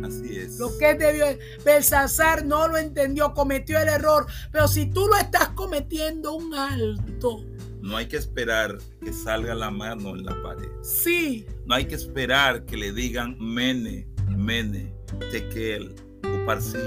Así 0.03 0.37
es. 0.37 0.59
Lo 0.59 0.77
que 0.77 0.91
es 0.91 0.99
de. 0.99 1.39
Belsasar 1.63 2.45
no 2.45 2.67
lo 2.67 2.77
entendió, 2.77 3.33
cometió 3.33 3.79
el 3.79 3.89
error. 3.89 4.25
Pero 4.51 4.67
si 4.67 4.85
tú 4.87 5.07
lo 5.07 5.15
estás 5.17 5.49
cometiendo, 5.49 6.33
un 6.33 6.53
alto. 6.53 7.45
No 7.81 7.97
hay 7.97 8.07
que 8.07 8.17
esperar 8.17 8.77
que 9.03 9.11
salga 9.11 9.55
la 9.55 9.71
mano 9.71 10.11
en 10.11 10.25
la 10.25 10.41
pared. 10.43 10.69
Sí. 10.83 11.45
No 11.65 11.75
hay 11.75 11.85
que 11.85 11.95
esperar 11.95 12.65
que 12.65 12.77
le 12.77 12.91
digan 12.91 13.37
mene, 13.39 14.07
mene, 14.27 14.93
tequel, 15.31 15.95
uparsi. 16.23 16.77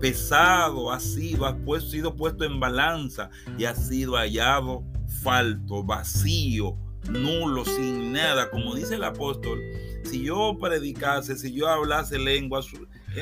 Pesado 0.00 0.92
ha 0.92 1.00
sido, 1.00 1.46
ha 1.46 1.56
puesto, 1.56 1.90
sido 1.90 2.16
puesto 2.16 2.44
en 2.44 2.60
balanza 2.60 3.30
y 3.56 3.64
ha 3.64 3.74
sido 3.74 4.16
hallado 4.16 4.84
falto, 5.22 5.82
vacío, 5.82 6.76
nulo, 7.08 7.64
sin 7.64 8.12
nada. 8.12 8.50
Como 8.50 8.74
dice 8.74 8.96
el 8.96 9.04
apóstol, 9.04 9.60
si 10.04 10.24
yo 10.24 10.56
predicase, 10.60 11.36
si 11.36 11.52
yo 11.52 11.68
hablase 11.68 12.18
lenguas 12.18 12.66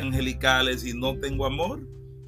angelicales 0.01 0.85
y 0.85 0.95
no 0.95 1.19
tengo 1.19 1.47
amor, 1.47 1.81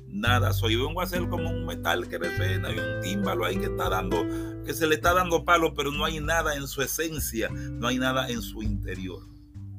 nada 0.06 0.52
soy. 0.52 0.76
Vengo 0.76 1.00
a 1.00 1.06
ser 1.06 1.28
como 1.28 1.50
un 1.50 1.66
metal 1.66 2.08
que 2.08 2.18
resuena 2.18 2.70
y 2.70 2.78
un 2.78 3.00
tímbalo 3.02 3.44
ahí 3.44 3.56
que 3.56 3.66
está 3.66 3.88
dando, 3.88 4.24
que 4.64 4.74
se 4.74 4.86
le 4.86 4.96
está 4.96 5.14
dando 5.14 5.44
palo, 5.44 5.74
pero 5.74 5.90
no 5.90 6.04
hay 6.04 6.20
nada 6.20 6.56
en 6.56 6.66
su 6.66 6.82
esencia, 6.82 7.48
no 7.50 7.88
hay 7.88 7.98
nada 7.98 8.28
en 8.28 8.42
su 8.42 8.62
interior. 8.62 9.22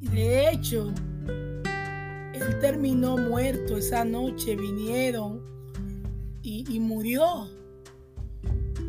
Y 0.02 0.08
de 0.08 0.50
hecho, 0.52 0.94
él 2.34 2.60
terminó 2.62 3.18
muerto 3.18 3.78
esa 3.78 4.06
noche, 4.06 4.56
vinieron 4.56 5.42
y, 6.42 6.64
y 6.70 6.80
murió. 6.80 7.50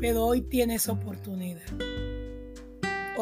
Pero 0.01 0.25
hoy 0.25 0.41
tienes 0.41 0.89
oportunidad. 0.89 1.61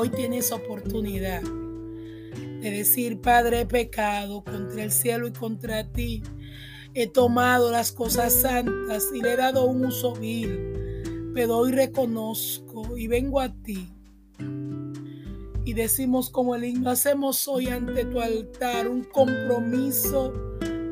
Hoy 0.01 0.11
tienes 0.11 0.53
oportunidad 0.53 1.43
de 1.43 2.71
decir, 2.71 3.21
Padre, 3.21 3.63
he 3.63 3.67
pecado 3.67 4.45
contra 4.45 4.85
el 4.85 4.93
cielo 4.93 5.27
y 5.27 5.33
contra 5.33 5.91
ti. 5.91 6.23
He 6.95 7.09
tomado 7.09 7.73
las 7.73 7.91
cosas 7.91 8.33
santas 8.33 9.09
y 9.13 9.21
le 9.21 9.33
he 9.33 9.37
dado 9.37 9.65
un 9.65 9.85
uso 9.85 10.13
vil. 10.15 11.33
Pero 11.35 11.57
hoy 11.57 11.73
reconozco 11.73 12.97
y 12.97 13.09
vengo 13.09 13.41
a 13.41 13.53
ti. 13.53 13.89
Y 15.65 15.73
decimos 15.73 16.31
como 16.31 16.55
el 16.55 16.67
himno, 16.67 16.91
hacemos 16.91 17.49
hoy 17.49 17.67
ante 17.67 18.05
tu 18.05 18.21
altar 18.21 18.87
un 18.89 19.03
compromiso 19.03 20.33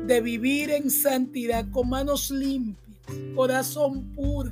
de 0.05 0.19
vivir 0.19 0.69
en 0.69 0.91
santidad 0.91 1.65
con 1.71 1.87
manos 1.87 2.29
limpias, 2.29 2.99
corazón 3.33 4.13
puro 4.15 4.51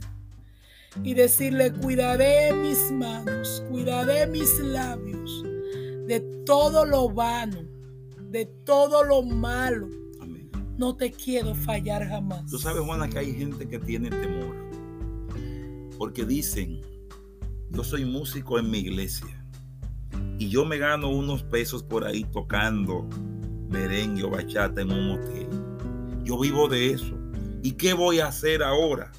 y 1.04 1.14
decirle, 1.14 1.72
cuidaré 1.74 2.54
mis 2.54 2.92
manos, 2.92 3.64
cuidaré 3.70 4.28
mis 4.28 4.60
labios 4.60 5.44
de 6.08 6.20
todo 6.46 6.86
lo 6.86 7.10
vano, 7.10 7.64
de 8.30 8.46
todo 8.64 9.04
lo 9.04 9.24
malo. 9.24 9.90
Amén. 10.22 10.50
No 10.78 10.96
te 10.96 11.12
quiero 11.12 11.56
fallar 11.56 12.08
jamás. 12.08 12.46
Tú 12.50 12.58
sabes, 12.58 12.84
Juana, 12.84 13.10
que 13.10 13.20
hay 13.20 13.34
gente 13.34 13.68
que 13.68 13.80
tiene 13.80 14.10
temor. 14.10 14.56
Porque 15.98 16.26
dicen, 16.26 16.82
yo 17.72 17.84
soy 17.84 18.06
músico 18.06 18.60
en 18.60 18.70
mi 18.70 18.80
iglesia 18.80 19.46
y 20.38 20.50
yo 20.50 20.66
me 20.66 20.78
gano 20.78 21.10
unos 21.10 21.44
pesos 21.44 21.84
por 21.84 22.06
ahí 22.06 22.26
tocando 22.26 23.08
merengue 23.70 24.24
o 24.24 24.30
bachata 24.30 24.82
en 24.82 24.92
un 24.92 25.12
hotel. 25.12 25.48
Yo 26.24 26.40
vivo 26.40 26.68
de 26.68 26.92
eso. 26.92 27.18
¿Y 27.64 27.72
qué 27.74 27.94
voy 27.94 28.20
a 28.20 28.28
hacer 28.28 28.62
ahora? 28.62 29.12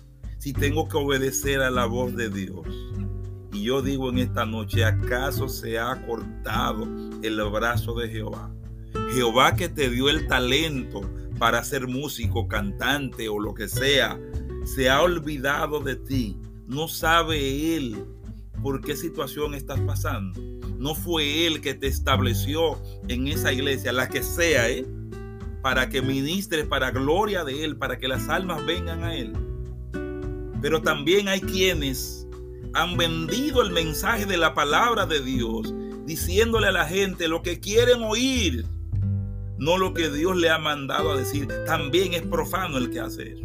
Si 0.46 0.52
tengo 0.52 0.86
que 0.88 0.96
obedecer 0.96 1.60
a 1.60 1.72
la 1.72 1.86
voz 1.86 2.14
de 2.14 2.30
Dios. 2.30 2.68
Y 3.52 3.64
yo 3.64 3.82
digo 3.82 4.10
en 4.10 4.18
esta 4.18 4.46
noche, 4.46 4.84
¿acaso 4.84 5.48
se 5.48 5.76
ha 5.76 6.06
cortado 6.06 6.86
el 7.20 7.42
brazo 7.50 7.94
de 7.94 8.08
Jehová? 8.08 8.54
Jehová 9.12 9.56
que 9.56 9.68
te 9.68 9.90
dio 9.90 10.08
el 10.08 10.28
talento 10.28 11.00
para 11.40 11.64
ser 11.64 11.88
músico, 11.88 12.46
cantante 12.46 13.28
o 13.28 13.40
lo 13.40 13.54
que 13.54 13.66
sea, 13.66 14.20
se 14.64 14.88
ha 14.88 15.02
olvidado 15.02 15.80
de 15.80 15.96
ti. 15.96 16.36
No 16.68 16.86
sabe 16.86 17.74
Él 17.74 18.04
por 18.62 18.82
qué 18.82 18.94
situación 18.94 19.52
estás 19.52 19.80
pasando. 19.80 20.40
No 20.78 20.94
fue 20.94 21.48
Él 21.48 21.60
que 21.60 21.74
te 21.74 21.88
estableció 21.88 22.80
en 23.08 23.26
esa 23.26 23.52
iglesia, 23.52 23.92
la 23.92 24.08
que 24.08 24.22
sea, 24.22 24.70
¿eh? 24.70 24.86
para 25.60 25.88
que 25.88 26.02
ministres 26.02 26.68
para 26.68 26.92
gloria 26.92 27.42
de 27.42 27.64
Él, 27.64 27.76
para 27.76 27.98
que 27.98 28.06
las 28.06 28.28
almas 28.28 28.64
vengan 28.64 29.02
a 29.02 29.16
Él. 29.16 29.32
Pero 30.60 30.82
también 30.82 31.28
hay 31.28 31.40
quienes 31.40 32.26
han 32.74 32.96
vendido 32.96 33.62
el 33.62 33.70
mensaje 33.70 34.26
de 34.26 34.36
la 34.36 34.54
palabra 34.54 35.06
de 35.06 35.20
Dios, 35.20 35.74
diciéndole 36.04 36.68
a 36.68 36.72
la 36.72 36.86
gente 36.86 37.28
lo 37.28 37.42
que 37.42 37.60
quieren 37.60 38.02
oír, 38.02 38.66
no 39.58 39.78
lo 39.78 39.94
que 39.94 40.10
Dios 40.10 40.36
le 40.36 40.50
ha 40.50 40.58
mandado 40.58 41.12
a 41.12 41.16
decir. 41.16 41.48
También 41.66 42.14
es 42.14 42.22
profano 42.22 42.78
el 42.78 42.90
que 42.90 43.00
hace 43.00 43.32
eso. 43.32 43.44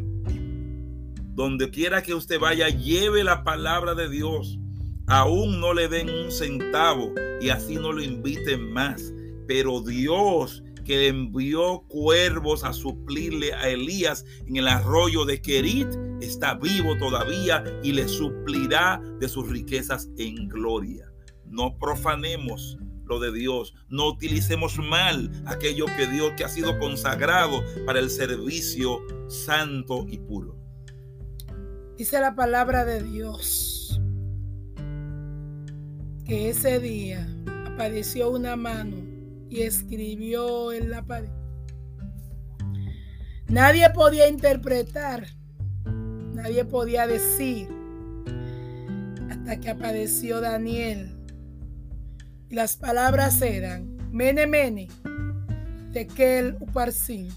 Donde 1.33 1.69
quiera 1.69 2.03
que 2.03 2.13
usted 2.13 2.39
vaya, 2.39 2.67
lleve 2.69 3.23
la 3.23 3.43
palabra 3.43 3.95
de 3.95 4.09
Dios. 4.09 4.59
Aún 5.07 5.59
no 5.59 5.73
le 5.73 5.87
den 5.87 6.09
un 6.09 6.31
centavo 6.31 7.13
y 7.39 7.49
así 7.49 7.75
no 7.75 7.93
lo 7.93 8.01
inviten 8.01 8.71
más. 8.71 9.13
Pero 9.47 9.81
Dios 9.81 10.63
que 10.83 11.07
envió 11.07 11.83
cuervos 11.87 12.63
a 12.63 12.73
suplirle 12.73 13.53
a 13.53 13.69
Elías 13.69 14.25
en 14.47 14.57
el 14.57 14.67
arroyo 14.67 15.25
de 15.25 15.41
Kerit, 15.41 15.87
está 16.21 16.55
vivo 16.55 16.97
todavía 16.97 17.63
y 17.83 17.91
le 17.91 18.07
suplirá 18.07 19.01
de 19.19 19.27
sus 19.27 19.49
riquezas 19.49 20.09
en 20.17 20.47
gloria. 20.47 21.11
No 21.45 21.77
profanemos 21.77 22.77
lo 23.05 23.19
de 23.19 23.33
Dios, 23.33 23.73
no 23.89 24.07
utilicemos 24.07 24.77
mal 24.77 25.29
aquello 25.45 25.85
que 25.97 26.07
Dios 26.07 26.31
que 26.37 26.45
ha 26.45 26.49
sido 26.49 26.79
consagrado 26.79 27.61
para 27.85 27.99
el 27.99 28.09
servicio 28.09 29.01
santo 29.27 30.05
y 30.07 30.17
puro. 30.19 30.57
Dice 31.97 32.19
la 32.19 32.35
palabra 32.35 32.85
de 32.85 33.03
Dios 33.03 34.01
que 36.25 36.49
ese 36.49 36.79
día 36.79 37.27
apareció 37.65 38.31
una 38.31 38.55
mano 38.55 38.95
y 39.49 39.63
escribió 39.63 40.71
en 40.71 40.89
la 40.89 41.05
pared. 41.05 41.29
Nadie 43.47 43.89
podía 43.89 44.29
interpretar, 44.29 45.27
nadie 46.41 46.65
podía 46.65 47.05
decir, 47.05 47.67
hasta 49.29 49.59
que 49.59 49.69
apareció 49.69 50.41
Daniel. 50.41 51.15
Y 52.49 52.55
las 52.55 52.77
palabras 52.77 53.41
eran, 53.41 53.95
mene 54.11 54.47
mene, 54.47 54.87
tekel 55.93 56.57
uparsin. 56.59 57.29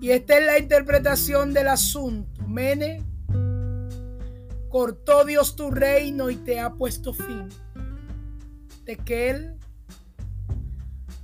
Y 0.00 0.10
esta 0.10 0.38
es 0.38 0.46
la 0.46 0.58
interpretación 0.58 1.52
del 1.52 1.68
asunto. 1.68 2.46
Mene, 2.46 3.04
cortó 4.68 5.24
Dios 5.24 5.56
tu 5.56 5.70
reino 5.70 6.30
y 6.30 6.36
te 6.36 6.60
ha 6.60 6.74
puesto 6.74 7.12
fin. 7.12 7.48
Tekel, 8.84 9.56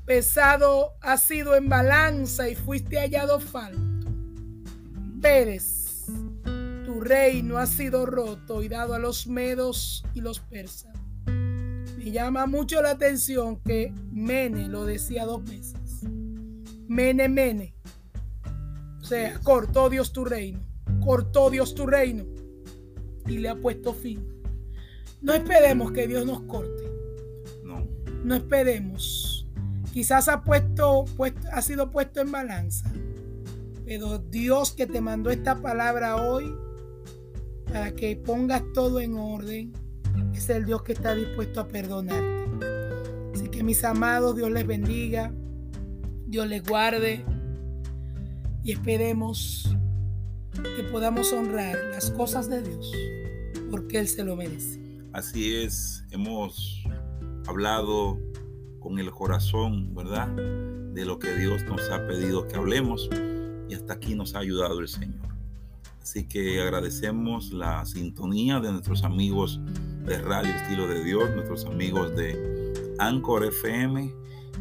pesado 0.04 0.94
ha 1.00 1.16
sido 1.16 1.54
en 1.56 1.68
balanza 1.68 2.48
y 2.48 2.54
fuiste 2.54 2.98
hallado 2.98 3.40
falto. 3.40 3.97
Pérez, 5.20 6.06
tu 6.84 7.00
reino 7.00 7.58
ha 7.58 7.66
sido 7.66 8.06
roto 8.06 8.62
y 8.62 8.68
dado 8.68 8.94
a 8.94 8.98
los 8.98 9.26
medos 9.26 10.04
y 10.14 10.20
los 10.20 10.40
persas. 10.40 10.96
Me 11.26 12.10
llama 12.10 12.46
mucho 12.46 12.80
la 12.82 12.90
atención 12.90 13.60
que 13.60 13.92
Mene 14.10 14.68
lo 14.68 14.84
decía 14.84 15.24
dos 15.24 15.44
veces. 15.44 16.02
Mene, 16.86 17.28
Mene. 17.28 17.74
O 19.00 19.04
sea, 19.04 19.38
cortó 19.40 19.90
Dios 19.90 20.12
tu 20.12 20.24
reino. 20.24 20.60
Cortó 21.04 21.50
Dios 21.50 21.74
tu 21.74 21.86
reino. 21.86 22.24
Y 23.26 23.38
le 23.38 23.48
ha 23.48 23.56
puesto 23.56 23.92
fin. 23.92 24.26
No 25.20 25.34
esperemos 25.34 25.92
que 25.92 26.06
Dios 26.06 26.24
nos 26.24 26.42
corte. 26.42 26.84
No. 27.64 27.86
No 28.24 28.34
esperemos 28.34 29.38
Quizás 29.92 30.28
ha, 30.28 30.42
puesto, 30.42 31.06
ha 31.52 31.62
sido 31.62 31.90
puesto 31.90 32.20
en 32.20 32.30
balanza. 32.30 32.88
Pero 33.88 34.18
Dios 34.18 34.72
que 34.72 34.86
te 34.86 35.00
mandó 35.00 35.30
esta 35.30 35.62
palabra 35.62 36.16
hoy 36.16 36.54
para 37.64 37.94
que 37.94 38.16
pongas 38.16 38.62
todo 38.74 39.00
en 39.00 39.14
orden, 39.14 39.72
es 40.34 40.50
el 40.50 40.66
Dios 40.66 40.82
que 40.82 40.92
está 40.92 41.14
dispuesto 41.14 41.60
a 41.60 41.68
perdonarte. 41.68 42.66
Así 43.34 43.48
que 43.48 43.62
mis 43.62 43.82
amados, 43.84 44.36
Dios 44.36 44.50
les 44.50 44.66
bendiga, 44.66 45.32
Dios 46.26 46.46
les 46.48 46.62
guarde 46.68 47.24
y 48.62 48.72
esperemos 48.72 49.74
que 50.52 50.82
podamos 50.92 51.32
honrar 51.32 51.78
las 51.90 52.10
cosas 52.10 52.50
de 52.50 52.60
Dios 52.60 52.92
porque 53.70 54.00
Él 54.00 54.08
se 54.08 54.22
lo 54.22 54.36
merece. 54.36 54.78
Así 55.14 55.54
es, 55.54 56.04
hemos 56.10 56.84
hablado 57.46 58.18
con 58.80 58.98
el 58.98 59.10
corazón, 59.12 59.94
¿verdad? 59.94 60.28
De 60.92 61.06
lo 61.06 61.18
que 61.18 61.34
Dios 61.36 61.64
nos 61.64 61.88
ha 61.88 62.06
pedido 62.06 62.46
que 62.46 62.56
hablemos 62.56 63.08
y 63.68 63.74
hasta 63.74 63.94
aquí 63.94 64.14
nos 64.14 64.34
ha 64.34 64.40
ayudado 64.40 64.80
el 64.80 64.88
Señor. 64.88 65.28
Así 66.02 66.26
que 66.26 66.60
agradecemos 66.60 67.52
la 67.52 67.84
sintonía 67.84 68.60
de 68.60 68.72
nuestros 68.72 69.04
amigos 69.04 69.60
de 70.06 70.18
Radio 70.18 70.54
Estilo 70.54 70.86
de 70.86 71.04
Dios, 71.04 71.30
nuestros 71.34 71.66
amigos 71.66 72.16
de 72.16 72.94
Anchor 72.98 73.44
FM 73.44 74.14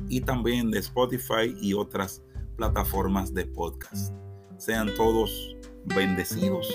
y 0.09 0.21
también 0.21 0.71
de 0.71 0.79
Spotify 0.79 1.55
y 1.61 1.73
otras 1.73 2.21
plataformas 2.57 3.33
de 3.33 3.45
podcast. 3.45 4.13
Sean 4.57 4.93
todos 4.95 5.55
bendecidos 5.85 6.67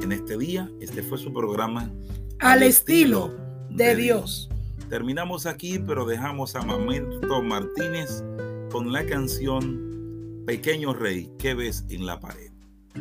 en 0.00 0.12
este 0.12 0.38
día. 0.38 0.70
Este 0.80 1.02
fue 1.02 1.18
su 1.18 1.32
programa 1.32 1.90
Al, 2.38 2.62
estilo, 2.62 3.34
de, 3.70 3.96
Dios. 3.96 4.50
Terminamos 4.88 5.46
aquí, 5.46 5.80
pero 5.80 6.06
dejamos 6.06 6.54
a 6.54 6.62
Mamento 6.62 7.42
Martínez 7.42 8.22
con 8.70 8.92
la 8.92 9.04
canción 9.04 9.93
Pequeño 10.46 10.92
Rey, 10.92 11.32
¿qué 11.38 11.54
ves 11.54 11.86
en 11.88 12.04
la 12.04 12.20
pared? 12.20 12.50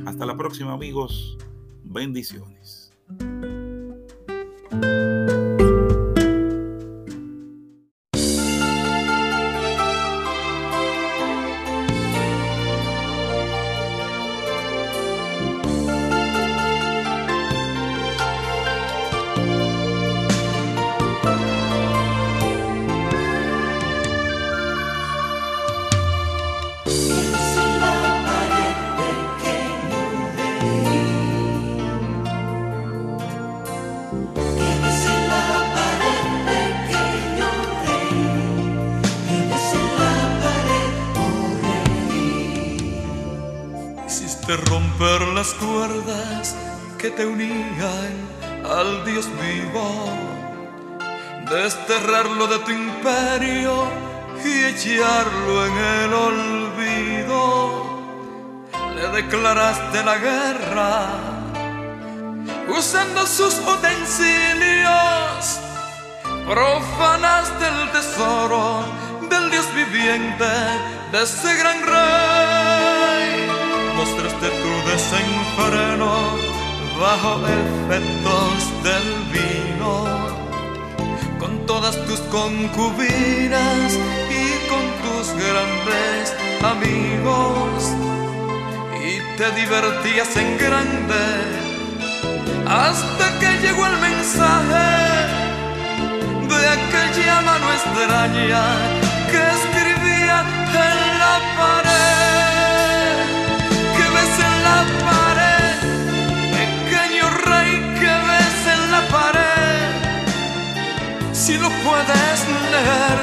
Hasta 0.06 0.26
la 0.26 0.38
próxima 0.38 0.72
amigos, 0.72 1.38
bendiciones. 1.84 2.94
De 52.04 52.60
tu 52.66 52.72
imperio 52.72 53.88
y 54.44 54.66
echarlo 54.66 55.66
en 55.66 55.78
el 55.78 56.14
olvido. 56.14 57.86
Le 58.96 59.08
declaraste 59.22 60.04
la 60.04 60.18
guerra 60.18 61.08
usando 62.68 63.26
sus 63.26 63.58
utensilios, 63.60 65.62
profanaste 66.46 67.68
el 67.68 67.92
tesoro 67.92 68.84
del 69.30 69.50
Dios 69.50 69.74
viviente, 69.74 70.52
de 71.12 71.24
ese 71.24 71.56
gran 71.56 71.82
rey 71.84 72.84
mostraste 73.96 74.50
tu 74.50 74.90
desenfreno 74.92 76.12
bajo 77.00 77.40
efectos 77.48 78.84
del 78.84 79.08
vino, 79.32 80.23
con 81.54 81.66
todas 81.66 81.96
tus 82.06 82.20
concubinas 82.32 83.94
y 84.30 84.46
con 84.70 84.84
tus 85.04 85.28
grandes 85.34 86.34
amigos, 86.64 87.92
y 89.00 89.38
te 89.38 89.52
divertías 89.52 90.36
en 90.38 90.58
grande 90.58 91.26
hasta 92.68 93.40
que 93.40 93.50
llegó 93.62 93.86
el 93.86 93.98
mensaje 94.00 94.90
de 96.50 96.68
aquella 96.78 97.42
mano 97.42 97.68
extraña 97.74 98.64
que 99.30 99.42
escribía 99.58 100.38
en 100.42 101.20
la 101.20 101.36
pared. 101.58 101.94
En 104.36 104.64
la 104.64 104.80
pared, 105.06 105.33
lo 111.64 111.70
puedes 111.88 112.40
leer, 112.74 113.18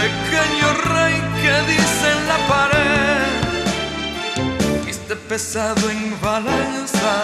pequeño 0.00 0.68
rey 0.94 1.16
que 1.42 1.54
dice 1.72 2.06
en 2.16 2.22
la 2.32 2.38
pared. 2.52 3.30
Viste 4.86 5.14
pesado 5.28 5.84
en 5.90 6.02
balanza 6.20 7.14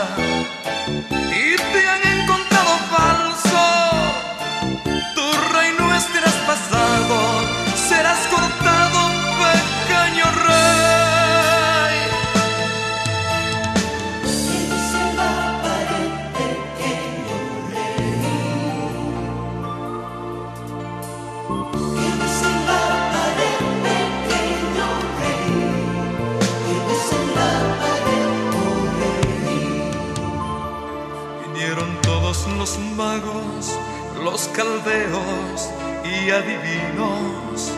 caldeos 34.59 35.71
y 36.05 36.31
adivinos, 36.31 37.73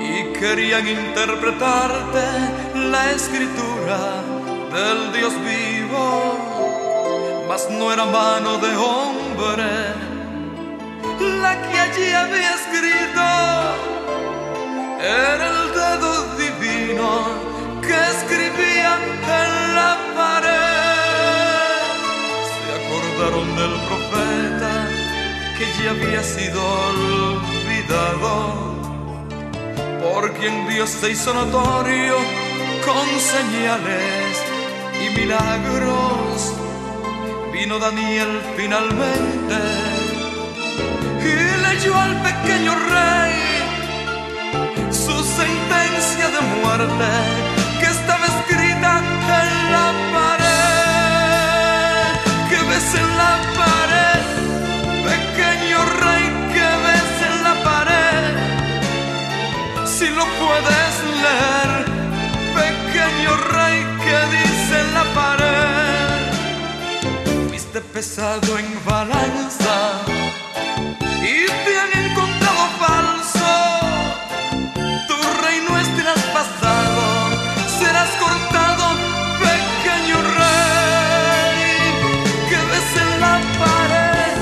y 0.00 0.32
querían 0.38 0.88
interpretarte 0.88 2.24
la 2.92 3.10
escritura 3.10 3.98
del 4.74 5.12
Dios 5.12 5.34
vivo, 5.52 6.04
mas 7.46 7.68
no 7.70 7.92
era 7.92 8.06
mano 8.06 8.56
de 8.56 8.74
hombre 8.74 9.68
la 11.42 11.52
que 11.66 11.78
allí 11.86 12.08
había 12.22 12.52
escrito, 12.60 13.26
era 14.98 15.46
el 15.54 15.60
dedo 15.80 16.12
divino 16.44 17.10
que 17.82 17.98
escribía 18.14 18.92
en 19.42 19.74
la 19.74 19.92
pared. 20.16 20.56
Del 23.56 23.74
profeta 23.88 24.55
que 25.58 25.64
ya 25.82 25.90
había 25.90 26.22
sido 26.22 26.60
olvidado, 26.90 28.32
por 30.02 30.32
quien 30.34 30.68
Dios 30.68 30.90
se 30.90 31.12
hizo 31.12 31.32
notorio 31.32 32.16
con 32.84 33.06
señales 33.18 34.42
y 35.02 35.18
milagros. 35.18 36.52
Vino 37.52 37.78
Daniel 37.78 38.42
finalmente 38.56 39.56
y 41.22 41.32
leyó 41.66 41.96
al 41.96 42.22
pequeño 42.22 42.74
rey 42.74 43.36
su 44.90 45.24
sentencia 45.24 46.28
de 46.34 46.40
muerte 46.60 47.45
pesado 67.96 68.58
en 68.58 68.68
balanza 68.84 69.76
y 71.22 71.46
te 71.64 71.72
han 71.82 71.92
encontrado 72.04 72.62
falso. 72.84 73.52
Tu 75.08 75.16
reino 75.42 75.70
es 75.80 75.88
traspasado, 75.96 77.04
serás 77.78 78.10
cortado, 78.20 78.84
pequeño 79.48 80.18
rey 80.42 81.58
en 83.04 83.12
la 83.18 83.34
pared, 83.62 84.36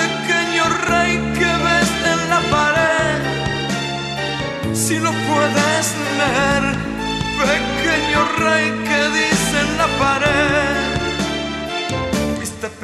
pequeño 0.00 0.64
rey 0.90 1.12
que 1.38 1.50
ves 1.64 1.92
en 2.12 2.20
la 2.28 2.40
pared. 2.54 3.18
Si 4.74 4.98
lo 4.98 5.12
puedes 5.30 5.86
leer, 6.20 6.64
pequeño 7.48 8.20
rey 8.44 8.83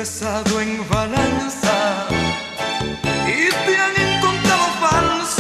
pesado 0.00 0.62
en 0.62 0.88
balanza 0.88 2.08
y 3.26 3.50
te 3.66 3.76
han 3.76 3.96
encontrado 4.08 4.66
falso. 4.80 5.39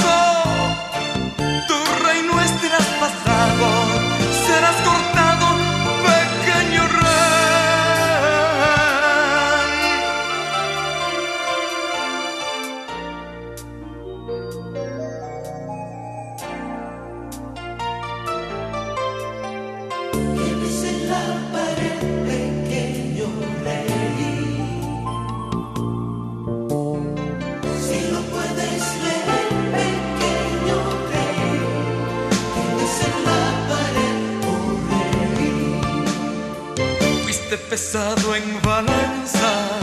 pesado 37.56 38.36
en 38.36 38.62
balanza 38.62 39.80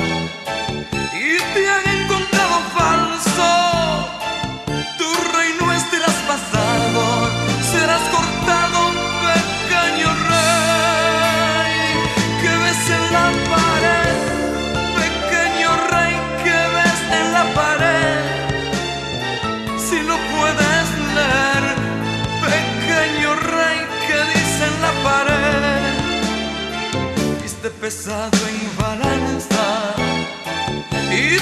y 1.14 1.38
te 1.54 1.67
pesado 27.88 28.38
en 28.50 28.78
balanza 28.78 29.96
y 31.10 31.38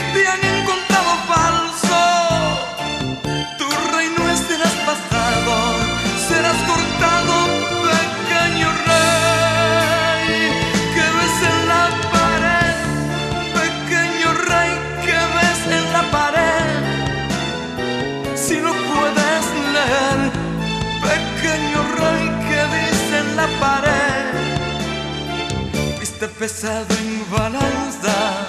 pesado 26.45 26.93
en 26.99 27.27
balanza. 27.31 28.44